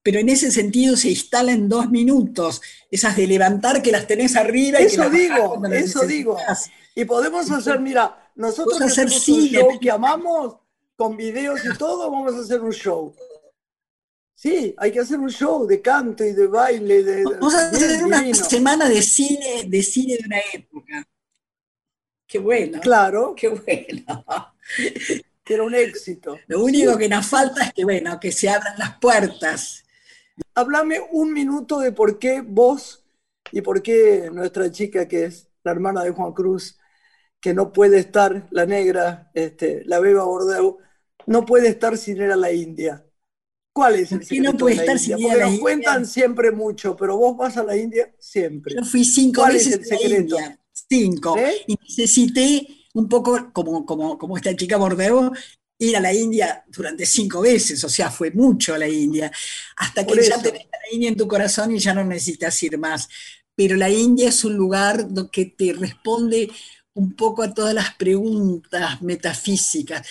pero 0.10 0.22
en 0.22 0.30
ese 0.30 0.50
sentido 0.50 0.98
se 0.98 1.10
instala 1.10 1.52
en 1.52 1.70
dos 1.70 1.92
minutos, 1.92 2.64
esas 2.90 3.16
de 3.16 3.28
levantar 3.28 3.80
que 3.80 3.92
las 3.92 4.08
tenés 4.08 4.36
arriba. 4.36 4.80
Eso 4.80 5.04
y 5.04 5.12
que 5.12 5.18
digo, 5.20 5.64
eso 5.72 6.08
digo. 6.08 6.36
Y 6.96 7.06
podemos 7.06 7.52
hacer, 7.52 7.80
mira, 7.80 8.32
nosotros 8.34 8.80
que 8.80 8.86
hacer 8.86 9.12
cine, 9.12 9.60
un 9.60 9.70
show 9.74 9.80
que 9.80 9.92
amamos, 9.92 10.56
con 10.96 11.16
videos 11.16 11.60
y 11.64 11.78
todo, 11.78 12.10
vamos 12.10 12.34
a 12.34 12.40
hacer 12.40 12.60
un 12.60 12.72
show. 12.72 13.16
Sí, 14.34 14.74
hay 14.80 14.92
que 14.92 15.00
hacer 15.00 15.20
un 15.20 15.30
show 15.30 15.68
de 15.68 15.80
canto 15.80 16.24
y 16.24 16.34
de 16.34 16.48
baile. 16.48 17.04
De, 17.04 17.24
vamos 17.26 17.54
a 17.54 17.70
hacer 17.70 18.04
una 18.04 18.34
semana 18.34 18.90
de 18.90 19.04
cine, 19.04 19.66
de 19.68 19.84
cine 19.84 20.18
de 20.18 20.26
una 20.26 20.40
época. 20.52 21.08
Qué 22.26 22.40
bueno. 22.40 22.80
Claro. 22.80 23.36
Qué 23.38 23.50
bueno. 23.50 24.26
Que 25.44 25.54
era 25.54 25.62
un 25.62 25.76
éxito. 25.76 26.40
Lo 26.48 26.64
único 26.64 26.98
que 26.98 27.08
nos 27.08 27.28
falta 27.28 27.64
es 27.64 27.74
que, 27.74 27.84
bueno, 27.84 28.20
que 28.20 28.32
se 28.32 28.50
abran 28.50 28.74
las 28.80 28.98
puertas. 28.98 29.86
Háblame 30.56 31.00
un 31.12 31.34
minuto 31.34 31.80
de 31.80 31.92
por 31.92 32.20
qué 32.20 32.42
vos 32.42 33.04
y 33.52 33.62
por 33.62 33.82
qué 33.82 34.30
nuestra 34.32 34.72
chica, 34.72 35.08
que 35.08 35.26
es 35.26 35.50
la 35.64 35.72
hermana 35.72 36.04
de 36.04 36.12
Juan 36.12 36.34
Cruz, 36.34 36.78
que 37.40 37.54
no 37.54 37.72
puede 37.72 38.00
estar, 38.00 38.48
la 38.52 38.66
negra, 38.66 39.32
este, 39.34 39.84
la 39.86 40.00
beba 40.00 40.24
Bordeaux, 40.24 40.78
no 41.26 41.46
puede 41.46 41.70
estar 41.70 41.98
sin 41.98 42.18
ir 42.18 42.32
a 42.32 42.36
la 42.36 42.52
India. 42.52 43.06
¿Cuál 43.74 43.96
es 43.96 44.12
el 44.12 44.24
secreto 44.24 44.52
no 44.52 44.58
puede 44.58 44.76
estar 44.76 45.00
sin 45.00 45.20
ir 45.20 45.32
a 45.32 45.36
la 45.38 45.50
nos 45.50 45.60
cuentan 45.60 46.06
siempre 46.06 46.52
mucho, 46.52 46.96
pero 46.96 47.18
vos 47.18 47.38
vas 47.38 47.56
a 47.58 47.64
la 47.64 47.78
India 47.78 48.14
siempre. 48.20 48.76
Yo 48.76 48.84
fui 48.84 49.06
cinco 49.06 49.46
veces 49.46 49.74
el 49.76 49.86
secreto? 49.86 50.38
A 50.38 50.42
la 50.42 50.48
India, 50.48 50.60
cinco. 50.74 51.36
Y 51.68 51.76
necesité 51.76 52.68
un 52.94 53.08
poco, 53.08 53.52
como, 53.54 53.86
como, 53.86 54.18
como 54.18 54.36
esta 54.36 54.56
chica 54.56 54.78
Bordeaux, 54.78 55.38
ir 55.80 55.96
a 55.96 56.02
la 56.02 56.14
India 56.14 56.64
durante 56.68 57.06
cinco 57.06 57.42
veces, 57.42 57.84
o 57.84 57.90
sea, 57.90 58.12
fue 58.12 58.32
mucho 58.32 58.74
a 58.74 58.78
la 58.78 58.88
India, 58.88 59.32
hasta 59.78 60.06
que 60.06 60.22
ya 60.22 60.42
tenés 60.42 60.64
a 60.64 60.78
la 60.78 60.94
India 60.94 61.10
en 61.10 61.18
tu 61.18 61.28
corazón 61.28 61.74
y 61.74 61.80
ya 61.80 61.94
no 61.94 62.04
necesitas 62.04 62.62
ir 62.64 62.78
más. 62.78 63.08
Pero 63.56 63.76
la 63.76 63.90
India 63.90 64.30
es 64.30 64.44
un 64.44 64.56
lugar 64.56 65.08
que 65.32 65.46
te 65.46 65.74
responde 65.74 66.50
un 66.94 67.16
poco 67.16 67.44
a 67.44 67.54
todas 67.54 67.74
las 67.74 67.96
preguntas 67.96 69.02
metafísicas. 69.02 70.06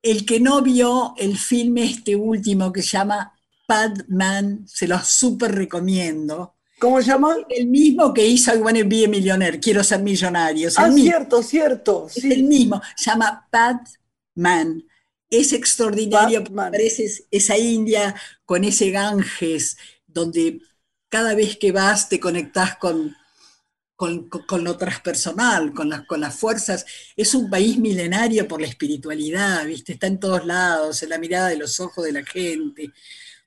El 0.00 0.24
que 0.24 0.38
no 0.38 0.62
vio 0.62 1.14
el 1.18 1.36
filme 1.36 1.84
este 1.84 2.14
último 2.14 2.72
que 2.72 2.82
se 2.82 2.90
llama 2.90 3.32
Padman, 3.66 4.66
se 4.68 4.86
lo 4.86 4.98
súper 5.02 5.52
recomiendo. 5.52 6.54
¿Cómo 6.78 7.02
se 7.02 7.08
llama? 7.08 7.36
El 7.48 7.66
mismo 7.66 8.14
que 8.14 8.24
hizo 8.24 8.54
I 8.54 8.58
Wanna 8.58 8.84
Be 8.84 9.06
a 9.06 9.08
Millionaire, 9.08 9.58
Quiero 9.58 9.82
ser 9.82 10.00
millonario. 10.00 10.68
ah, 10.76 10.90
cierto, 10.92 11.42
cierto. 11.42 12.06
Es 12.08 12.22
el 12.22 12.44
mismo, 12.44 12.80
se 12.94 13.10
llama 13.10 13.48
Padman. 13.50 14.84
Es 15.30 15.52
extraordinario, 15.52 16.42
parece 16.44 17.06
esa 17.30 17.58
India 17.58 18.14
con 18.44 18.64
ese 18.64 18.90
Ganges, 18.90 19.76
donde 20.06 20.60
cada 21.08 21.34
vez 21.34 21.56
que 21.56 21.72
vas 21.72 22.08
te 22.08 22.18
conectás 22.20 22.76
con, 22.76 23.14
con, 23.98 24.62
lo 24.62 24.76
transpersonal, 24.76 25.74
con 25.74 25.88
las, 25.88 26.06
con 26.06 26.20
las 26.20 26.38
fuerzas. 26.38 26.86
Es 27.16 27.34
un 27.34 27.50
país 27.50 27.78
milenario 27.78 28.46
por 28.46 28.60
la 28.60 28.68
espiritualidad, 28.68 29.66
¿viste? 29.66 29.94
Está 29.94 30.06
en 30.06 30.20
todos 30.20 30.46
lados, 30.46 31.02
en 31.02 31.08
la 31.08 31.18
mirada 31.18 31.48
de 31.48 31.56
los 31.56 31.80
ojos 31.80 32.04
de 32.04 32.12
la 32.12 32.24
gente. 32.24 32.92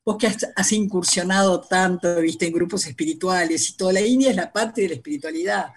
Vos 0.03 0.17
que 0.17 0.27
has, 0.27 0.71
incursionado 0.73 1.61
tanto, 1.61 2.19
¿viste? 2.19 2.47
En 2.47 2.53
grupos 2.53 2.85
espirituales 2.85 3.69
y 3.69 3.77
toda 3.77 3.93
la 3.93 4.01
India 4.01 4.31
es 4.31 4.35
la 4.35 4.51
parte 4.51 4.81
de 4.81 4.89
la 4.89 4.95
espiritualidad. 4.95 5.67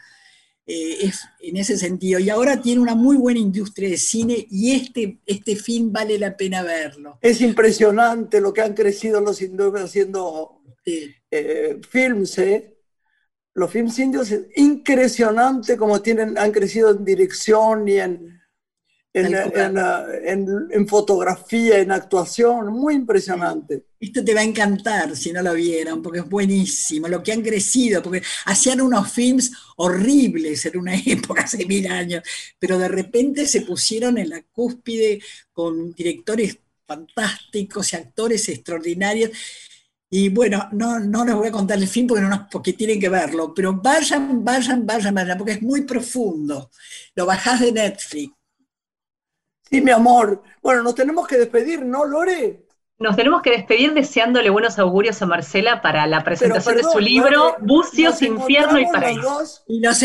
Eh, 0.67 1.07
es 1.07 1.21
en 1.41 1.57
ese 1.59 1.77
sentido. 1.77 2.19
Y 2.19 2.31
ahora 2.31 2.61
tiene 2.61 2.81
una 2.81 2.95
muy 2.95 3.17
buena 3.17 3.39
industria 3.39 3.91
de 3.91 3.99
cine 3.99 4.47
y 4.51 4.73
este, 4.73 5.21
este 5.27 5.57
film 5.57 5.93
vale 5.93 6.19
la 6.19 6.37
pena 6.37 6.63
verlo. 6.63 7.19
Es 7.21 7.41
impresionante 7.43 8.41
lo 8.41 8.53
que 8.53 8.63
han 8.63 8.73
crecido 8.73 9.21
los 9.21 9.43
hindúes 9.43 9.83
haciendo 9.83 10.63
eh, 10.87 11.81
films, 11.89 12.39
¿eh? 12.39 12.75
los 13.55 13.71
films 13.71 13.99
indios 13.99 14.31
es 14.33 14.47
impresionante 14.57 15.77
como 15.77 16.03
tienen, 16.03 16.37
han 16.37 16.51
crecido 16.51 16.91
en 16.91 17.05
dirección 17.05 17.89
y 17.89 17.99
en, 17.99 18.34
en, 19.15 20.89
fotografía, 20.89 21.79
en 21.79 21.93
actuación, 21.93 22.73
muy 22.73 22.95
impresionante. 22.95 23.87
Esto 24.01 24.25
te 24.25 24.35
va 24.35 24.41
a 24.41 24.45
encantar 24.45 25.17
si 25.17 25.33
no 25.33 25.41
lo 25.41 25.55
vieron, 25.55 26.03
porque 26.03 26.19
es 26.19 26.29
buenísimo, 26.29 27.07
lo 27.09 27.23
que 27.23 27.33
han 27.33 27.43
crecido, 27.43 28.03
porque 28.03 28.23
hacían 28.47 28.81
unos 28.81 29.11
films 29.13 29.53
horribles 29.77 30.67
en 30.67 30.79
una 30.79 30.95
época, 31.07 31.43
hace 31.43 31.65
mil 31.65 31.87
años, 31.87 32.23
pero 32.59 32.77
de 32.77 32.89
repente 32.89 33.47
se 33.47 33.61
pusieron 33.63 34.19
en 34.19 34.31
la 34.31 34.43
cúspide 34.43 35.23
con 35.53 35.95
directores 35.95 36.59
fantásticos 36.87 37.93
y 37.93 37.97
actores 37.97 38.49
extraordinarios 38.49 39.31
y 40.11 40.29
bueno, 40.29 40.69
no, 40.73 41.01
no 41.01 41.25
les 41.25 41.35
voy 41.35 41.49
a 41.49 41.53
contar 41.53 41.79
el 41.79 41.89
fin 41.89 42.07
porque, 42.07 42.23
no, 42.23 42.49
porque 42.49 42.73
tienen 42.75 43.01
que 43.01 43.09
verlo, 43.09 43.53
pero 43.53 43.73
vayan, 43.73 44.45
vayan, 44.45 44.87
vayan, 44.87 45.13
vayan, 45.15 45.39
porque 45.39 45.55
es 45.55 45.63
muy 45.63 45.83
profundo. 45.83 46.71
Lo 47.17 47.27
bajás 47.27 47.61
de 47.61 47.73
Netflix. 47.73 48.33
Sí, 49.71 49.81
mi 49.81 49.91
amor. 49.91 50.43
Bueno, 50.63 50.83
nos 50.83 50.95
tenemos 50.95 51.27
que 51.27 51.37
despedir, 51.37 51.85
¿no, 51.85 52.05
Lore? 52.05 52.65
Nos 52.99 53.17
tenemos 53.17 53.43
que 53.43 53.51
despedir 53.51 53.93
deseándole 53.93 54.51
buenos 54.51 54.79
augurios 54.79 55.21
a 55.21 55.27
Marcela 55.27 55.83
para 55.83 56.07
la 56.07 56.23
presentación 56.23 56.77
de 56.77 56.85
su 56.85 57.01
libro 57.01 57.57
Bucios, 57.61 58.23
Infierno 58.23 58.79
y 58.79 58.87
Paraíso. 58.87 59.65
y 59.67 59.81
nos, 59.81 60.01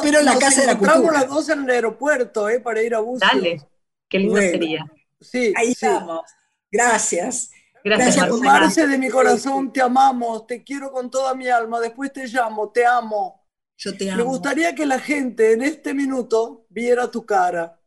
pero 0.00 0.20
en 0.20 0.24
la 0.24 0.38
Casa 0.38 0.60
de 0.60 0.66
la 0.68 0.78
Cultura. 0.78 1.12
las 1.12 1.28
dos 1.28 1.48
en 1.48 1.64
el 1.64 1.70
aeropuerto, 1.70 2.48
¿eh? 2.48 2.60
Para 2.60 2.82
ir 2.82 2.94
a 2.94 3.00
Bucios. 3.00 3.30
Dale, 3.32 3.60
qué 4.08 4.18
lindo 4.20 4.36
sería. 4.36 4.86
Sí, 5.20 5.52
Ahí 5.56 5.72
estamos. 5.72 6.22
Gracias. 6.70 7.50
Gracias, 7.82 8.30
Marce. 8.40 8.86
de 8.86 8.98
mi 8.98 9.08
corazón, 9.08 9.72
te 9.72 9.80
amamos, 9.80 10.46
te 10.46 10.62
quiero 10.62 10.92
con 10.92 11.10
toda 11.10 11.34
mi 11.34 11.48
alma. 11.48 11.80
Después 11.80 12.12
te 12.12 12.26
llamo, 12.26 12.70
te 12.70 12.86
amo. 12.86 13.44
Yo 13.76 13.96
te 13.96 14.10
amo. 14.10 14.18
Me 14.18 14.22
gustaría 14.22 14.74
que 14.74 14.86
la 14.86 14.98
gente 14.98 15.52
en 15.52 15.62
este 15.62 15.94
minuto 15.94 16.66
viera 16.68 17.10
tu 17.10 17.24
cara. 17.24 17.79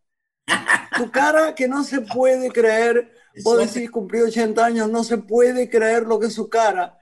Tu 0.97 1.11
cara 1.11 1.55
que 1.55 1.67
no 1.67 1.83
se 1.83 2.01
puede 2.01 2.49
creer. 2.51 3.11
Vos 3.43 3.57
decís, 3.57 3.89
cumplió 3.89 4.25
80 4.25 4.63
años, 4.63 4.89
no 4.89 5.03
se 5.03 5.17
puede 5.17 5.69
creer 5.69 6.03
lo 6.03 6.19
que 6.19 6.27
es 6.27 6.33
su 6.33 6.49
cara. 6.49 6.97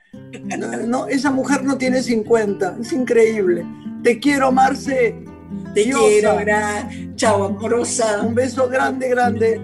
No, 0.87 1.07
esa 1.07 1.31
mujer 1.31 1.63
no 1.63 1.77
tiene 1.77 2.01
50, 2.01 2.77
es 2.81 2.93
increíble. 2.93 3.65
Te 4.03 4.19
quiero, 4.19 4.51
Marce. 4.51 5.23
Te 5.73 5.83
quiero, 5.83 6.37
chao, 7.15 7.43
amorosa. 7.45 8.21
Un 8.21 8.33
beso 8.33 8.67
grande, 8.67 9.09
grande. 9.09 9.61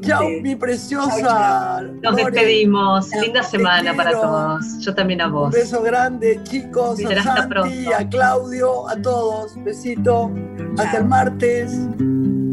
Chao, 0.00 0.28
mi 0.42 0.54
preciosa. 0.54 1.82
Nos 2.02 2.16
despedimos. 2.16 3.10
Linda 3.20 3.42
semana 3.42 3.94
para 3.94 4.12
todos. 4.12 4.78
Yo 4.80 4.94
también 4.94 5.20
a 5.20 5.28
vos. 5.28 5.54
Un 5.54 5.60
beso 5.60 5.82
grande, 5.82 6.40
chicos. 6.44 7.00
A 7.04 7.22
Santi, 7.22 7.92
a 7.92 8.08
Claudio, 8.08 8.88
a 8.88 9.00
todos. 9.00 9.62
Besito. 9.62 10.30
Hasta 10.78 10.98
el 10.98 11.04
martes. 11.06 11.72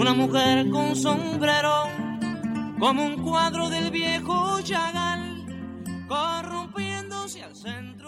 Una 0.00 0.14
mujer 0.14 0.70
con 0.70 0.96
sombrero, 0.96 1.82
como 2.78 3.04
un 3.04 3.22
cuadro 3.22 3.68
del 3.68 3.90
viejo 3.90 4.58
Chagall, 4.62 5.44
corrompiéndose 6.08 7.42
al 7.44 7.54
centro 7.54 7.99